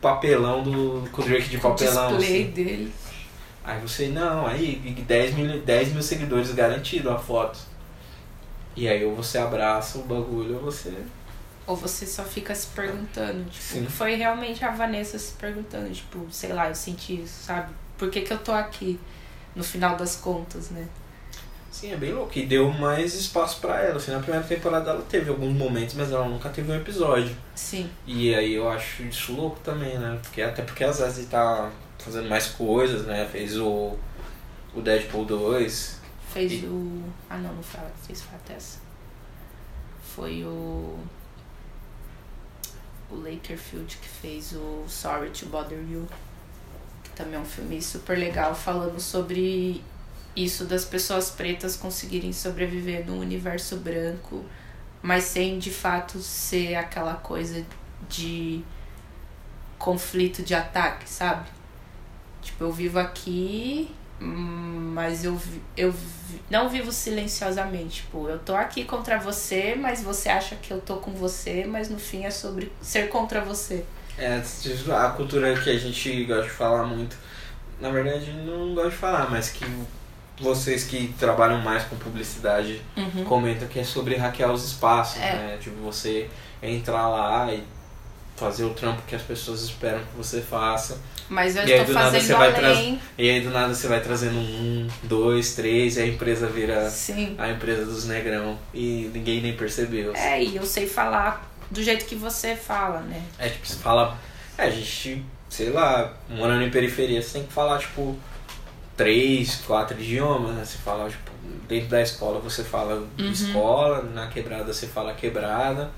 papelão 0.00 0.62
do. 0.62 1.08
com 1.10 1.22
o 1.22 1.24
Drake 1.24 1.48
de 1.48 1.56
o 1.56 1.60
papelão. 1.60 2.16
display 2.16 2.42
assim. 2.42 2.50
dele. 2.50 2.92
Aí 3.62 3.80
você, 3.80 4.08
não, 4.08 4.46
aí 4.46 4.76
10 4.76 5.34
mil, 5.34 5.60
10 5.60 5.92
mil 5.92 6.02
seguidores 6.02 6.52
garantido 6.52 7.10
a 7.10 7.18
foto. 7.18 7.58
E 8.74 8.88
aí 8.88 9.04
ou 9.04 9.14
você 9.14 9.38
abraça 9.38 9.98
o 9.98 10.02
bagulho 10.02 10.56
ou 10.56 10.62
você. 10.62 10.94
Ou 11.66 11.76
você 11.76 12.06
só 12.06 12.24
fica 12.24 12.54
se 12.54 12.66
perguntando, 12.68 13.44
tipo, 13.44 13.62
Sim. 13.62 13.86
foi 13.86 14.14
realmente 14.14 14.64
a 14.64 14.70
Vanessa 14.70 15.18
se 15.18 15.32
perguntando, 15.34 15.90
tipo, 15.90 16.26
sei 16.30 16.52
lá, 16.52 16.68
eu 16.68 16.74
senti 16.74 17.22
isso, 17.22 17.44
sabe? 17.44 17.72
Por 17.96 18.10
que, 18.10 18.22
que 18.22 18.32
eu 18.32 18.38
tô 18.38 18.50
aqui? 18.52 18.98
No 19.54 19.62
final 19.62 19.96
das 19.96 20.16
contas, 20.16 20.70
né? 20.70 20.88
Sim, 21.70 21.92
é 21.92 21.96
bem 21.96 22.12
louco. 22.12 22.36
E 22.36 22.44
deu 22.46 22.70
mais 22.72 23.14
espaço 23.14 23.60
pra 23.60 23.80
ela. 23.80 23.96
Assim, 23.96 24.10
na 24.10 24.18
primeira 24.18 24.44
temporada 24.46 24.90
ela 24.90 25.02
teve 25.02 25.30
alguns 25.30 25.52
momentos, 25.56 25.94
mas 25.94 26.10
ela 26.10 26.28
nunca 26.28 26.48
teve 26.48 26.70
um 26.70 26.74
episódio. 26.76 27.34
Sim. 27.54 27.88
E 28.06 28.34
aí 28.34 28.54
eu 28.54 28.68
acho 28.68 29.02
isso 29.04 29.32
louco 29.34 29.58
também, 29.60 29.96
né? 29.98 30.18
Porque, 30.22 30.42
até 30.42 30.62
porque 30.62 30.82
às 30.82 30.98
vezes 30.98 31.18
ele 31.18 31.26
tá 31.28 31.70
fazendo 31.98 32.28
mais 32.28 32.48
coisas, 32.48 33.06
né? 33.06 33.26
Fez 33.30 33.56
o, 33.56 33.96
o 34.74 34.80
Deadpool 34.82 35.24
2. 35.24 36.00
Fez 36.32 36.52
E- 36.52 36.66
o. 36.66 37.04
Ah 37.28 37.38
não, 37.38 37.54
não 37.54 37.62
fala, 37.62 37.90
fez 38.06 38.20
Fatessa. 38.22 38.78
Foi 40.16 40.42
o. 40.44 40.98
O 43.10 43.16
Lakerfield 43.16 43.96
que 43.96 44.08
fez 44.08 44.52
o 44.52 44.84
Sorry 44.88 45.30
to 45.30 45.46
Bother 45.46 45.78
You. 45.90 46.06
Que 47.04 47.10
também 47.10 47.34
é 47.34 47.38
um 47.38 47.44
filme 47.44 47.80
super 47.82 48.16
legal 48.18 48.54
falando 48.54 49.00
sobre 49.00 49.82
isso 50.34 50.64
das 50.64 50.84
pessoas 50.84 51.30
pretas 51.30 51.76
conseguirem 51.76 52.32
sobreviver 52.32 53.06
num 53.06 53.18
universo 53.18 53.76
branco, 53.76 54.44
mas 55.02 55.24
sem 55.24 55.58
de 55.58 55.70
fato 55.70 56.18
ser 56.18 56.74
aquela 56.76 57.14
coisa 57.14 57.64
de 58.08 58.62
conflito 59.78 60.42
de 60.42 60.54
ataque, 60.54 61.08
sabe? 61.08 61.48
Tipo, 62.42 62.64
eu 62.64 62.72
vivo 62.72 62.98
aqui, 62.98 63.90
mas 64.18 65.24
eu, 65.24 65.40
eu 65.76 65.94
não 66.50 66.68
vivo 66.68 66.92
silenciosamente. 66.92 68.02
Tipo, 68.02 68.28
eu 68.28 68.38
tô 68.38 68.54
aqui 68.54 68.84
contra 68.84 69.18
você, 69.18 69.74
mas 69.74 70.02
você 70.02 70.28
acha 70.28 70.56
que 70.56 70.70
eu 70.70 70.80
tô 70.80 70.96
com 70.96 71.12
você, 71.12 71.64
mas 71.64 71.88
no 71.88 71.98
fim 71.98 72.24
é 72.24 72.30
sobre 72.30 72.70
ser 72.80 73.08
contra 73.08 73.40
você. 73.40 73.84
É, 74.18 74.42
a 74.94 75.08
cultura 75.10 75.58
que 75.58 75.70
a 75.70 75.78
gente 75.78 76.24
gosta 76.24 76.44
de 76.44 76.50
falar 76.50 76.84
muito. 76.84 77.16
Na 77.80 77.90
verdade, 77.90 78.30
não 78.32 78.74
gosto 78.74 78.90
de 78.90 78.96
falar, 78.96 79.30
mas 79.30 79.48
que 79.48 79.64
vocês 80.40 80.84
que 80.84 81.14
trabalham 81.18 81.60
mais 81.60 81.84
com 81.84 81.96
publicidade 81.96 82.80
Uhum. 82.96 83.24
comentam 83.24 83.68
que 83.68 83.78
é 83.78 83.84
sobre 83.84 84.16
hackear 84.16 84.50
os 84.52 84.64
espaços, 84.64 85.20
É. 85.20 85.32
né? 85.34 85.58
Tipo, 85.60 85.76
você 85.82 86.28
entrar 86.62 87.08
lá 87.08 87.52
e 87.52 87.62
fazer 88.36 88.64
o 88.64 88.70
trampo 88.70 89.02
que 89.06 89.14
as 89.14 89.20
pessoas 89.22 89.62
esperam 89.62 89.98
que 90.00 90.16
você 90.16 90.40
faça. 90.40 90.98
Mas 91.28 91.54
eu 91.56 91.62
E 91.66 91.70
estou 91.72 91.94
fazendo 91.94 92.22
você 92.22 92.34
vai 92.34 92.54
além. 92.54 93.00
E 93.18 93.28
aí 93.30 93.40
do 93.40 93.50
nada 93.50 93.72
você 93.74 93.86
vai 93.86 94.00
trazendo 94.00 94.36
um, 94.38 94.88
dois, 95.04 95.54
três, 95.54 95.96
e 95.96 96.00
a 96.00 96.06
empresa 96.06 96.46
vira 96.48 96.88
Sim. 96.90 97.34
a 97.38 97.50
empresa 97.50 97.84
dos 97.84 98.06
negrão 98.06 98.58
e 98.74 99.10
ninguém 99.14 99.40
nem 99.42 99.54
percebeu. 99.54 100.14
É, 100.16 100.42
e 100.42 100.56
eu 100.56 100.64
sei 100.64 100.86
falar 100.88 101.48
do 101.70 101.82
jeito 101.82 102.06
que 102.06 102.14
você 102.16 102.56
fala, 102.56 103.00
né? 103.00 103.22
É 103.38 103.48
tipo, 103.50 103.66
você 103.66 103.76
fala. 103.76 104.16
É, 104.58 104.64
a 104.64 104.70
gente, 104.70 105.22
sei 105.48 105.70
lá, 105.70 106.12
morando 106.28 106.62
em 106.64 106.70
periferia, 106.70 107.22
você 107.22 107.34
tem 107.34 107.46
que 107.46 107.52
falar, 107.52 107.78
tipo, 107.78 108.18
três, 109.00 109.56
quatro 109.66 109.98
idiomas, 109.98 110.54
né? 110.54 110.62
Você 110.62 110.76
fala, 110.76 111.08
tipo, 111.08 111.30
dentro 111.66 111.88
da 111.88 112.02
escola 112.02 112.38
você 112.38 112.62
fala 112.62 113.08
Uhum. 113.18 113.30
escola, 113.30 114.02
na 114.02 114.26
quebrada 114.26 114.74
você 114.74 114.86
fala 114.86 115.14
quebrada, 115.14 115.90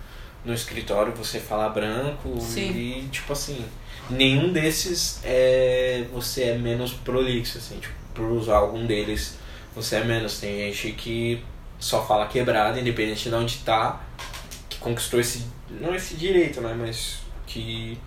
no 0.44 0.54
escritório 0.54 1.12
você 1.12 1.40
fala 1.40 1.68
branco 1.68 2.40
Sim. 2.40 2.70
e 2.70 3.08
tipo 3.10 3.32
assim, 3.32 3.64
nenhum 4.08 4.52
desses 4.52 5.20
é 5.24 6.04
você 6.12 6.44
é 6.44 6.58
menos 6.58 6.92
prolixo, 6.92 7.58
assim, 7.58 7.80
tipo, 7.80 7.94
por 8.14 8.30
usar 8.30 8.58
algum 8.58 8.86
deles 8.86 9.36
você 9.74 9.96
é 9.96 10.04
menos. 10.04 10.38
Tem 10.38 10.72
gente 10.72 10.92
que 10.92 11.42
só 11.80 12.06
fala 12.06 12.26
quebrada, 12.26 12.78
independente 12.78 13.28
de 13.28 13.34
onde 13.34 13.58
tá, 13.58 14.00
que 14.68 14.78
conquistou 14.78 15.18
esse. 15.18 15.44
não 15.80 15.92
esse 15.92 16.14
direito, 16.14 16.60
né? 16.60 16.72
Mas 16.78 17.18
que 17.46 17.98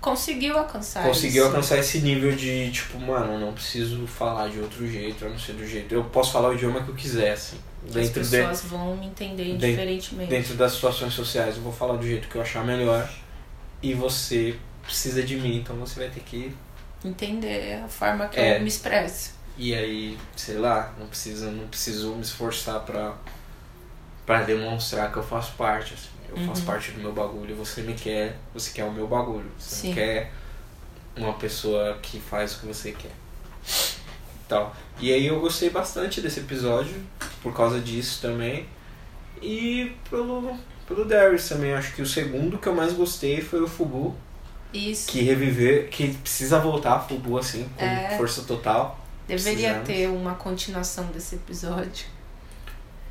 conseguiu 0.00 0.58
alcançar 0.58 1.04
conseguiu 1.04 1.44
isso. 1.44 1.46
alcançar 1.54 1.78
esse 1.78 1.98
nível 2.00 2.32
de, 2.34 2.70
tipo, 2.72 2.98
mano, 2.98 3.38
não 3.38 3.52
preciso 3.52 4.06
falar 4.06 4.48
de 4.48 4.58
outro 4.60 4.86
jeito, 4.88 5.24
a 5.24 5.28
não 5.28 5.38
ser 5.38 5.52
do 5.54 5.66
jeito. 5.66 5.94
Eu 5.94 6.04
posso 6.04 6.32
falar 6.32 6.48
o 6.50 6.54
idioma 6.54 6.82
que 6.82 6.88
eu 6.90 6.94
quiser, 6.94 7.32
assim. 7.32 7.56
As 7.86 7.92
Dentro, 7.94 8.22
de, 8.22 8.30
pessoas 8.30 8.62
vão 8.62 8.96
me 8.96 9.06
entender 9.06 9.44
dentro- 9.44 9.66
indiferentemente. 9.66 10.30
dentro 10.30 10.54
das 10.54 10.72
situações 10.72 11.12
sociais, 11.14 11.56
eu 11.56 11.62
vou 11.62 11.72
falar 11.72 11.96
do 11.96 12.06
jeito 12.06 12.28
que 12.28 12.36
eu 12.36 12.42
achar 12.42 12.64
melhor. 12.64 13.08
E 13.82 13.94
você 13.94 14.56
precisa 14.82 15.22
de 15.22 15.36
mim, 15.36 15.56
então 15.56 15.74
você 15.76 15.98
vai 15.98 16.08
ter 16.08 16.20
que. 16.20 16.54
Entender 17.04 17.82
a 17.84 17.88
forma 17.88 18.28
que 18.28 18.38
É. 18.38 18.56
eu 18.56 18.60
me 18.62 18.68
expresso. 18.68 19.32
E 19.58 19.74
aí, 19.74 20.16
sei 20.36 20.56
lá, 20.58 20.94
não 20.98 21.06
preciso, 21.08 21.50
não 21.50 21.66
preciso 21.66 22.14
me 22.14 22.22
esforçar 22.22 22.80
pra, 22.80 23.14
pra 24.26 24.42
demonstrar 24.42 25.10
que 25.12 25.18
eu 25.18 25.22
faço 25.22 25.52
parte, 25.52 25.94
assim. 25.94 26.08
Eu 26.30 26.36
faço 26.46 26.60
Uhum. 26.62 26.66
parte 26.66 26.90
do 26.92 27.00
meu 27.00 27.12
bagulho, 27.12 27.54
você 27.54 27.82
me 27.82 27.92
quer, 27.94 28.38
você 28.54 28.70
quer 28.72 28.84
o 28.84 28.90
meu 28.92 29.06
bagulho. 29.06 29.50
Você 29.58 29.74
Sim. 29.74 29.88
não 29.88 29.94
quer 29.94 30.32
uma 31.16 31.32
pessoa 31.34 31.98
que 32.00 32.18
faz 32.18 32.54
o 32.56 32.60
que 32.60 32.66
você 32.66 32.92
quer. 32.92 33.10
Tal. 34.48 34.74
E 34.98 35.12
aí 35.12 35.26
eu 35.26 35.40
gostei 35.40 35.70
bastante 35.70 36.20
desse 36.20 36.40
episódio, 36.40 36.94
por 37.42 37.54
causa 37.54 37.80
disso 37.80 38.20
também. 38.22 38.66
E 39.40 39.92
pelo, 40.08 40.56
pelo 40.86 41.04
Darius 41.04 41.48
também. 41.48 41.72
Acho 41.74 41.94
que 41.94 42.02
o 42.02 42.06
segundo 42.06 42.58
que 42.58 42.66
eu 42.68 42.74
mais 42.74 42.92
gostei 42.92 43.40
foi 43.40 43.60
o 43.62 43.66
Fubu. 43.68 44.14
Isso. 44.72 45.08
Que 45.10 45.20
reviver, 45.22 45.88
que 45.90 46.14
precisa 46.14 46.58
voltar 46.58 46.94
a 46.94 47.00
Fubu 47.00 47.36
assim, 47.38 47.68
com 47.76 47.84
É. 47.84 48.16
força 48.16 48.42
total. 48.42 48.98
Deveria 49.26 49.74
precisamos. 49.74 49.86
ter 49.86 50.08
uma 50.08 50.34
continuação 50.34 51.04
desse 51.06 51.34
episódio. 51.36 52.06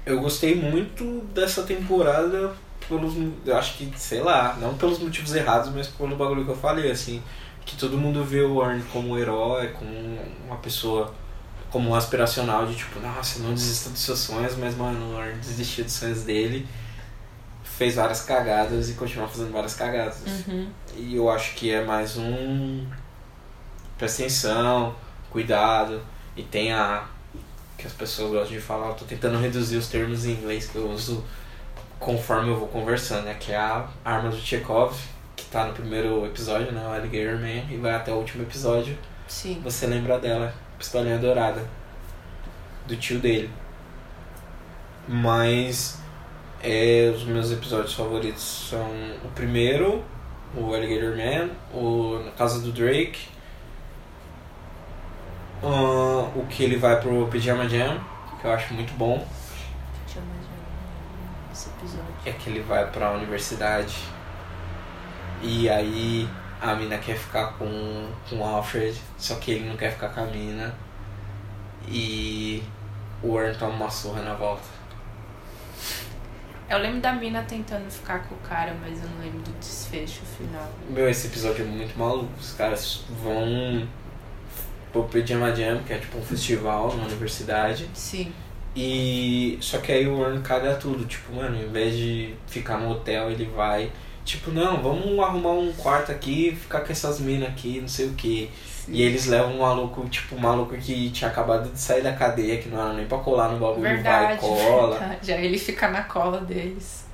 Eu 0.05 0.19
gostei 0.19 0.55
muito 0.55 1.21
dessa 1.33 1.63
temporada 1.63 2.53
pelos, 2.87 3.13
eu 3.45 3.57
acho 3.57 3.77
que, 3.77 3.91
sei 3.95 4.21
lá, 4.21 4.57
não 4.59 4.75
pelos 4.75 4.99
motivos 4.99 5.33
errados, 5.35 5.71
mas 5.73 5.87
pelo 5.87 6.15
bagulho 6.15 6.43
que 6.43 6.51
eu 6.51 6.55
falei, 6.55 6.89
assim, 6.91 7.21
que 7.65 7.77
todo 7.77 7.97
mundo 7.97 8.23
vê 8.23 8.41
o 8.41 8.55
Warren 8.55 8.81
como 8.91 9.09
um 9.09 9.17
herói, 9.17 9.69
como 9.69 9.91
uma 10.45 10.57
pessoa, 10.57 11.13
como 11.69 11.89
um 11.89 11.95
aspiracional 11.95 12.65
de 12.65 12.75
tipo, 12.75 12.99
nossa, 12.99 13.39
não 13.39 13.53
desista 13.53 13.89
dos 13.89 14.01
seus 14.01 14.19
sonhos, 14.19 14.55
mas 14.57 14.75
mano, 14.75 15.11
o 15.11 15.15
Warren 15.15 15.37
desistiu 15.37 15.85
dos 15.85 15.93
sonhos 15.93 16.23
dele, 16.23 16.67
fez 17.63 17.95
várias 17.95 18.21
cagadas 18.21 18.89
e 18.89 18.93
continua 18.93 19.27
fazendo 19.27 19.51
várias 19.51 19.73
cagadas. 19.73 20.21
Uhum. 20.47 20.69
E 20.95 21.15
eu 21.15 21.29
acho 21.29 21.55
que 21.55 21.71
é 21.71 21.83
mais 21.83 22.17
um. 22.17 22.85
Presta 23.97 24.23
atenção, 24.23 24.95
cuidado. 25.31 26.01
E 26.35 26.43
tem 26.43 26.71
a. 26.71 27.05
que 27.81 27.87
as 27.87 27.93
pessoas 27.93 28.31
gostam 28.31 28.55
de 28.55 28.61
falar, 28.61 28.89
eu 28.89 28.93
tô 28.93 29.05
tentando 29.05 29.39
reduzir 29.39 29.77
os 29.77 29.87
termos 29.87 30.25
em 30.25 30.33
inglês 30.33 30.67
que 30.67 30.75
eu 30.75 30.87
uso 30.87 31.23
conforme 31.99 32.49
eu 32.49 32.57
vou 32.57 32.67
conversando, 32.67 33.25
né? 33.25 33.35
Que 33.39 33.51
é 33.51 33.57
a 33.57 33.87
arma 34.05 34.29
do 34.29 34.37
Chekhov, 34.37 34.95
que 35.35 35.45
tá 35.45 35.65
no 35.65 35.73
primeiro 35.73 36.25
episódio, 36.25 36.71
né? 36.71 36.85
O 36.87 36.93
Alligator 36.93 37.39
Man, 37.39 37.71
e 37.71 37.77
vai 37.77 37.93
até 37.93 38.11
o 38.11 38.17
último 38.17 38.43
episódio. 38.43 38.97
Sim. 39.27 39.59
Você 39.63 39.87
lembra 39.87 40.19
dela, 40.19 40.53
pistolinha 40.77 41.17
dourada. 41.17 41.65
Do 42.87 42.95
tio 42.95 43.19
dele. 43.19 43.49
Mas 45.07 45.99
é, 46.61 47.11
os 47.15 47.23
meus 47.23 47.51
episódios 47.51 47.93
favoritos 47.93 48.69
são 48.69 48.89
o 49.25 49.29
primeiro, 49.33 50.03
o 50.55 50.73
Alligator 50.73 51.15
Man, 51.15 51.49
o 51.73 52.19
Na 52.25 52.31
Casa 52.31 52.59
do 52.59 52.71
Drake, 52.71 53.30
ah, 55.63 56.31
o 56.35 56.45
que 56.49 56.63
ele 56.63 56.77
vai 56.77 56.99
pro 56.99 57.27
Pijama 57.27 57.67
Jam, 57.69 57.99
que 58.39 58.45
eu 58.45 58.51
acho 58.51 58.73
muito 58.73 58.93
bom, 58.93 59.17
mais 59.17 59.27
um 60.17 61.51
esse 61.51 61.69
episódio. 61.69 62.13
é 62.25 62.31
que 62.31 62.49
ele 62.49 62.61
vai 62.61 62.89
pra 62.89 63.11
universidade 63.11 63.97
e 65.41 65.69
aí 65.69 66.27
a 66.61 66.75
mina 66.75 66.97
quer 66.97 67.17
ficar 67.17 67.53
com, 67.53 68.09
com 68.29 68.37
o 68.37 68.43
Alfred, 68.43 68.99
só 69.17 69.35
que 69.35 69.51
ele 69.51 69.67
não 69.67 69.75
quer 69.75 69.91
ficar 69.91 70.09
com 70.09 70.21
a 70.21 70.25
mina 70.25 70.73
e 71.87 72.63
o 73.23 73.33
Warren 73.33 73.55
toma 73.55 73.73
uma 73.73 73.89
surra 73.89 74.21
na 74.21 74.33
volta. 74.33 74.81
Eu 76.69 76.77
lembro 76.77 77.01
da 77.01 77.11
mina 77.13 77.43
tentando 77.43 77.89
ficar 77.91 78.19
com 78.23 78.35
o 78.35 78.37
cara, 78.37 78.73
mas 78.79 79.03
eu 79.03 79.09
não 79.09 79.19
lembro 79.19 79.39
do 79.39 79.51
desfecho 79.59 80.21
final. 80.37 80.69
Meu, 80.89 81.09
esse 81.09 81.27
episódio 81.27 81.65
é 81.65 81.67
muito 81.67 81.99
maluco. 81.99 82.31
Os 82.39 82.53
caras 82.53 83.03
vão 83.21 83.85
pro 84.91 85.03
Pajama 85.03 85.55
Jam, 85.55 85.79
que 85.85 85.93
é 85.93 85.97
tipo 85.97 86.17
um 86.17 86.21
festival 86.21 86.95
na 86.95 87.03
universidade. 87.05 87.89
Sim. 87.93 88.31
E. 88.75 89.57
Só 89.61 89.77
que 89.79 89.91
aí 89.91 90.07
o 90.07 90.21
Earn 90.23 90.41
caga 90.41 90.75
tudo. 90.75 91.05
Tipo, 91.05 91.33
mano, 91.35 91.61
em 91.61 91.67
vez 91.69 91.95
de 91.95 92.33
ficar 92.47 92.77
no 92.77 92.91
hotel, 92.91 93.31
ele 93.31 93.45
vai. 93.45 93.91
Tipo, 94.23 94.51
não, 94.51 94.81
vamos 94.81 95.19
arrumar 95.19 95.51
um 95.51 95.73
quarto 95.73 96.11
aqui, 96.11 96.55
ficar 96.55 96.81
com 96.81 96.91
essas 96.91 97.19
minas 97.19 97.49
aqui, 97.49 97.81
não 97.81 97.87
sei 97.87 98.07
o 98.07 98.13
que. 98.13 98.49
E 98.87 99.01
eles 99.01 99.25
levam 99.25 99.53
um 99.55 99.59
maluco, 99.59 100.07
tipo, 100.09 100.35
um 100.35 100.39
maluco 100.39 100.75
que 100.77 101.09
tinha 101.11 101.29
acabado 101.29 101.71
de 101.71 101.79
sair 101.79 102.01
da 102.01 102.13
cadeia, 102.13 102.57
que 102.61 102.69
não 102.69 102.79
era 102.81 102.93
nem 102.93 103.05
pra 103.05 103.17
colar 103.19 103.49
no 103.49 103.59
bagulho, 103.59 103.81
Verdade, 103.81 104.25
vai 104.25 104.35
e 104.35 104.37
cola. 104.37 104.97
verdade. 104.99 105.33
Aí 105.33 105.45
ele 105.45 105.57
fica 105.57 105.87
na 105.89 106.03
cola 106.03 106.41
deles. 106.41 107.05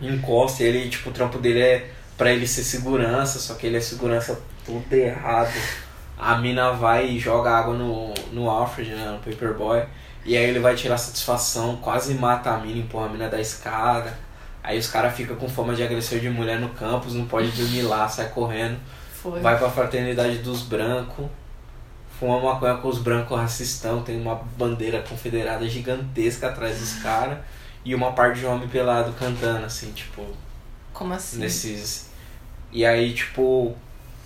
Encosta, 0.00 0.62
e 0.62 0.66
ele, 0.66 0.88
tipo, 0.88 1.10
o 1.10 1.12
trampo 1.12 1.38
dele 1.38 1.60
é 1.60 1.90
pra 2.16 2.32
ele 2.32 2.46
ser 2.46 2.62
segurança, 2.62 3.38
só 3.38 3.54
que 3.54 3.66
ele 3.66 3.76
é 3.76 3.80
segurança 3.80 4.40
tudo 4.64 4.92
errado. 4.92 5.52
A 6.18 6.36
mina 6.36 6.72
vai 6.72 7.08
e 7.10 7.18
joga 7.18 7.50
água 7.50 7.74
no, 7.74 8.14
no 8.32 8.48
Alfred, 8.48 8.90
né, 8.90 9.10
no 9.10 9.18
Paperboy. 9.18 9.84
E 10.24 10.36
aí 10.36 10.44
ele 10.44 10.58
vai 10.60 10.74
tirar 10.74 10.96
satisfação, 10.96 11.76
quase 11.76 12.14
mata 12.14 12.50
a 12.50 12.58
mina, 12.58 12.78
empurra 12.78 13.06
a 13.06 13.08
mina 13.08 13.28
da 13.28 13.40
escada. 13.40 14.16
Aí 14.62 14.78
os 14.78 14.88
caras 14.88 15.14
ficam 15.14 15.36
com 15.36 15.48
fama 15.48 15.74
de 15.74 15.82
agressor 15.82 16.18
de 16.18 16.30
mulher 16.30 16.58
no 16.58 16.70
campus, 16.70 17.12
não 17.12 17.26
pode 17.26 17.48
dormir 17.50 17.82
lá, 17.82 18.08
sai 18.08 18.28
correndo. 18.30 18.78
Foi. 19.12 19.40
Vai 19.40 19.58
pra 19.58 19.68
fraternidade 19.68 20.38
dos 20.38 20.62
brancos, 20.62 21.26
fuma 22.18 22.40
maconha 22.40 22.76
com 22.76 22.88
os 22.88 22.98
brancos 22.98 23.38
racistão, 23.38 24.02
tem 24.02 24.18
uma 24.18 24.36
bandeira 24.56 25.02
confederada 25.02 25.68
gigantesca 25.68 26.48
atrás 26.48 26.78
dos 26.78 26.94
caras 27.02 27.38
e 27.84 27.94
uma 27.94 28.12
parte 28.12 28.40
de 28.40 28.46
homem 28.46 28.66
pelado 28.68 29.12
cantando, 29.18 29.66
assim, 29.66 29.92
tipo, 29.92 30.24
Como 30.94 31.12
assim? 31.12 31.38
nesses. 31.38 32.10
E 32.72 32.84
aí, 32.86 33.12
tipo, 33.12 33.76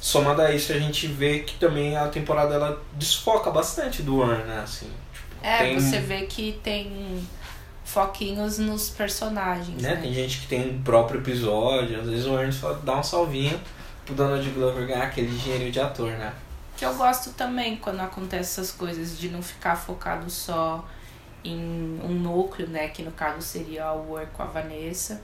somado 0.00 0.42
a 0.42 0.52
isso, 0.52 0.72
a 0.72 0.78
gente 0.78 1.06
vê 1.06 1.40
que 1.40 1.56
também 1.56 1.96
a 1.96 2.08
temporada 2.08 2.54
ela 2.54 2.82
desfoca 2.94 3.50
bastante 3.50 4.02
do 4.02 4.22
Earn, 4.22 4.44
né? 4.44 4.60
Assim, 4.62 4.90
tipo, 5.12 5.26
É, 5.42 5.58
tem, 5.58 5.80
você 5.80 5.98
vê 5.98 6.22
que 6.26 6.58
tem 6.62 7.26
foquinhos 7.84 8.58
nos 8.58 8.90
personagens, 8.90 9.82
né? 9.82 9.94
né? 9.94 10.00
Tem 10.00 10.12
gente 10.12 10.40
que 10.40 10.46
tem 10.46 10.68
o 10.68 10.78
próprio 10.80 11.20
episódio, 11.20 12.00
às 12.00 12.08
vezes 12.08 12.26
o 12.26 12.38
Earn 12.38 12.52
só 12.52 12.74
dá 12.74 12.98
um 12.98 13.02
salvinho 13.02 13.58
pro 14.04 14.14
Donald 14.14 14.48
Glover 14.50 14.86
ganhar 14.86 15.04
aquele 15.04 15.36
dinheirinho 15.36 15.72
de 15.72 15.80
ator, 15.80 16.10
né? 16.12 16.32
Que 16.76 16.84
eu 16.84 16.94
gosto 16.94 17.30
também 17.30 17.76
quando 17.76 18.00
acontece 18.00 18.60
essas 18.60 18.70
coisas, 18.70 19.18
de 19.18 19.28
não 19.28 19.42
ficar 19.42 19.74
focado 19.74 20.30
só 20.30 20.86
em 21.44 22.00
um 22.04 22.10
núcleo, 22.10 22.68
né? 22.68 22.88
Que 22.88 23.02
no 23.02 23.10
caso 23.10 23.42
seria 23.42 23.92
o 23.92 24.12
War 24.12 24.26
com 24.26 24.42
a 24.42 24.46
Vanessa. 24.46 25.20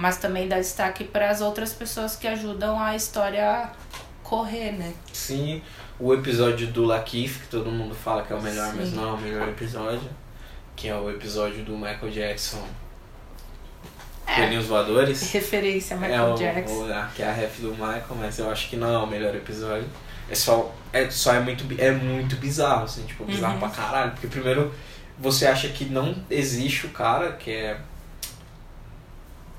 Mas 0.00 0.16
também 0.18 0.46
dá 0.46 0.56
destaque 0.58 1.02
para 1.04 1.28
as 1.28 1.40
outras 1.40 1.72
pessoas 1.72 2.14
que 2.14 2.26
ajudam 2.28 2.78
a 2.80 2.94
história 2.94 3.44
a 3.50 3.70
correr, 4.22 4.70
né? 4.72 4.94
Sim, 5.12 5.60
o 5.98 6.14
episódio 6.14 6.68
do 6.68 6.84
Lakeith, 6.84 7.40
que 7.40 7.46
todo 7.48 7.70
mundo 7.70 7.94
fala 7.94 8.22
que 8.22 8.32
é 8.32 8.36
o 8.36 8.40
melhor, 8.42 8.72
mas 8.76 8.90
Sim. 8.90 8.94
não 8.94 9.08
é 9.08 9.12
o 9.12 9.18
melhor 9.18 9.48
episódio. 9.48 10.08
Que 10.76 10.88
é 10.88 10.94
o 10.94 11.10
episódio 11.10 11.64
do 11.64 11.72
Michael 11.76 12.10
Jackson. 12.12 12.62
É. 14.26 14.58
Voadores. 14.60 15.32
Referência 15.32 15.96
a 15.96 15.98
é 15.98 16.02
Michael 16.08 16.32
o, 16.34 16.36
Jackson. 16.38 16.74
o- 16.86 16.92
a- 16.92 17.10
que 17.16 17.22
é 17.22 17.28
a 17.28 17.32
ref 17.32 17.58
do 17.60 17.70
Michael, 17.72 18.04
mas 18.16 18.38
eu 18.38 18.48
acho 18.50 18.68
que 18.68 18.76
não 18.76 18.92
é 18.92 18.98
o 18.98 19.06
melhor 19.06 19.34
episódio. 19.34 19.88
É 20.30 20.34
só, 20.34 20.72
é, 20.92 21.10
só 21.10 21.34
é, 21.34 21.40
muito, 21.40 21.64
é 21.80 21.90
muito 21.90 22.36
bizarro, 22.36 22.84
assim, 22.84 23.02
tipo, 23.04 23.24
bizarro 23.24 23.54
Uhum. 23.54 23.60
pra 23.60 23.68
caralho. 23.70 24.10
Porque 24.12 24.26
primeiro 24.28 24.72
você 25.18 25.46
acha 25.46 25.68
que 25.70 25.86
não 25.86 26.14
existe 26.30 26.86
o 26.86 26.90
cara, 26.90 27.32
que 27.32 27.50
é. 27.50 27.80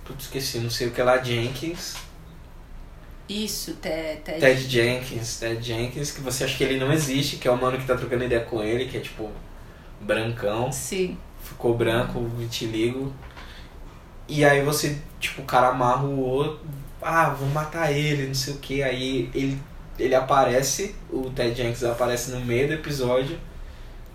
Putz, 0.10 0.24
esqueci, 0.24 0.58
não 0.58 0.72
sei 0.72 0.88
o 0.88 0.92
que 0.92 1.04
lá, 1.04 1.20
Jenkins. 1.20 1.96
Isso, 3.30 3.76
Ted, 3.76 4.22
Ted. 4.22 4.40
Ted 4.40 4.68
Jenkins, 4.68 5.40
Ted 5.40 5.62
Jenkins, 5.62 6.10
que 6.10 6.20
você 6.20 6.46
acha 6.46 6.58
que 6.58 6.64
ele 6.64 6.80
não 6.80 6.92
existe, 6.92 7.38
que 7.38 7.48
é 7.48 7.52
o 7.52 7.56
mano 7.56 7.78
que 7.78 7.86
tá 7.86 7.96
trocando 7.96 8.24
ideia 8.24 8.42
com 8.42 8.64
ele, 8.64 8.86
que 8.86 8.98
é 8.98 9.02
tipo 9.02 9.30
brancão, 10.02 10.72
Sim. 10.72 11.16
ficou 11.44 11.78
branco, 11.78 12.20
vitiligo. 12.36 13.14
E 14.28 14.44
aí 14.44 14.64
você, 14.64 14.98
tipo, 15.20 15.44
o 15.44 15.46
cara 15.46 15.68
amarra 15.68 16.06
o 16.06 16.20
outro, 16.20 16.60
ah, 17.04 17.30
vou 17.30 17.48
matar 17.50 17.92
ele, 17.92 18.26
não 18.26 18.34
sei 18.34 18.56
o 18.56 18.58
que, 18.58 18.82
aí 18.82 19.30
ele, 19.36 19.62
ele 20.00 20.16
aparece, 20.16 20.96
o 21.12 21.30
Ted 21.30 21.56
Jenkins 21.56 21.84
aparece 21.84 22.32
no 22.32 22.44
meio 22.44 22.68
do 22.68 22.74
episódio, 22.74 23.40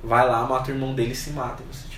vai 0.03 0.27
lá, 0.27 0.45
mata 0.45 0.73
o 0.73 0.75
irmão 0.75 0.93
dele 0.93 1.13
e 1.13 1.17
se 1.17 1.31
mata. 1.31 1.63
Você. 1.71 1.94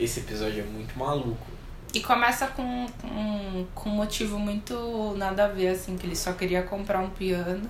Esse 0.00 0.20
episódio 0.20 0.62
é 0.62 0.66
muito 0.66 0.98
maluco. 0.98 1.46
E 1.92 2.00
começa 2.00 2.46
com, 2.46 2.86
com, 3.00 3.66
com 3.74 3.90
um 3.90 3.94
motivo 3.94 4.38
muito 4.38 5.14
nada 5.16 5.44
a 5.44 5.48
ver, 5.48 5.68
assim, 5.68 5.96
que 5.96 6.06
ele 6.06 6.16
só 6.16 6.32
queria 6.32 6.62
comprar 6.62 7.00
um 7.00 7.10
piano 7.10 7.68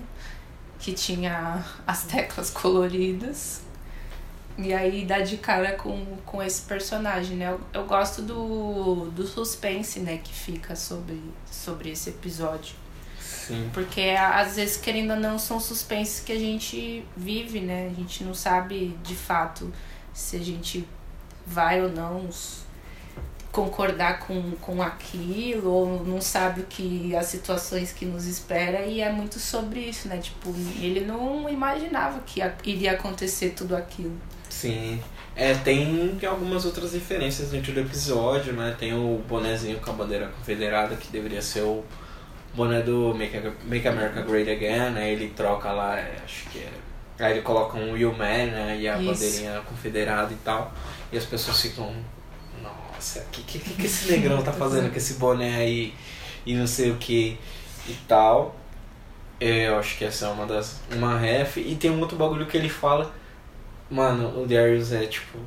que 0.79 0.93
tinha 0.93 1.63
as 1.85 2.03
teclas 2.05 2.49
coloridas. 2.49 3.61
E 4.57 4.73
aí 4.73 5.05
dá 5.05 5.21
de 5.21 5.37
cara 5.37 5.73
com, 5.73 6.17
com 6.25 6.43
esse 6.43 6.61
personagem, 6.63 7.37
né? 7.37 7.51
Eu, 7.51 7.61
eu 7.73 7.85
gosto 7.85 8.21
do, 8.21 9.09
do 9.09 9.25
suspense, 9.25 9.99
né, 10.01 10.19
que 10.23 10.33
fica 10.33 10.75
sobre, 10.75 11.19
sobre 11.49 11.91
esse 11.91 12.09
episódio. 12.09 12.75
Sim. 13.19 13.69
Porque 13.73 14.15
às 14.17 14.55
vezes, 14.57 14.77
querendo 14.77 15.11
ou 15.11 15.19
não, 15.19 15.39
são 15.39 15.59
suspenses 15.59 16.19
que 16.19 16.31
a 16.31 16.39
gente 16.39 17.03
vive, 17.17 17.59
né? 17.59 17.87
A 17.91 17.93
gente 17.93 18.23
não 18.23 18.33
sabe 18.33 18.95
de 19.01 19.15
fato 19.15 19.71
se 20.13 20.35
a 20.35 20.39
gente 20.39 20.87
vai 21.51 21.81
ou 21.81 21.89
não 21.89 22.27
concordar 23.51 24.19
com, 24.19 24.51
com 24.61 24.81
aquilo, 24.81 25.69
ou 25.69 26.03
não 26.05 26.21
sabe 26.21 26.61
o 26.61 26.63
que 26.65 27.13
as 27.15 27.25
situações 27.25 27.91
que 27.91 28.05
nos 28.05 28.25
espera 28.25 28.85
e 28.85 29.01
é 29.01 29.11
muito 29.11 29.39
sobre 29.39 29.81
isso, 29.81 30.07
né? 30.07 30.17
Tipo, 30.17 30.53
ele 30.79 31.01
não 31.01 31.49
imaginava 31.49 32.19
que 32.25 32.39
ia- 32.39 32.55
iria 32.63 32.93
acontecer 32.93 33.49
tudo 33.49 33.75
aquilo. 33.75 34.15
Sim. 34.49 35.01
É, 35.35 35.53
tem 35.53 36.17
algumas 36.29 36.63
outras 36.65 36.93
referências 36.93 37.49
dentro 37.49 37.73
do 37.73 37.79
episódio, 37.81 38.53
né? 38.53 38.73
Tem 38.79 38.93
o 38.93 39.21
bonezinho 39.27 39.79
com 39.79 39.89
a 39.91 39.93
bandeira 39.93 40.27
confederada, 40.27 40.95
que 40.95 41.09
deveria 41.11 41.41
ser 41.41 41.61
o 41.61 41.83
boné 42.53 42.81
do 42.81 43.13
Make, 43.13 43.37
Make 43.65 43.87
America 43.87 44.21
Great 44.21 44.49
Again, 44.49 44.91
né? 44.91 45.11
Ele 45.11 45.27
troca 45.35 45.71
lá, 45.73 45.97
é, 45.99 46.15
acho 46.23 46.49
que 46.49 46.59
é. 46.59 46.69
Aí 47.19 47.33
ele 47.33 47.41
coloca 47.41 47.77
um 47.77 47.95
You 47.97 48.11
Man, 48.13 48.45
né? 48.47 48.77
E 48.79 48.87
a 48.87 48.97
Isso. 48.97 49.11
bandeirinha 49.11 49.61
confederada 49.61 50.31
e 50.33 50.37
tal. 50.37 50.71
E 51.11 51.17
as 51.17 51.25
pessoas 51.25 51.61
ficam. 51.61 51.93
Nossa, 52.61 53.19
o 53.19 53.25
que, 53.31 53.41
que, 53.43 53.59
que 53.59 53.85
esse 53.85 54.11
negrão 54.11 54.41
tá 54.41 54.53
fazendo 54.53 54.89
com 54.89 54.97
esse 54.97 55.15
boné 55.15 55.57
aí? 55.57 55.93
E 56.45 56.55
não 56.55 56.67
sei 56.67 56.91
o 56.91 56.95
que 56.95 57.37
e 57.87 57.93
tal. 58.07 58.55
É, 59.39 59.67
Eu 59.67 59.79
acho 59.79 59.97
que 59.97 60.05
essa 60.05 60.27
é 60.27 60.29
uma 60.29 60.45
das. 60.45 60.79
Uma 60.91 61.17
ref. 61.17 61.57
E 61.57 61.75
tem 61.75 61.89
um 61.91 61.99
outro 61.99 62.17
bagulho 62.17 62.45
que 62.45 62.55
ele 62.57 62.69
fala. 62.69 63.11
Mano, 63.89 64.41
o 64.41 64.47
Darius 64.47 64.91
é 64.91 65.05
tipo. 65.05 65.37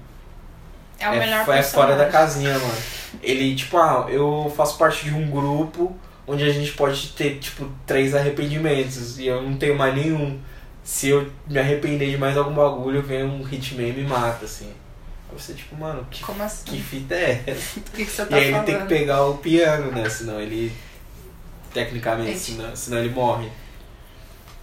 É 0.99 1.09
o 1.09 1.13
melhor 1.17 1.49
é 1.49 1.63
fora 1.63 1.97
da 1.97 2.07
casinha, 2.07 2.53
mano. 2.59 2.83
Ele, 3.23 3.55
tipo, 3.55 3.77
ah, 3.79 4.07
eu 4.09 4.53
faço 4.57 4.77
parte 4.79 5.05
de 5.05 5.15
um 5.15 5.31
grupo 5.31 5.97
onde 6.27 6.45
a 6.45 6.51
gente 6.53 6.73
pode 6.73 7.09
ter, 7.09 7.39
tipo, 7.39 7.71
três 7.87 8.15
arrependimentos. 8.15 9.19
E 9.19 9.27
eu 9.27 9.43
não 9.43 9.57
tenho 9.57 9.77
mais 9.77 9.95
nenhum. 9.95 10.41
Se 10.83 11.09
eu 11.09 11.31
me 11.47 11.59
arrepender 11.59 12.11
de 12.11 12.19
mais 12.19 12.37
algum 12.37 12.55
bagulho, 12.55 13.03
vem 13.03 13.25
um 13.25 13.47
hitman 13.49 13.89
e 13.89 13.93
me 13.93 14.05
mata, 14.05 14.45
assim. 14.45 14.73
Aí 15.35 15.41
você, 15.41 15.53
tipo, 15.55 15.77
mano, 15.77 16.07
que, 16.11 16.23
Como 16.23 16.43
assim? 16.43 16.65
que 16.65 16.81
fita 16.83 17.15
é 17.15 17.43
essa? 17.47 17.81
Que, 17.95 18.05
que 18.05 18.11
você 18.11 18.23
E 18.23 18.27
tá 18.27 18.37
aí 18.37 18.43
ele 18.45 18.51
falando? 18.53 18.67
tem 18.67 18.79
que 18.81 18.87
pegar 18.87 19.25
o 19.27 19.39
piano, 19.39 19.91
né? 19.91 20.09
Senão 20.09 20.41
ele. 20.41 20.73
Tecnicamente, 21.73 22.39
senão, 22.39 22.77
senão 22.77 22.99
ele 22.99 23.11
morre. 23.11 23.49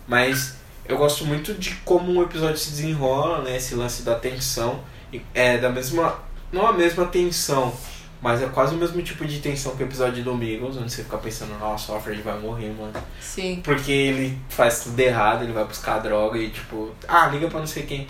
Mas 0.08 0.56
eu 0.86 0.98
gosto 0.98 1.26
muito 1.26 1.54
de 1.54 1.76
como 1.84 2.12
o 2.20 2.24
episódio 2.24 2.58
se 2.58 2.70
desenrola, 2.72 3.42
né? 3.44 3.58
Esse 3.58 3.76
lance 3.76 4.04
da 4.04 4.16
tensão. 4.16 4.82
E 5.12 5.22
É 5.34 5.58
da 5.58 5.70
mesma. 5.70 6.20
Não 6.52 6.66
a 6.68 6.74
mesma 6.74 7.06
tensão, 7.06 7.74
mas 8.22 8.42
é 8.42 8.48
quase 8.48 8.76
o 8.76 8.78
mesmo 8.78 9.02
tipo 9.02 9.26
de 9.26 9.40
tensão 9.40 9.76
que 9.76 9.84
o 9.84 9.86
episódio 9.86 10.16
de 10.16 10.24
Domingos, 10.24 10.76
onde 10.78 10.92
você 10.92 11.02
fica 11.04 11.18
pensando, 11.18 11.58
nossa, 11.58 11.92
o 11.92 11.96
Alfred 11.96 12.22
vai 12.22 12.38
morrer, 12.40 12.74
mano. 12.78 12.94
Sim. 13.22 13.62
Porque 13.64 13.90
ele 13.92 14.38
faz 14.50 14.84
tudo 14.84 15.00
errado, 15.00 15.44
ele 15.44 15.54
vai 15.54 15.64
buscar 15.64 16.00
droga 16.00 16.38
e 16.38 16.50
tipo, 16.50 16.92
ah, 17.08 17.28
liga 17.28 17.48
pra 17.48 17.60
não 17.60 17.68
sei 17.68 17.84
quem. 17.84 18.06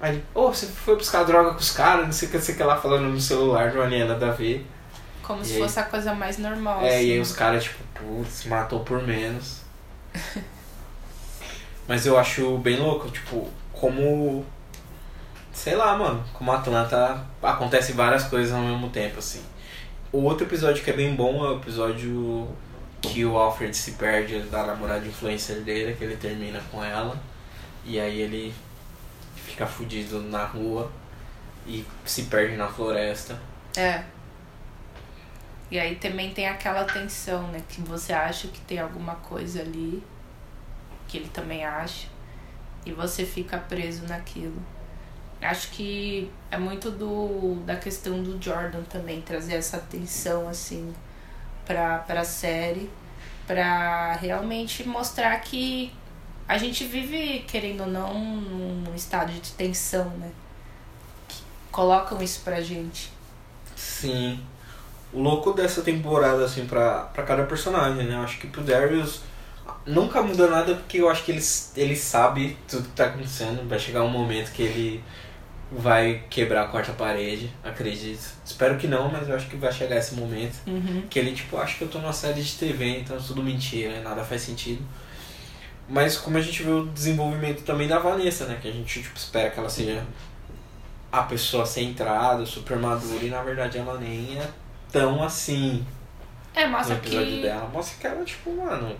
Aí 0.00 0.14
ele, 0.14 0.24
ô, 0.34 0.48
você 0.48 0.66
foi 0.66 0.96
buscar 0.96 1.24
droga 1.24 1.52
com 1.52 1.58
os 1.60 1.70
caras, 1.70 2.04
não 2.04 2.12
sei 2.12 2.28
o 2.28 2.30
que, 2.30 2.38
sei 2.40 2.54
o 2.54 2.58
que 2.58 2.62
lá, 2.64 2.76
falando 2.76 3.08
no 3.08 3.20
celular, 3.20 3.72
tinha 3.72 4.04
nada 4.06 4.28
a 4.28 4.32
ver. 4.32 4.66
Como 5.22 5.42
E 5.42 5.44
se 5.44 5.54
aí? 5.54 5.60
fosse 5.60 5.80
a 5.80 5.84
coisa 5.84 6.14
mais 6.14 6.38
normal. 6.38 6.82
É, 6.82 6.96
assim. 6.96 7.06
e 7.06 7.12
aí 7.12 7.20
os 7.20 7.32
caras, 7.32 7.64
tipo, 7.64 7.82
putz, 7.94 8.44
matou 8.46 8.80
por 8.80 9.02
menos. 9.02 9.62
Mas 11.88 12.04
eu 12.06 12.18
acho 12.18 12.58
bem 12.58 12.76
louco, 12.78 13.08
tipo, 13.10 13.48
como. 13.72 14.44
Sei 15.52 15.74
lá, 15.74 15.96
mano, 15.96 16.22
como 16.34 16.52
Atlanta 16.52 17.24
acontece 17.42 17.92
várias 17.92 18.24
coisas 18.24 18.52
ao 18.52 18.60
mesmo 18.60 18.90
tempo, 18.90 19.18
assim. 19.18 19.40
O 20.12 20.22
outro 20.22 20.46
episódio 20.46 20.84
que 20.84 20.90
é 20.90 20.94
bem 20.94 21.14
bom 21.14 21.44
é 21.44 21.50
o 21.50 21.56
episódio 21.56 22.46
que 23.00 23.24
o 23.24 23.36
Alfred 23.38 23.74
se 23.76 23.92
perde 23.92 24.38
da 24.40 24.64
namorada 24.64 25.06
influencer 25.06 25.60
dele, 25.60 25.94
que 25.94 26.04
ele 26.04 26.16
termina 26.16 26.60
com 26.70 26.84
ela. 26.84 27.16
E 27.84 27.98
aí 28.00 28.20
ele 28.20 28.54
fica 29.56 29.66
fudido 29.66 30.20
na 30.20 30.44
rua 30.44 30.92
e 31.66 31.82
se 32.04 32.24
perde 32.24 32.56
na 32.56 32.68
floresta. 32.68 33.40
É. 33.74 34.04
E 35.70 35.78
aí 35.78 35.96
também 35.96 36.32
tem 36.34 36.46
aquela 36.46 36.84
tensão, 36.84 37.48
né? 37.48 37.62
Que 37.66 37.80
você 37.80 38.12
acha 38.12 38.48
que 38.48 38.60
tem 38.60 38.78
alguma 38.78 39.14
coisa 39.16 39.62
ali, 39.62 40.04
que 41.08 41.16
ele 41.16 41.28
também 41.30 41.64
acha, 41.64 42.06
e 42.84 42.92
você 42.92 43.24
fica 43.24 43.56
preso 43.56 44.06
naquilo. 44.06 44.62
Acho 45.40 45.70
que 45.70 46.30
é 46.50 46.58
muito 46.58 46.90
do 46.90 47.62
da 47.64 47.76
questão 47.76 48.22
do 48.22 48.40
Jordan 48.42 48.82
também, 48.82 49.22
trazer 49.22 49.54
essa 49.54 49.78
tensão 49.78 50.48
assim 50.48 50.94
pra, 51.64 51.98
pra 52.00 52.24
série, 52.24 52.90
pra 53.46 54.12
realmente 54.16 54.86
mostrar 54.86 55.38
que 55.40 55.92
a 56.48 56.58
gente 56.58 56.84
vive, 56.84 57.44
querendo 57.46 57.82
ou 57.82 57.86
não, 57.86 58.14
num 58.14 58.94
estado 58.94 59.32
de 59.32 59.52
tensão, 59.52 60.04
né? 60.18 60.30
Que 61.28 61.42
colocam 61.70 62.22
isso 62.22 62.40
pra 62.44 62.60
gente. 62.60 63.10
Sim. 63.74 64.40
O 65.12 65.20
louco 65.20 65.52
dessa 65.52 65.82
temporada, 65.82 66.44
assim, 66.44 66.66
pra, 66.66 67.00
pra 67.00 67.22
cada 67.24 67.44
personagem, 67.44 68.06
né? 68.06 68.14
Eu 68.14 68.20
acho 68.20 68.38
que 68.38 68.46
pro 68.46 68.62
Darius 68.62 69.20
nunca 69.84 70.22
muda 70.22 70.48
nada 70.48 70.74
porque 70.74 70.98
eu 70.98 71.08
acho 71.08 71.24
que 71.24 71.32
ele, 71.32 71.42
ele 71.76 71.96
sabe 71.96 72.56
tudo 72.68 72.84
que 72.84 72.94
tá 72.94 73.06
acontecendo. 73.06 73.68
Vai 73.68 73.78
chegar 73.78 74.02
um 74.02 74.10
momento 74.10 74.52
que 74.52 74.62
ele 74.62 75.04
vai 75.70 76.22
quebrar 76.30 76.62
a 76.62 76.68
quarta 76.68 76.92
parede, 76.92 77.52
acredito. 77.64 78.24
Espero 78.44 78.76
que 78.76 78.86
não, 78.86 79.10
mas 79.10 79.28
eu 79.28 79.34
acho 79.34 79.48
que 79.48 79.56
vai 79.56 79.72
chegar 79.72 79.96
esse 79.96 80.14
momento. 80.14 80.56
Uhum. 80.66 81.02
Que 81.10 81.18
ele, 81.18 81.32
tipo, 81.32 81.56
acho 81.56 81.78
que 81.78 81.84
eu 81.84 81.88
tô 81.88 81.98
numa 81.98 82.12
série 82.12 82.40
de 82.40 82.54
TV, 82.54 83.00
então 83.00 83.16
é 83.16 83.20
tudo 83.20 83.42
mentira, 83.42 83.92
né? 83.92 84.00
nada 84.00 84.22
faz 84.22 84.42
sentido. 84.42 84.82
Mas 85.88 86.16
como 86.16 86.36
a 86.36 86.40
gente 86.40 86.62
vê 86.62 86.70
o 86.70 86.86
desenvolvimento 86.86 87.62
também 87.62 87.86
da 87.86 87.98
Vanessa, 87.98 88.46
né? 88.46 88.58
Que 88.60 88.68
a 88.68 88.72
gente 88.72 89.02
tipo, 89.02 89.16
espera 89.16 89.50
que 89.50 89.58
ela 89.58 89.68
seja 89.68 90.04
a 91.12 91.22
pessoa 91.22 91.64
centrada, 91.64 92.44
super 92.44 92.76
madura, 92.76 93.24
e 93.24 93.30
na 93.30 93.42
verdade 93.42 93.78
ela 93.78 93.98
nem 93.98 94.38
é 94.38 94.50
tão 94.90 95.22
assim. 95.22 95.86
É, 96.54 96.66
No 96.66 96.72
mostra 96.72 96.96
episódio 96.96 97.26
que. 97.26 97.42
dela, 97.42 97.68
mostra 97.72 97.98
que 98.00 98.06
ela, 98.06 98.24
tipo, 98.24 98.50
mano. 98.56 98.96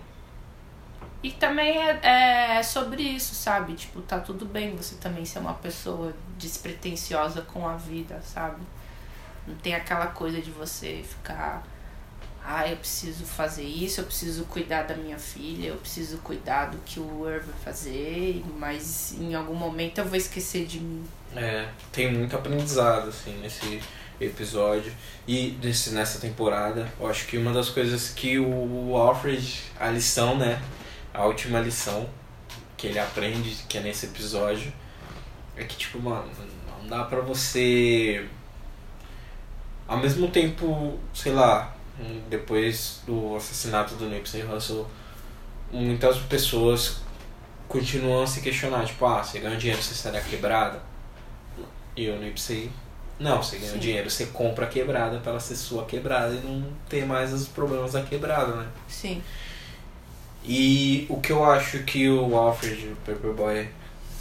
E 1.22 1.32
também 1.32 1.76
é, 1.82 2.58
é 2.58 2.62
sobre 2.62 3.02
isso, 3.02 3.34
sabe? 3.34 3.74
Tipo, 3.74 4.00
tá 4.02 4.20
tudo 4.20 4.44
bem 4.44 4.76
você 4.76 4.94
também 4.96 5.24
ser 5.24 5.40
uma 5.40 5.54
pessoa 5.54 6.14
despretensiosa 6.38 7.42
com 7.42 7.66
a 7.66 7.76
vida, 7.76 8.20
sabe? 8.22 8.62
Não 9.46 9.56
tem 9.56 9.74
aquela 9.74 10.06
coisa 10.08 10.40
de 10.40 10.50
você 10.50 11.02
ficar. 11.02 11.64
Ah, 12.48 12.68
eu 12.68 12.76
preciso 12.76 13.24
fazer 13.24 13.64
isso, 13.64 14.00
eu 14.00 14.04
preciso 14.04 14.44
cuidar 14.44 14.84
da 14.84 14.94
minha 14.94 15.18
filha, 15.18 15.66
eu 15.66 15.76
preciso 15.78 16.18
cuidar 16.18 16.66
do 16.66 16.78
que 16.78 17.00
o 17.00 17.22
Ur 17.22 17.40
vai 17.40 17.58
fazer, 17.64 18.40
mas 18.56 19.16
em 19.18 19.34
algum 19.34 19.56
momento 19.56 19.98
eu 19.98 20.04
vou 20.04 20.16
esquecer 20.16 20.64
de 20.64 20.78
mim. 20.78 21.04
É, 21.34 21.68
tem 21.90 22.12
muito 22.12 22.36
aprendizado, 22.36 23.08
assim, 23.08 23.36
nesse 23.40 23.82
episódio. 24.20 24.92
E 25.26 25.58
nesse, 25.60 25.90
nessa 25.90 26.20
temporada, 26.20 26.88
eu 27.00 27.08
acho 27.08 27.26
que 27.26 27.36
uma 27.36 27.52
das 27.52 27.68
coisas 27.68 28.10
que 28.10 28.38
o 28.38 28.96
Alfred, 28.96 29.62
a 29.80 29.90
lição, 29.90 30.38
né? 30.38 30.62
A 31.12 31.24
última 31.26 31.58
lição 31.58 32.08
que 32.76 32.86
ele 32.86 33.00
aprende, 33.00 33.64
que 33.68 33.78
é 33.78 33.80
nesse 33.80 34.06
episódio, 34.06 34.72
é 35.56 35.64
que, 35.64 35.76
tipo, 35.76 35.98
mano, 35.98 36.30
não 36.80 36.88
dá 36.88 37.04
pra 37.06 37.20
você. 37.22 38.28
Ao 39.88 39.96
mesmo 39.98 40.28
tempo, 40.28 40.96
sei 41.12 41.32
lá, 41.32 41.75
depois 42.28 43.00
do 43.06 43.36
assassinato 43.36 43.94
do 43.94 44.08
Nipsey 44.08 44.42
Hussle, 44.42 44.84
muitas 45.72 46.18
pessoas 46.18 46.98
continuam 47.68 48.22
a 48.22 48.26
se 48.26 48.40
questionar, 48.40 48.84
tipo, 48.84 49.04
ah, 49.06 49.22
você 49.22 49.38
ganha 49.38 49.56
dinheiro, 49.56 49.82
você 49.82 50.10
da 50.10 50.20
quebrada? 50.20 50.80
E 51.96 52.08
o 52.08 52.18
Nipsey, 52.18 52.70
não, 53.18 53.42
você 53.42 53.56
ganha 53.58 53.72
Sim. 53.72 53.78
dinheiro, 53.78 54.10
você 54.10 54.26
compra 54.26 54.66
a 54.66 54.68
quebrada 54.68 55.18
pra 55.18 55.32
ela 55.32 55.40
ser 55.40 55.56
sua 55.56 55.84
quebrada 55.84 56.34
e 56.34 56.40
não 56.40 56.64
ter 56.88 57.06
mais 57.06 57.32
os 57.32 57.48
problemas 57.48 57.92
da 57.92 58.02
quebrada, 58.02 58.54
né? 58.54 58.68
Sim. 58.88 59.22
E 60.44 61.06
o 61.08 61.20
que 61.20 61.32
eu 61.32 61.44
acho 61.44 61.82
que 61.84 62.08
o 62.08 62.36
Alfred, 62.36 62.88
o 62.88 62.96
Paperboy, 62.96 63.68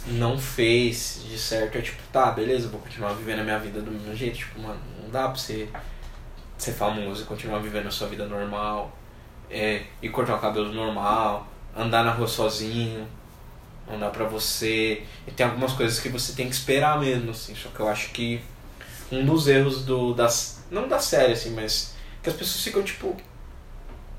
não 0.08 0.38
fez 0.38 1.20
de 1.28 1.38
certo 1.38 1.78
é 1.78 1.82
tipo, 1.82 2.02
tá, 2.12 2.30
beleza, 2.30 2.68
vou 2.68 2.80
continuar 2.80 3.12
vivendo 3.12 3.40
a 3.40 3.44
minha 3.44 3.58
vida 3.58 3.80
do 3.80 3.90
mesmo 3.90 4.14
jeito. 4.14 4.38
Tipo, 4.38 4.60
mano, 4.60 4.80
não 5.02 5.10
dá 5.10 5.28
pra 5.28 5.36
você 5.36 5.68
ser 6.58 6.72
famoso 6.72 7.22
e 7.22 7.26
continuar 7.26 7.58
vivendo 7.58 7.86
a 7.88 7.90
sua 7.90 8.08
vida 8.08 8.26
normal. 8.26 8.96
É, 9.48 9.82
e 10.02 10.08
cortar 10.08 10.36
o 10.36 10.40
cabelo 10.40 10.72
normal, 10.72 11.46
andar 11.76 12.04
na 12.04 12.10
rua 12.10 12.26
sozinho, 12.26 13.06
dá 13.98 14.10
pra 14.10 14.24
você. 14.24 15.04
E 15.26 15.30
tem 15.30 15.46
algumas 15.46 15.72
coisas 15.72 16.00
que 16.00 16.08
você 16.08 16.32
tem 16.32 16.48
que 16.48 16.54
esperar 16.54 16.98
mesmo, 16.98 17.30
assim. 17.30 17.54
Só 17.54 17.68
que 17.68 17.78
eu 17.78 17.88
acho 17.88 18.10
que 18.10 18.40
um 19.12 19.24
dos 19.24 19.46
erros 19.46 19.84
do. 19.84 20.12
Das, 20.14 20.64
não 20.70 20.88
da 20.88 20.98
série, 20.98 21.32
assim, 21.32 21.50
mas 21.50 21.94
que 22.22 22.28
as 22.28 22.34
pessoas 22.34 22.64
ficam 22.64 22.82
tipo. 22.82 23.16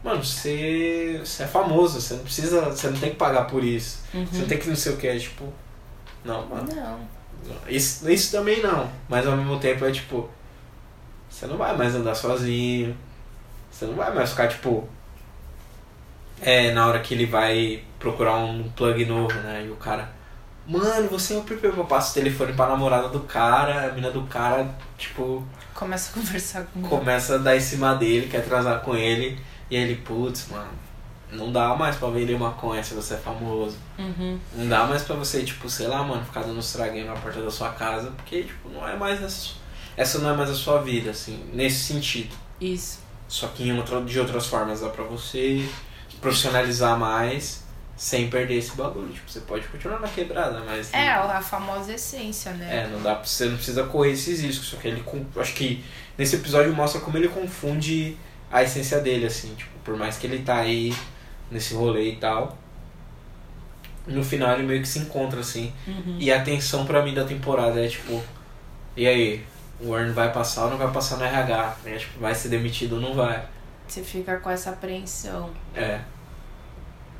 Mano, 0.03 0.23
você, 0.23 1.19
você 1.23 1.43
é 1.43 1.47
famoso, 1.47 1.99
você 1.99 2.13
não 2.13 2.23
precisa. 2.23 2.61
Você 2.61 2.89
não 2.89 2.99
tem 2.99 3.09
que 3.09 3.17
pagar 3.17 3.45
por 3.47 3.63
isso. 3.63 3.99
Você 4.13 4.39
não 4.39 4.47
tem 4.47 4.57
que 4.57 4.69
não 4.69 4.75
sei 4.75 4.93
o 4.93 4.97
que, 4.97 5.07
é 5.07 5.17
tipo. 5.17 5.51
Não, 6.23 6.45
mano. 6.47 6.67
Não. 6.73 7.17
Isso, 7.67 8.09
isso 8.09 8.31
também 8.31 8.61
não. 8.61 8.89
Mas 9.09 9.27
ao 9.27 9.35
mesmo 9.35 9.59
tempo 9.59 9.83
é 9.83 9.91
tipo. 9.91 10.29
Você 11.29 11.45
não 11.47 11.57
vai 11.57 11.75
mais 11.75 11.95
andar 11.95 12.15
sozinho. 12.15 12.95
Você 13.69 13.85
não 13.85 13.95
vai 13.95 14.13
mais 14.13 14.31
ficar 14.31 14.47
tipo. 14.47 14.87
É, 16.41 16.71
na 16.71 16.87
hora 16.87 16.99
que 16.99 17.13
ele 17.13 17.25
vai 17.25 17.83
procurar 17.99 18.35
um 18.37 18.69
plug 18.69 19.05
novo, 19.05 19.33
né? 19.33 19.65
E 19.65 19.71
o 19.71 19.75
cara. 19.75 20.15
Mano, 20.67 21.07
você 21.07 21.33
é 21.33 21.37
o 21.37 21.43
Pepe, 21.43 21.65
eu 21.65 21.85
passo 21.85 22.11
o 22.11 22.13
telefone 22.13 22.51
pra 22.51 22.67
namorada 22.67 23.07
do 23.07 23.21
cara, 23.21 23.87
a 23.87 23.91
mina 23.93 24.11
do 24.11 24.23
cara, 24.23 24.69
tipo, 24.97 25.47
Começa 25.77 26.09
a 26.09 26.13
conversar 26.15 26.65
com 26.65 26.81
começa 26.81 27.35
a 27.35 27.37
dar 27.37 27.55
em 27.55 27.59
cima 27.59 27.93
dele, 27.93 28.27
quer 28.27 28.43
transar 28.43 28.81
com 28.81 28.95
ele, 28.95 29.39
e 29.69 29.77
aí 29.77 29.83
ele, 29.83 29.97
putz, 29.97 30.47
mano, 30.49 30.71
não 31.31 31.51
dá 31.51 31.75
mais 31.75 31.95
pra 31.97 32.09
vender 32.09 32.35
maconha 32.35 32.83
se 32.83 32.95
você 32.95 33.13
é 33.13 33.17
famoso. 33.17 33.77
Uhum. 33.99 34.39
Não 34.55 34.67
dá 34.67 34.87
mais 34.87 35.03
pra 35.03 35.15
você, 35.15 35.43
tipo, 35.43 35.69
sei 35.69 35.85
lá, 35.85 36.01
mano, 36.01 36.25
ficar 36.25 36.41
dando 36.41 36.59
estraguinho 36.59 37.05
na 37.05 37.13
porta 37.13 37.43
da 37.43 37.51
sua 37.51 37.69
casa, 37.69 38.09
porque, 38.09 38.41
tipo, 38.41 38.69
não 38.69 38.87
é 38.87 38.95
mais 38.95 39.21
essa, 39.21 39.51
essa 39.97 40.19
não 40.19 40.29
é 40.29 40.37
mais 40.37 40.49
a 40.51 40.53
sua 40.53 40.81
vida, 40.81 41.09
assim, 41.09 41.43
nesse 41.51 41.83
sentido. 41.83 42.33
Isso. 42.61 42.99
Só 43.27 43.47
que 43.47 43.63
em 43.63 43.75
outra, 43.75 43.99
de 44.01 44.19
outras 44.19 44.45
formas 44.45 44.81
dá 44.81 44.89
pra 44.89 45.03
você 45.03 45.67
profissionalizar 46.21 46.97
mais 46.97 47.63
sem 47.97 48.29
perder 48.29 48.57
esse 48.57 48.75
bagulho. 48.75 49.09
Tipo, 49.09 49.29
você 49.29 49.39
pode 49.41 49.67
continuar 49.67 49.99
na 49.99 50.07
quebrada, 50.07 50.61
mas. 50.65 50.93
É, 50.93 51.09
a 51.09 51.41
famosa 51.41 51.93
essência, 51.93 52.51
né? 52.53 52.83
É, 52.83 52.87
não 52.87 53.01
dá 53.01 53.15
pra, 53.15 53.25
você 53.25 53.45
não 53.45 53.55
precisa 53.55 53.83
correr 53.85 54.11
esses 54.11 54.39
riscos. 54.41 54.67
Só 54.67 54.77
que 54.77 54.87
ele. 54.87 55.03
Acho 55.35 55.53
que 55.53 55.83
nesse 56.15 56.35
episódio 56.35 56.73
mostra 56.73 57.01
como 57.01 57.17
ele 57.17 57.27
confunde 57.27 58.15
a 58.51 58.61
essência 58.61 58.99
dele, 58.99 59.25
assim. 59.25 59.53
Tipo, 59.55 59.71
por 59.83 59.97
mais 59.97 60.17
que 60.17 60.27
ele 60.27 60.43
tá 60.43 60.57
aí 60.57 60.95
nesse 61.49 61.73
rolê 61.73 62.11
e 62.11 62.15
tal. 62.17 62.55
No 64.05 64.23
final 64.23 64.53
ele 64.53 64.63
meio 64.63 64.81
que 64.81 64.87
se 64.87 64.99
encontra, 64.99 65.39
assim. 65.39 65.73
Uhum. 65.87 66.17
E 66.19 66.31
a 66.31 66.41
tensão 66.41 66.85
pra 66.85 67.01
mim 67.03 67.15
da 67.15 67.25
temporada 67.25 67.83
é 67.83 67.87
tipo. 67.89 68.23
E 68.95 69.07
aí? 69.07 69.43
O 69.79 69.91
Warren 69.91 70.11
vai 70.11 70.31
passar 70.31 70.65
ou 70.65 70.71
não 70.71 70.77
vai 70.77 70.91
passar 70.91 71.17
no 71.17 71.23
RH? 71.23 71.77
Né? 71.83 71.97
Tipo, 71.97 72.19
vai 72.19 72.33
ser 72.33 72.49
demitido 72.49 72.95
ou 72.95 73.01
não 73.01 73.13
vai? 73.13 73.45
Você 73.87 74.03
fica 74.03 74.37
com 74.37 74.49
essa 74.49 74.71
apreensão. 74.71 75.51
É. 75.75 76.01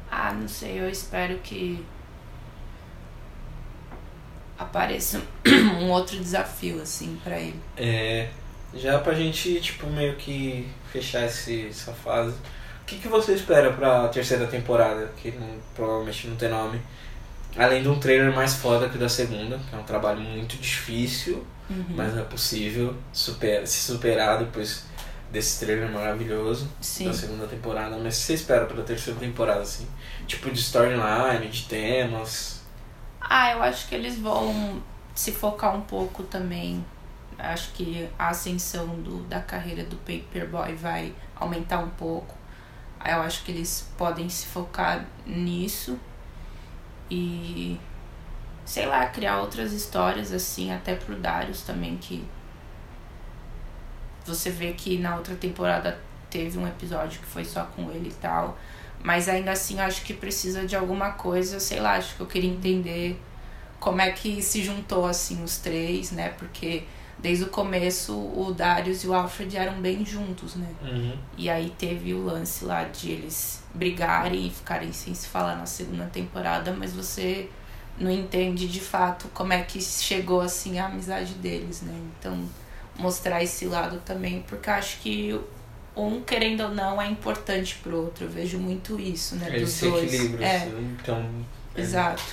Ah, 0.09 0.33
não 0.33 0.47
sei, 0.47 0.79
eu 0.79 0.89
espero 0.89 1.37
que 1.39 1.85
apareça 4.57 5.21
um 5.79 5.89
outro 5.91 6.17
desafio, 6.17 6.81
assim, 6.81 7.19
pra 7.23 7.39
ele. 7.39 7.59
É. 7.75 8.29
Já 8.73 8.99
pra 8.99 9.13
gente, 9.13 9.59
tipo, 9.61 9.87
meio 9.87 10.15
que 10.15 10.67
fechar 10.91 11.25
esse, 11.25 11.67
essa 11.67 11.93
fase. 11.93 12.31
O 12.81 12.85
que, 12.85 12.99
que 12.99 13.07
você 13.07 13.33
espera 13.33 13.71
pra 13.71 14.07
terceira 14.09 14.47
temporada? 14.47 15.11
Que 15.21 15.31
não, 15.31 15.55
provavelmente 15.75 16.27
não 16.27 16.35
tem 16.35 16.49
nome. 16.49 16.81
Além 17.57 17.81
de 17.81 17.89
um 17.89 17.99
trailer 17.99 18.33
mais 18.35 18.55
foda 18.55 18.87
que 18.89 18.97
o 18.97 18.99
da 18.99 19.09
segunda, 19.09 19.57
que 19.69 19.75
é 19.75 19.79
um 19.79 19.83
trabalho 19.83 20.19
muito 20.19 20.57
difícil, 20.57 21.45
Uhum. 21.69 21.83
mas 21.89 22.15
é 22.17 22.21
possível 22.21 22.95
se 23.11 23.67
superar 23.67 24.39
depois 24.39 24.85
desse 25.29 25.59
trailer 25.65 25.91
maravilhoso 25.91 26.69
Sim. 26.79 27.07
da 27.07 27.13
segunda 27.13 27.45
temporada. 27.45 27.97
Mas 27.97 28.15
o 28.15 28.19
que 28.19 28.25
você 28.25 28.33
espera 28.35 28.65
pra 28.65 28.81
terceira 28.83 29.19
temporada, 29.19 29.61
assim? 29.61 29.85
Tipo 30.25 30.49
de 30.49 30.59
storyline, 30.59 31.49
de 31.49 31.63
temas. 31.65 32.61
Ah, 33.19 33.51
eu 33.51 33.61
acho 33.63 33.87
que 33.89 33.95
eles 33.95 34.17
vão 34.17 34.81
se 35.13 35.33
focar 35.33 35.75
um 35.75 35.81
pouco 35.81 36.23
também. 36.23 36.85
Acho 37.37 37.71
que 37.73 38.07
a 38.17 38.29
ascensão 38.29 38.87
do, 39.01 39.23
da 39.23 39.41
carreira 39.41 39.83
do 39.83 39.97
Paperboy 39.97 40.73
vai 40.75 41.13
aumentar 41.35 41.79
um 41.79 41.89
pouco. 41.89 42.33
Eu 43.05 43.21
acho 43.21 43.43
que 43.43 43.51
eles 43.51 43.89
podem 43.97 44.29
se 44.29 44.47
focar 44.47 45.05
nisso 45.25 45.99
e 47.09 47.79
sei 48.65 48.85
lá, 48.85 49.05
criar 49.07 49.39
outras 49.39 49.71
histórias 49.71 50.31
assim, 50.33 50.73
até 50.73 50.93
pro 50.95 51.15
Darius 51.15 51.61
também 51.61 51.97
que 51.97 52.25
você 54.25 54.49
vê 54.49 54.73
que 54.73 54.97
na 54.97 55.15
outra 55.15 55.35
temporada 55.35 55.97
teve 56.29 56.57
um 56.57 56.67
episódio 56.67 57.19
que 57.19 57.25
foi 57.25 57.45
só 57.45 57.63
com 57.63 57.89
ele 57.91 58.09
e 58.09 58.13
tal. 58.13 58.57
Mas 59.01 59.29
ainda 59.29 59.51
assim, 59.51 59.79
acho 59.79 60.03
que 60.03 60.13
precisa 60.13 60.65
de 60.65 60.75
alguma 60.75 61.11
coisa, 61.11 61.59
sei 61.59 61.79
lá, 61.79 61.93
acho 61.95 62.15
que 62.15 62.21
eu 62.21 62.27
queria 62.27 62.49
entender 62.49 63.17
como 63.79 64.01
é 64.01 64.11
que 64.11 64.41
se 64.41 64.63
juntou 64.63 65.05
assim 65.05 65.43
os 65.43 65.59
três, 65.59 66.11
né? 66.11 66.29
Porque 66.29 66.83
desde 67.20 67.45
o 67.45 67.47
começo 67.47 68.13
o 68.13 68.53
Darius 68.55 69.03
e 69.03 69.07
o 69.07 69.13
Alfred 69.13 69.57
eram 69.57 69.82
bem 69.82 70.05
juntos, 70.05 70.55
né? 70.55 70.68
Uhum. 70.82 71.18
E 71.38 71.49
aí 71.49 71.74
teve 71.78 72.13
o 72.13 72.24
lance 72.24 72.63
lá 72.63 72.84
de 72.84 73.11
eles 73.11 73.63
brigarem 73.74 74.47
e 74.47 74.49
ficarem 74.51 74.91
sem 74.93 75.13
se 75.13 75.28
falar 75.28 75.55
na 75.55 75.65
segunda 75.65 76.05
temporada, 76.05 76.72
mas 76.72 76.93
você 76.93 77.49
não 77.99 78.11
entende 78.11 78.68
de 78.68 78.80
fato 78.80 79.28
como 79.34 79.53
é 79.53 79.61
que 79.63 79.82
chegou 79.82 80.41
assim 80.41 80.80
a 80.80 80.86
amizade 80.86 81.34
deles, 81.34 81.82
né? 81.82 81.99
Então, 82.20 82.47
mostrar 82.97 83.43
esse 83.43 83.65
lado 83.65 83.99
também, 84.05 84.43
porque 84.47 84.70
acho 84.70 84.99
que 84.99 85.39
um, 85.95 86.22
querendo 86.22 86.61
ou 86.61 86.70
não, 86.70 87.01
é 87.01 87.07
importante 87.07 87.80
pro 87.82 87.97
outro. 87.97 88.26
Eu 88.26 88.30
vejo 88.30 88.59
muito 88.59 88.99
isso, 88.99 89.36
né? 89.36 89.47
Eles 89.47 89.61
dos 89.61 89.72
se 89.72 89.89
dois. 89.89 90.39
É, 90.39 90.57
assim, 90.57 90.97
então... 91.01 91.30
é- 91.76 91.82
exato. 91.82 92.24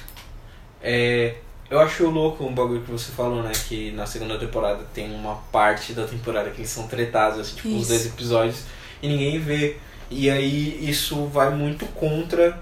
É, 0.82 1.36
eu 1.70 1.80
acho 1.80 2.06
louco 2.08 2.44
um 2.44 2.54
bagulho 2.54 2.82
que 2.82 2.90
você 2.90 3.10
falou, 3.12 3.42
né? 3.42 3.52
Que 3.68 3.90
na 3.92 4.06
segunda 4.06 4.38
temporada 4.38 4.84
tem 4.92 5.12
uma 5.14 5.36
parte 5.50 5.92
da 5.92 6.06
temporada 6.06 6.50
que 6.50 6.60
eles 6.60 6.70
são 6.70 6.86
tretados, 6.86 7.38
assim, 7.40 7.56
tipo, 7.56 7.68
os 7.68 7.82
Isso. 7.82 7.88
dois 7.88 8.06
episódios, 8.06 8.62
e 9.02 9.08
ninguém 9.08 9.38
vê. 9.38 9.76
E 10.10 10.30
aí 10.30 10.88
isso 10.88 11.26
vai 11.26 11.50
muito 11.50 11.86
contra 11.86 12.58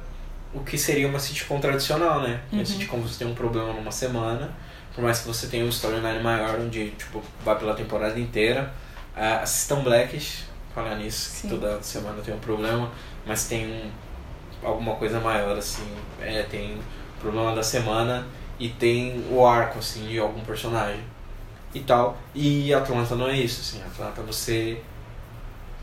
o 0.55 0.61
que 0.61 0.78
seria 0.78 1.09
uma 1.09 1.18
sitcom 1.18 1.59
tradicional, 1.61 2.20
né? 2.20 2.40
Uma 2.53 2.61
Uhum. 2.61 2.66
sitcom 2.66 3.00
você 3.00 3.18
tem 3.18 3.26
um 3.26 3.34
problema 3.34 3.72
numa 3.72 3.90
semana, 3.90 4.50
por 4.94 5.03
mais 5.03 5.20
que 5.20 5.26
você 5.26 5.46
tenha 5.46 5.64
um 5.64 5.68
storyline 5.68 6.22
maior, 6.22 6.59
onde, 6.61 6.90
tipo, 6.90 7.22
vai 7.44 7.59
pela 7.59 7.74
temporada 7.74 8.18
inteira. 8.18 8.72
Ah, 9.16 9.40
assistam 9.42 9.82
Blackish, 9.82 10.44
falar 10.74 10.94
nisso, 10.96 11.30
Sim. 11.30 11.48
que 11.48 11.55
toda 11.55 11.82
semana 11.82 12.22
tem 12.22 12.34
um 12.34 12.38
problema, 12.38 12.90
mas 13.26 13.44
tem 13.46 13.66
um, 13.66 13.90
alguma 14.66 14.94
coisa 14.96 15.18
maior, 15.20 15.57
assim, 15.57 15.86
é, 16.20 16.42
tem 16.44 16.78
problema 17.20 17.55
da 17.55 17.62
semana 17.62 18.26
e 18.59 18.68
tem 18.68 19.24
o 19.30 19.44
arco, 19.46 19.78
assim, 19.78 20.07
de 20.09 20.18
algum 20.18 20.40
personagem 20.40 21.00
e 21.74 21.80
tal. 21.80 22.16
E 22.34 22.72
Atlanta 22.72 23.14
não 23.14 23.28
é 23.28 23.38
isso, 23.38 23.61
assim, 23.61 23.82
Atlanta 23.84 24.22
você... 24.22 24.80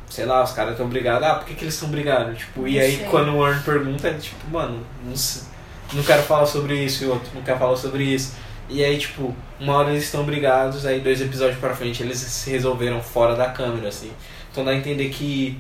Sei 0.10 0.26
lá, 0.26 0.44
os 0.44 0.54
caras 0.54 0.72
estão 0.72 0.88
brigados. 0.88 1.28
Ah, 1.28 1.36
por 1.36 1.46
que, 1.46 1.54
que 1.54 1.64
eles 1.64 1.76
estão 1.76 1.90
brigados? 1.90 2.40
Tipo, 2.40 2.68
e 2.68 2.76
Não 2.76 2.82
aí 2.82 2.98
sei. 2.98 3.06
quando 3.06 3.30
o 3.30 3.40
Warren 3.42 3.62
pergunta, 3.62 4.08
ele 4.08 4.20
tipo, 4.20 4.50
mano, 4.50 4.84
não, 5.04 5.14
não 5.94 6.04
quero 6.04 6.24
falar 6.24 6.48
sobre 6.48 6.84
isso, 6.84 7.04
e 7.04 7.08
o 7.08 7.12
outro 7.12 7.30
não 7.36 7.44
quer 7.44 7.60
falar 7.60 7.76
sobre 7.76 8.04
isso. 8.06 8.34
E 8.68 8.84
aí, 8.84 8.98
tipo, 8.98 9.36
uma 9.60 9.74
hora 9.76 9.92
eles 9.92 10.06
estão 10.06 10.24
brigados, 10.24 10.84
aí 10.86 11.00
dois 11.00 11.22
episódios 11.22 11.60
pra 11.60 11.76
frente 11.76 12.02
eles 12.02 12.18
se 12.18 12.50
resolveram 12.50 13.02
fora 13.04 13.36
da 13.36 13.50
câmera, 13.50 13.90
assim. 13.90 14.12
Então 14.52 14.66
dá 14.66 14.72
a 14.72 14.76
entender 14.76 15.10
que 15.10 15.60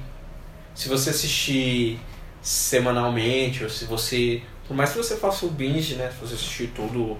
se 0.73 0.89
você 0.89 1.11
assistir 1.11 1.99
semanalmente, 2.41 3.63
ou 3.63 3.69
se 3.69 3.85
você. 3.85 4.41
Por 4.69 4.77
mais 4.77 4.91
que 4.91 4.97
você 4.99 5.17
faça 5.17 5.47
o 5.47 5.49
binge, 5.49 5.95
né? 5.95 6.11
Se 6.11 6.27
você 6.27 6.35
assistir 6.35 6.67
tudo 6.75 7.17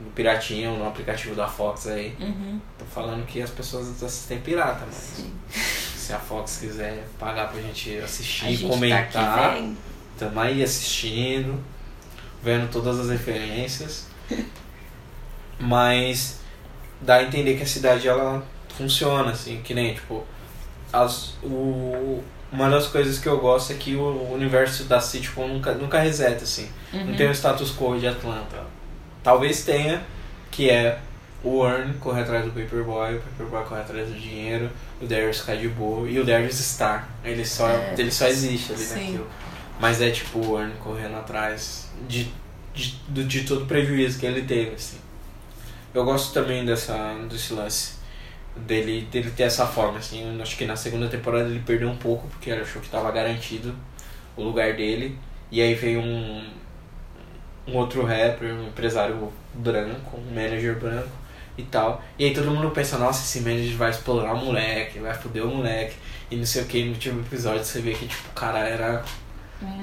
no 0.00 0.10
Piratinha 0.14 0.70
ou 0.70 0.78
no 0.78 0.88
aplicativo 0.88 1.34
da 1.34 1.46
Fox 1.46 1.86
aí. 1.88 2.16
Uhum. 2.18 2.58
Tô 2.78 2.86
falando 2.86 3.26
que 3.26 3.42
as 3.42 3.50
pessoas 3.50 4.02
assistem 4.02 4.40
pirata, 4.40 4.84
mas 4.86 4.94
Sim. 4.94 5.32
se 5.50 6.12
a 6.14 6.18
Fox 6.18 6.56
quiser 6.58 7.06
pagar 7.18 7.50
pra 7.50 7.60
gente 7.60 7.98
assistir 7.98 8.50
e 8.50 8.58
comentar, 8.66 9.10
tá 9.10 9.52
aqui 9.52 9.76
tamo 10.18 10.40
aí 10.40 10.62
assistindo, 10.62 11.62
vendo 12.42 12.70
todas 12.70 12.98
as 12.98 13.10
referências. 13.10 14.06
Mas 15.60 16.40
dá 17.02 17.16
a 17.16 17.22
entender 17.24 17.58
que 17.58 17.62
a 17.62 17.66
cidade 17.66 18.08
ela 18.08 18.42
funciona, 18.76 19.32
assim, 19.32 19.60
que 19.62 19.74
nem, 19.74 19.92
tipo, 19.92 20.24
as, 20.90 21.34
o, 21.42 22.22
uma 22.52 22.68
das 22.70 22.86
coisas 22.86 23.18
que 23.18 23.28
eu 23.28 23.38
gosto 23.38 23.72
é 23.72 23.76
que 23.76 23.94
o 23.96 24.32
universo 24.32 24.84
da 24.84 25.00
sitcom 25.00 25.48
nunca, 25.48 25.72
nunca 25.74 25.98
reseta, 26.00 26.44
assim. 26.44 26.68
Não 26.92 27.00
Uhum. 27.08 27.16
tem 27.16 27.28
o 27.28 27.32
status 27.34 27.72
quo 27.76 27.98
de 27.98 28.06
Atlanta. 28.06 28.62
Talvez 29.22 29.64
tenha, 29.64 30.02
que 30.50 30.70
é 30.70 30.98
o 31.42 31.64
Earn 31.66 31.94
correr 31.94 32.22
atrás 32.22 32.44
do 32.44 32.50
Paperboy, 32.50 33.16
o 33.16 33.20
Paperboy 33.20 33.64
corre 33.64 33.80
atrás 33.80 34.08
do 34.08 34.14
dinheiro, 34.18 34.70
o 35.00 35.06
Darius 35.06 35.42
cai 35.42 35.58
de 35.58 35.68
boa 35.68 36.08
e 36.08 36.18
o 36.18 36.24
Darius 36.24 36.56
Star. 36.58 37.08
Ele 37.24 37.44
só, 37.44 37.68
É. 37.68 37.94
ele 37.98 38.10
só 38.10 38.26
existe 38.26 38.72
ali 38.72 38.82
Sim. 38.82 38.94
naquilo. 39.00 39.26
Mas 39.78 40.00
é 40.00 40.10
tipo 40.10 40.38
o 40.38 40.58
Earn 40.58 40.72
correndo 40.82 41.16
atrás 41.16 41.88
de, 42.08 42.30
de, 42.72 42.94
do- 43.08 43.24
de 43.24 43.42
todo 43.44 43.64
o 43.64 43.66
prejuízo 43.66 44.18
que 44.18 44.24
ele 44.26 44.42
teve, 44.42 44.74
assim. 44.76 44.96
Eu 45.92 46.04
gosto 46.04 46.32
também 46.32 46.64
dessa, 46.64 46.96
desse 47.30 47.52
lance 47.52 47.95
dele, 48.58 49.02
dele 49.10 49.30
ter 49.30 49.44
essa 49.44 49.66
forma, 49.66 49.98
assim. 49.98 50.36
Eu 50.36 50.42
acho 50.42 50.56
que 50.56 50.64
na 50.64 50.76
segunda 50.76 51.08
temporada 51.08 51.48
ele 51.48 51.60
perdeu 51.60 51.88
um 51.88 51.96
pouco, 51.96 52.26
porque 52.28 52.50
ele 52.50 52.62
achou 52.62 52.80
que 52.80 52.88
estava 52.88 53.10
garantido 53.10 53.74
o 54.36 54.42
lugar 54.42 54.74
dele. 54.74 55.18
E 55.50 55.60
aí 55.60 55.74
veio 55.74 56.00
um, 56.00 56.44
um 57.66 57.76
outro 57.76 58.04
rapper, 58.04 58.52
um 58.52 58.68
empresário 58.68 59.32
branco, 59.54 60.16
um 60.16 60.34
manager 60.34 60.78
branco 60.78 61.08
e 61.56 61.62
tal. 61.62 62.02
E 62.18 62.24
aí 62.24 62.34
todo 62.34 62.50
mundo 62.50 62.70
pensa, 62.70 62.98
nossa, 62.98 63.22
esse 63.22 63.40
manager 63.40 63.76
vai 63.76 63.90
explorar 63.90 64.34
o 64.34 64.44
moleque, 64.44 64.98
vai 64.98 65.14
foder 65.14 65.44
o 65.44 65.54
moleque. 65.54 65.96
E 66.30 66.36
não 66.36 66.44
sei 66.44 66.62
o 66.62 66.66
que, 66.66 66.84
no 66.84 66.92
último 66.92 67.20
episódio 67.20 67.64
você 67.64 67.80
vê 67.80 67.92
que 67.92 68.06
tipo, 68.06 68.28
o 68.28 68.32
cara 68.32 68.58
era 68.58 69.04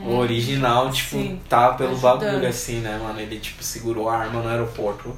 o 0.05 0.17
original, 0.17 0.91
tipo, 0.91 1.17
Sim, 1.17 1.41
tá 1.49 1.73
pelo 1.73 1.91
ajudando. 1.93 2.19
bagulho 2.19 2.47
assim, 2.47 2.79
né, 2.79 2.99
mano? 3.01 3.19
Ele 3.19 3.39
tipo 3.39 3.63
segurou 3.63 4.09
a 4.09 4.17
arma 4.17 4.41
no 4.41 4.49
aeroporto, 4.49 5.15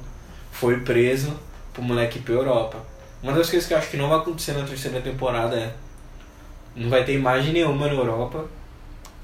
foi 0.50 0.80
preso 0.80 1.36
pro 1.74 1.82
moleque 1.82 2.18
ir 2.18 2.22
pra 2.22 2.34
Europa. 2.34 2.78
Uma 3.22 3.32
das 3.32 3.50
coisas 3.50 3.66
que 3.66 3.74
eu 3.74 3.78
acho 3.78 3.90
que 3.90 3.96
não 3.96 4.08
vai 4.08 4.18
acontecer 4.18 4.52
na 4.52 4.64
terceira 4.64 5.00
temporada 5.00 5.56
é. 5.56 5.74
Não 6.74 6.90
vai 6.90 7.04
ter 7.04 7.14
imagem 7.14 7.52
nenhuma 7.52 7.86
na 7.86 7.94
Europa. 7.94 8.46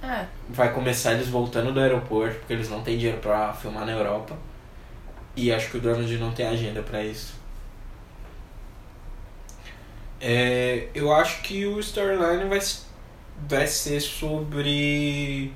É, 0.03 0.27
Vai 0.49 0.73
começar 0.73 1.13
eles 1.13 1.29
voltando 1.29 1.73
do 1.73 1.79
aeroporto, 1.79 2.39
porque 2.39 2.53
eles 2.53 2.69
não 2.69 2.83
têm 2.83 2.99
dinheiro 2.99 3.19
pra 3.21 3.53
filmar 3.53 3.87
na 3.87 3.93
Europa. 3.93 4.37
E 5.37 5.53
acho 5.53 5.71
que 5.71 5.77
o 5.77 5.81
Donald 5.81 6.19
não 6.19 6.33
tem 6.33 6.47
agenda 6.47 6.83
pra 6.83 7.03
isso. 7.05 7.35
É, 10.21 10.89
eu 10.95 11.13
acho 11.13 11.43
que 11.43 11.67
o 11.67 11.79
storyline 11.81 12.49
vai, 12.49 12.61
vai 13.49 13.67
ser 13.67 14.01
sobre 14.01 15.53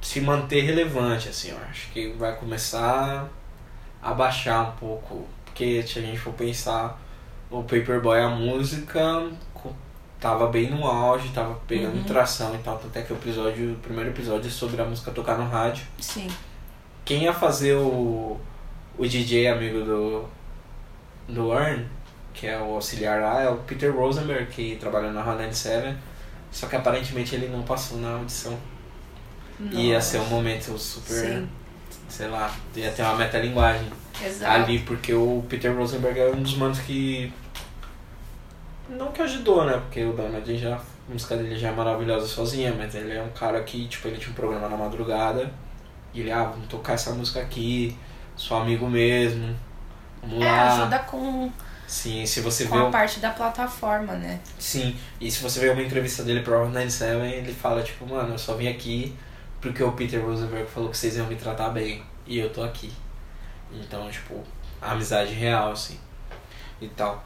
se 0.00 0.20
manter 0.20 0.62
relevante, 0.62 1.28
assim, 1.28 1.50
eu 1.50 1.58
acho 1.70 1.90
que 1.92 2.08
vai 2.12 2.34
começar 2.36 3.28
a 4.02 4.12
baixar 4.14 4.62
um 4.62 4.72
pouco, 4.72 5.26
porque 5.52 5.82
se 5.82 5.98
a 5.98 6.02
gente 6.02 6.18
for 6.18 6.32
pensar, 6.32 6.98
o 7.50 7.62
Paperboy, 7.62 8.18
a 8.20 8.28
música 8.30 9.28
tava 10.18 10.46
bem 10.46 10.70
no 10.70 10.86
auge, 10.86 11.28
tava 11.28 11.54
pegando 11.66 11.96
Uhum. 11.98 12.04
tração 12.04 12.54
e 12.54 12.58
tal, 12.58 12.78
tanto 12.78 12.96
é 12.98 13.02
que 13.02 13.12
o 13.12 13.16
episódio, 13.16 13.72
o 13.72 13.76
primeiro 13.76 14.10
episódio 14.10 14.48
é 14.48 14.50
sobre 14.50 14.80
a 14.80 14.84
música 14.84 15.10
tocar 15.10 15.36
no 15.36 15.48
rádio. 15.48 15.84
sim. 15.98 16.28
Quem 17.04 17.24
ia 17.24 17.32
fazer 17.34 17.74
o, 17.74 18.40
o 18.96 19.06
DJ 19.06 19.48
amigo 19.48 19.80
do, 19.84 20.24
do 21.28 21.52
Earn, 21.52 21.84
que 22.32 22.46
é 22.46 22.56
o 22.58 22.74
auxiliar 22.74 23.20
lá, 23.20 23.42
é 23.42 23.48
o 23.50 23.56
Peter 23.56 23.92
Rosenberg, 23.94 24.46
que 24.46 24.76
trabalha 24.76 25.10
na 25.10 25.20
Hot 25.20 25.30
97, 25.32 25.96
só 26.52 26.68
que 26.68 26.76
aparentemente 26.76 27.34
ele 27.34 27.48
não 27.48 27.62
passou 27.64 27.98
na 27.98 28.12
audição. 28.14 28.56
Ia 29.72 29.96
Nossa. 29.96 30.06
ser 30.12 30.18
um 30.20 30.26
momento 30.26 30.78
super, 30.78 31.12
Sim, 31.14 31.48
sei 32.08 32.28
lá, 32.28 32.54
ia 32.76 32.90
ter 32.92 33.02
uma 33.02 33.16
metalinguagem 33.16 33.88
exato. 34.26 34.62
ali, 34.62 34.78
porque 34.80 35.12
o 35.14 35.44
Peter 35.48 35.74
Rosenberg 35.76 36.18
é 36.20 36.30
um 36.30 36.42
dos 36.42 36.56
manos 36.56 36.78
que. 36.80 37.32
Não 38.88 39.10
que 39.12 39.22
ajudou, 39.22 39.64
né? 39.64 39.72
Porque 39.74 40.04
o 40.04 40.12
Donald 40.12 40.58
já. 40.58 40.76
A 40.76 41.12
música 41.12 41.36
dele 41.36 41.58
já 41.58 41.68
é 41.68 41.72
maravilhosa 41.72 42.26
sozinha, 42.26 42.72
mas 42.76 42.94
ele 42.94 43.12
é 43.12 43.22
um 43.22 43.30
cara 43.30 43.60
que, 43.64 43.86
tipo, 43.88 44.06
ele 44.08 44.18
tinha 44.18 44.30
um 44.30 44.34
programa 44.34 44.68
na 44.68 44.76
madrugada 44.76 45.52
e 46.14 46.20
ele, 46.20 46.30
ah, 46.30 46.44
vamos 46.44 46.68
tocar 46.68 46.92
essa 46.94 47.10
música 47.12 47.40
aqui, 47.40 47.96
sou 48.36 48.56
amigo 48.58 48.88
mesmo, 48.88 49.54
vamos 50.22 50.44
É, 50.44 50.48
lá. 50.50 50.72
ajuda 50.74 50.98
com, 51.00 51.50
Sim, 51.88 52.24
se 52.24 52.40
você 52.40 52.64
vê. 52.64 52.70
com 52.70 52.86
a 52.86 52.90
parte 52.90 53.18
da 53.18 53.30
plataforma, 53.30 54.12
né? 54.14 54.38
Sim, 54.58 54.96
e 55.20 55.28
se 55.30 55.42
você 55.42 55.58
ver 55.58 55.72
uma 55.72 55.82
entrevista 55.82 56.22
dele 56.22 56.40
pro 56.42 56.64
97, 56.66 57.34
ele 57.36 57.52
fala, 57.52 57.82
tipo, 57.82 58.06
mano, 58.06 58.34
eu 58.34 58.38
só 58.38 58.54
vim 58.54 58.68
aqui 58.68 59.14
porque 59.60 59.82
o 59.82 59.92
Peter 59.92 60.24
Rosenberg 60.24 60.68
falou 60.70 60.88
que 60.90 60.96
vocês 60.96 61.16
iam 61.16 61.26
me 61.26 61.34
tratar 61.36 61.70
bem. 61.70 62.02
E 62.26 62.38
eu 62.38 62.50
tô 62.52 62.62
aqui. 62.62 62.92
Então, 63.74 64.10
tipo, 64.10 64.42
a 64.80 64.92
amizade 64.92 65.32
real, 65.32 65.72
assim. 65.72 65.98
E 66.80 66.88
tal. 66.88 67.24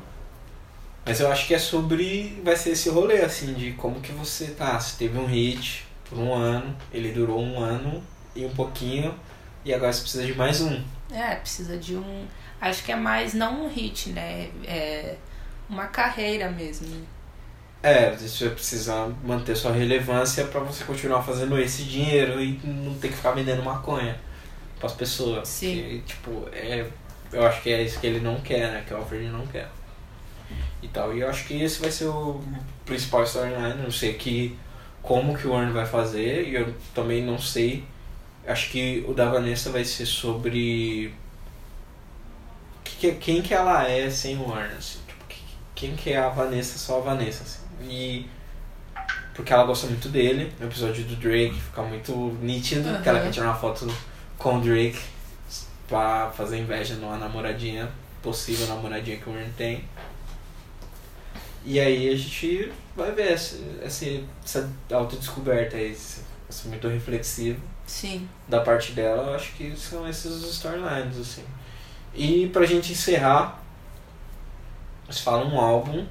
Mas 1.04 1.20
eu 1.20 1.30
acho 1.30 1.46
que 1.46 1.54
é 1.54 1.58
sobre. 1.58 2.40
Vai 2.44 2.56
ser 2.56 2.70
esse 2.70 2.88
rolê, 2.88 3.22
assim, 3.22 3.54
de 3.54 3.72
como 3.72 4.00
que 4.00 4.12
você 4.12 4.48
tá. 4.48 4.78
Você 4.78 4.96
teve 4.98 5.18
um 5.18 5.26
hit 5.26 5.86
por 6.08 6.18
um 6.18 6.34
ano, 6.34 6.76
ele 6.92 7.10
durou 7.12 7.40
um 7.40 7.58
ano 7.58 8.02
e 8.34 8.44
um 8.44 8.50
pouquinho, 8.50 9.14
e 9.64 9.72
agora 9.72 9.92
você 9.92 10.02
precisa 10.02 10.24
de 10.26 10.34
mais 10.34 10.60
um. 10.60 10.82
É, 11.10 11.36
precisa 11.36 11.76
de 11.76 11.96
um. 11.96 12.26
Acho 12.60 12.82
que 12.84 12.92
é 12.92 12.96
mais 12.96 13.34
não 13.34 13.64
um 13.64 13.68
hit, 13.68 14.10
né? 14.10 14.50
É 14.64 15.16
uma 15.68 15.86
carreira 15.86 16.50
mesmo. 16.50 16.86
né? 16.88 17.04
É, 17.82 18.10
você 18.10 18.50
precisa 18.50 19.12
manter 19.24 19.56
sua 19.56 19.72
relevância 19.72 20.44
pra 20.46 20.60
você 20.60 20.84
continuar 20.84 21.22
fazendo 21.22 21.58
esse 21.58 21.84
dinheiro 21.84 22.40
e 22.40 22.58
não 22.64 22.94
ter 22.94 23.08
que 23.08 23.14
ficar 23.14 23.32
vendendo 23.32 23.62
maconha 23.62 24.18
pras 24.78 24.92
pessoas. 24.92 25.48
Sim. 25.48 25.74
Que, 25.74 26.02
tipo, 26.06 26.48
é, 26.52 26.86
eu 27.32 27.46
acho 27.46 27.62
que 27.62 27.70
é 27.72 27.82
isso 27.82 27.98
que 28.00 28.06
ele 28.06 28.20
não 28.20 28.40
quer, 28.40 28.70
né? 28.70 28.84
Que 28.86 28.94
o 28.94 28.96
Alfred 28.98 29.26
não 29.28 29.46
quer. 29.46 29.68
E 30.82 30.88
tal. 30.88 31.14
E 31.16 31.20
eu 31.20 31.28
acho 31.28 31.46
que 31.46 31.60
esse 31.62 31.80
vai 31.80 31.90
ser 31.90 32.06
o 32.06 32.40
principal 32.84 33.24
storyline. 33.24 33.82
Não 33.82 33.90
sei 33.90 34.14
que, 34.14 34.56
como 35.02 35.36
que 35.36 35.46
o 35.46 35.50
Warren 35.52 35.72
vai 35.72 35.86
fazer. 35.86 36.48
E 36.48 36.54
eu 36.54 36.74
também 36.94 37.22
não 37.22 37.38
sei. 37.38 37.84
Acho 38.46 38.70
que 38.70 39.04
o 39.08 39.12
da 39.14 39.28
Vanessa 39.28 39.70
vai 39.70 39.84
ser 39.84 40.06
sobre. 40.06 41.12
O 42.80 42.82
que, 42.84 42.96
que, 42.96 43.12
quem 43.16 43.42
que 43.42 43.52
ela 43.52 43.88
é 43.88 44.08
sem 44.08 44.38
o 44.38 44.52
Arnold, 44.52 44.76
assim, 44.78 44.98
tipo, 45.06 45.24
quem 45.74 45.96
que 45.96 46.12
é 46.12 46.18
a 46.18 46.28
Vanessa, 46.28 46.78
só 46.78 46.98
a 46.98 47.00
Vanessa, 47.00 47.42
assim. 47.42 47.60
E 47.90 48.28
porque 49.34 49.52
ela 49.52 49.64
gosta 49.64 49.86
muito 49.86 50.08
dele, 50.08 50.50
no 50.58 50.66
episódio 50.66 51.04
do 51.04 51.16
Drake 51.16 51.54
fica 51.60 51.82
muito 51.82 52.12
nítido, 52.40 52.88
Uhum. 52.88 53.02
que 53.02 53.08
ela 53.08 53.20
quer 53.20 53.30
tirar 53.30 53.46
uma 53.48 53.54
foto 53.54 53.86
com 54.38 54.58
o 54.58 54.60
Drake 54.60 54.98
pra 55.88 56.30
fazer 56.30 56.58
inveja 56.58 56.94
numa 56.96 57.16
namoradinha, 57.16 57.90
possível 58.22 58.66
namoradinha 58.66 59.16
que 59.16 59.28
o 59.28 59.32
Warren 59.32 59.50
tem. 59.56 59.84
E 61.64 61.80
aí 61.80 62.08
a 62.08 62.16
gente 62.16 62.72
vai 62.94 63.12
ver 63.12 63.32
essa, 63.32 63.56
essa, 63.82 64.04
essa 64.44 64.72
autodescoberta 64.92 65.76
esse, 65.76 66.22
esse 66.48 66.68
muito 66.68 66.86
reflexivo 66.86 67.60
Sim. 67.86 68.28
da 68.46 68.60
parte 68.60 68.92
dela, 68.92 69.30
eu 69.30 69.34
acho 69.34 69.52
que 69.54 69.76
são 69.76 70.08
esses 70.08 70.30
os 70.30 70.52
storylines, 70.52 71.18
assim. 71.18 71.44
E 72.14 72.48
pra 72.48 72.64
gente 72.64 72.92
encerrar, 72.92 73.60
eles 75.04 75.20
falam 75.20 75.48
um 75.54 75.60
álbum 75.60 76.06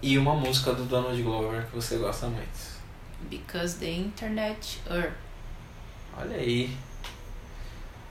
e 0.00 0.18
uma 0.18 0.34
música 0.34 0.72
do 0.72 0.84
Donald 0.84 1.20
Glover 1.22 1.66
que 1.66 1.74
você 1.74 1.96
gosta 1.96 2.26
muito. 2.26 2.72
Because 3.30 3.78
the 3.78 3.90
internet 3.90 4.80
er. 4.90 5.12
Olha 6.18 6.36
aí. 6.36 6.76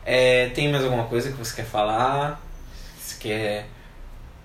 É, 0.06 0.50
tem 0.50 0.72
mais 0.72 0.84
alguma 0.84 1.06
coisa 1.06 1.32
que 1.32 1.38
você 1.38 1.56
quer 1.56 1.66
falar? 1.66 2.42
Você 3.00 3.18
quer, 3.20 3.68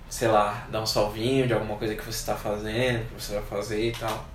sei 0.09 0.27
lá, 0.27 0.67
dar 0.71 0.81
um 0.81 0.85
salvinho 0.85 1.47
de 1.47 1.53
alguma 1.53 1.77
coisa 1.77 1.95
que 1.95 2.03
você 2.03 2.19
está 2.19 2.35
fazendo, 2.35 3.07
que 3.07 3.21
você 3.21 3.33
vai 3.33 3.43
fazer 3.43 3.89
e 3.89 3.91
tal? 3.91 4.25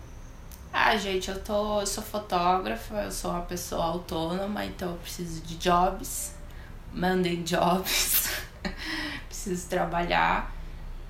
Ah, 0.72 0.96
gente, 0.96 1.30
eu 1.30 1.42
tô. 1.42 1.80
Eu 1.80 1.86
sou 1.86 2.02
fotógrafa, 2.02 3.02
eu 3.02 3.12
sou 3.12 3.30
uma 3.30 3.42
pessoa 3.42 3.84
autônoma, 3.84 4.64
então 4.64 4.90
eu 4.92 4.96
preciso 4.96 5.42
de 5.42 5.56
jobs. 5.56 6.34
Mandem 6.92 7.42
jobs. 7.42 8.30
preciso 9.28 9.68
trabalhar. 9.68 10.52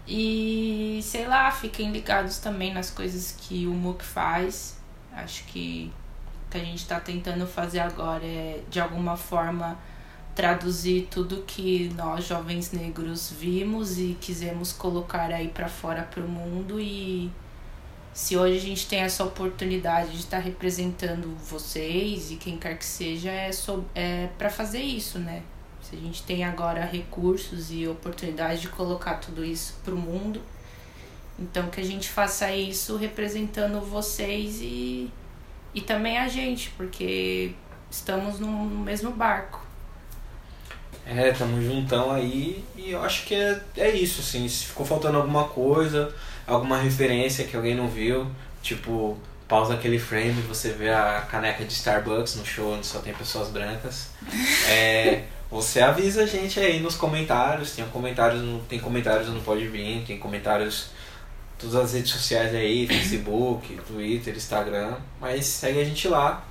E 0.07 1.01
sei 1.03 1.27
lá, 1.27 1.51
fiquem 1.51 1.93
ligados 1.93 2.39
também 2.39 2.75
nas 2.75 2.91
coisas 2.91 3.33
que 3.39 3.67
o 3.67 3.73
MOOC 3.73 4.05
faz. 4.05 4.77
Acho 5.13 5.45
que 5.45 5.93
o 6.47 6.51
que 6.51 6.59
a 6.59 6.65
gente 6.65 6.87
tá 6.87 6.99
tentando 6.99 7.47
fazer 7.47 7.81
agora 7.81 8.25
é 8.25 8.63
de 8.69 8.81
alguma 8.81 9.17
forma 9.17 9.79
traduzir 10.35 11.09
tudo 11.11 11.45
que 11.47 11.93
nós 11.97 12.27
jovens 12.27 12.73
negros 12.73 13.31
vimos 13.31 13.99
e 13.99 14.17
quisemos 14.21 14.73
colocar 14.73 15.31
aí 15.31 15.49
para 15.49 15.69
fora 15.69 16.03
pro 16.03 16.27
mundo 16.27 16.81
e 16.81 17.31
se 18.15 18.37
hoje 18.37 18.57
a 18.57 18.61
gente 18.61 18.87
tem 18.87 19.01
essa 19.01 19.25
oportunidade 19.25 20.11
de 20.13 20.19
estar 20.19 20.39
representando 20.39 21.35
vocês 21.47 22.31
e 22.31 22.37
quem 22.37 22.59
quer 22.59 22.77
que 22.77 22.85
seja, 22.85 23.31
é, 23.31 23.51
so, 23.51 23.85
é 23.95 24.29
para 24.37 24.51
fazer 24.51 24.81
isso, 24.81 25.19
né? 25.19 25.43
Se 25.81 25.97
a 25.97 25.99
gente 25.99 26.23
tem 26.23 26.45
agora 26.45 26.85
recursos 26.85 27.73
e 27.73 27.89
oportunidade 27.89 28.61
de 28.61 28.69
colocar 28.69 29.15
tudo 29.15 29.45
isso 29.45 29.79
pro 29.83 29.97
mundo, 29.97 30.41
então 31.39 31.69
que 31.71 31.81
a 31.81 31.85
gente 31.85 32.09
faça 32.09 32.55
isso 32.55 32.97
representando 32.97 33.81
vocês 33.81 34.61
e, 34.61 35.11
e 35.75 35.81
também 35.81 36.19
a 36.19 36.29
gente, 36.29 36.71
porque 36.77 37.55
estamos 37.91 38.39
no 38.39 38.49
mesmo 38.49 39.11
barco. 39.11 39.62
É, 41.07 41.33
tamo 41.33 41.61
juntão 41.61 42.13
aí 42.13 42.65
e 42.77 42.93
eu 42.93 43.03
acho 43.03 43.25
que 43.27 43.35
é, 43.35 43.61
é 43.77 43.91
isso, 43.91 44.21
assim, 44.21 44.49
se 44.49 44.67
ficou 44.67 44.87
faltando 44.87 45.19
alguma 45.19 45.45
coisa, 45.45 46.15
alguma 46.47 46.79
referência 46.79 47.45
que 47.45 47.57
alguém 47.57 47.75
não 47.75 47.89
viu, 47.89 48.27
tipo, 48.63 49.19
pausa 49.49 49.75
aquele 49.75 49.99
frame 49.99 50.39
e 50.39 50.47
você 50.47 50.71
vê 50.71 50.91
a 50.91 51.27
caneca 51.31 51.65
de 51.65 51.73
Starbucks 51.73 52.37
no 52.37 52.47
show 52.47 52.75
onde 52.75 52.87
só 52.87 53.01
tem 53.01 53.13
pessoas 53.13 53.49
brancas. 53.49 54.11
É, 54.69 55.25
você 55.51 55.81
avisa 55.81 56.23
a 56.23 56.27
gente 56.27 56.59
aí 56.59 56.81
nos 56.81 56.95
comentários, 56.95 57.73
tem 57.73 57.85
comentários 57.87 58.41
no, 58.41 58.61
tem 58.61 58.79
comentários 58.79 59.29
no 59.29 59.41
Podbean, 59.41 60.03
tem 60.07 60.19
comentários 60.19 60.91
todas 61.59 61.77
as 61.77 61.93
redes 61.93 62.11
sociais 62.11 62.55
aí, 62.55 62.87
Facebook, 62.87 63.79
Twitter, 63.87 64.35
Instagram, 64.35 64.95
mas 65.21 65.45
segue 65.45 65.81
a 65.81 65.85
gente 65.85 66.09
lá. 66.09 66.45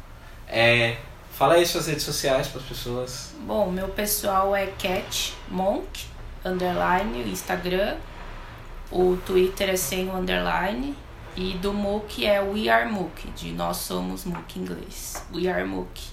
É, 0.47 0.97
fala 1.41 1.55
aí 1.55 1.65
suas 1.65 1.87
redes 1.87 2.03
sociais 2.03 2.47
para 2.49 2.61
as 2.61 2.67
pessoas. 2.67 3.33
Bom, 3.39 3.71
meu 3.71 3.87
pessoal 3.87 4.55
é 4.55 4.67
Cat 4.67 5.35
Monk, 5.49 6.05
underline, 6.45 7.27
Instagram. 7.31 7.97
O 8.91 9.17
Twitter 9.25 9.71
é 9.71 9.75
sem 9.75 10.07
o 10.07 10.15
underline. 10.15 10.95
E 11.35 11.53
do 11.53 11.73
MOOC 11.73 12.27
é 12.27 12.39
We 12.39 12.69
Are 12.69 12.87
MOOC, 12.87 13.31
de 13.31 13.51
Nós 13.53 13.77
Somos 13.77 14.23
MOOC 14.23 14.59
em 14.59 14.61
inglês. 14.61 15.25
We 15.33 15.47
Are 15.47 15.63
MOOC. 15.63 16.11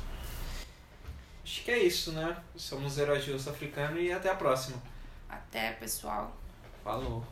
Acho 1.45 1.63
que 1.63 1.73
é 1.73 1.79
isso, 1.79 2.13
né? 2.13 2.35
Somos 2.57 2.97
Heróis 2.97 3.23
de 3.23 3.33
Osso 3.33 3.51
Africano 3.51 4.01
e 4.01 4.11
até 4.11 4.31
a 4.31 4.35
próxima. 4.35 4.83
Até, 5.29 5.73
pessoal. 5.73 6.35
Falou. 6.83 7.23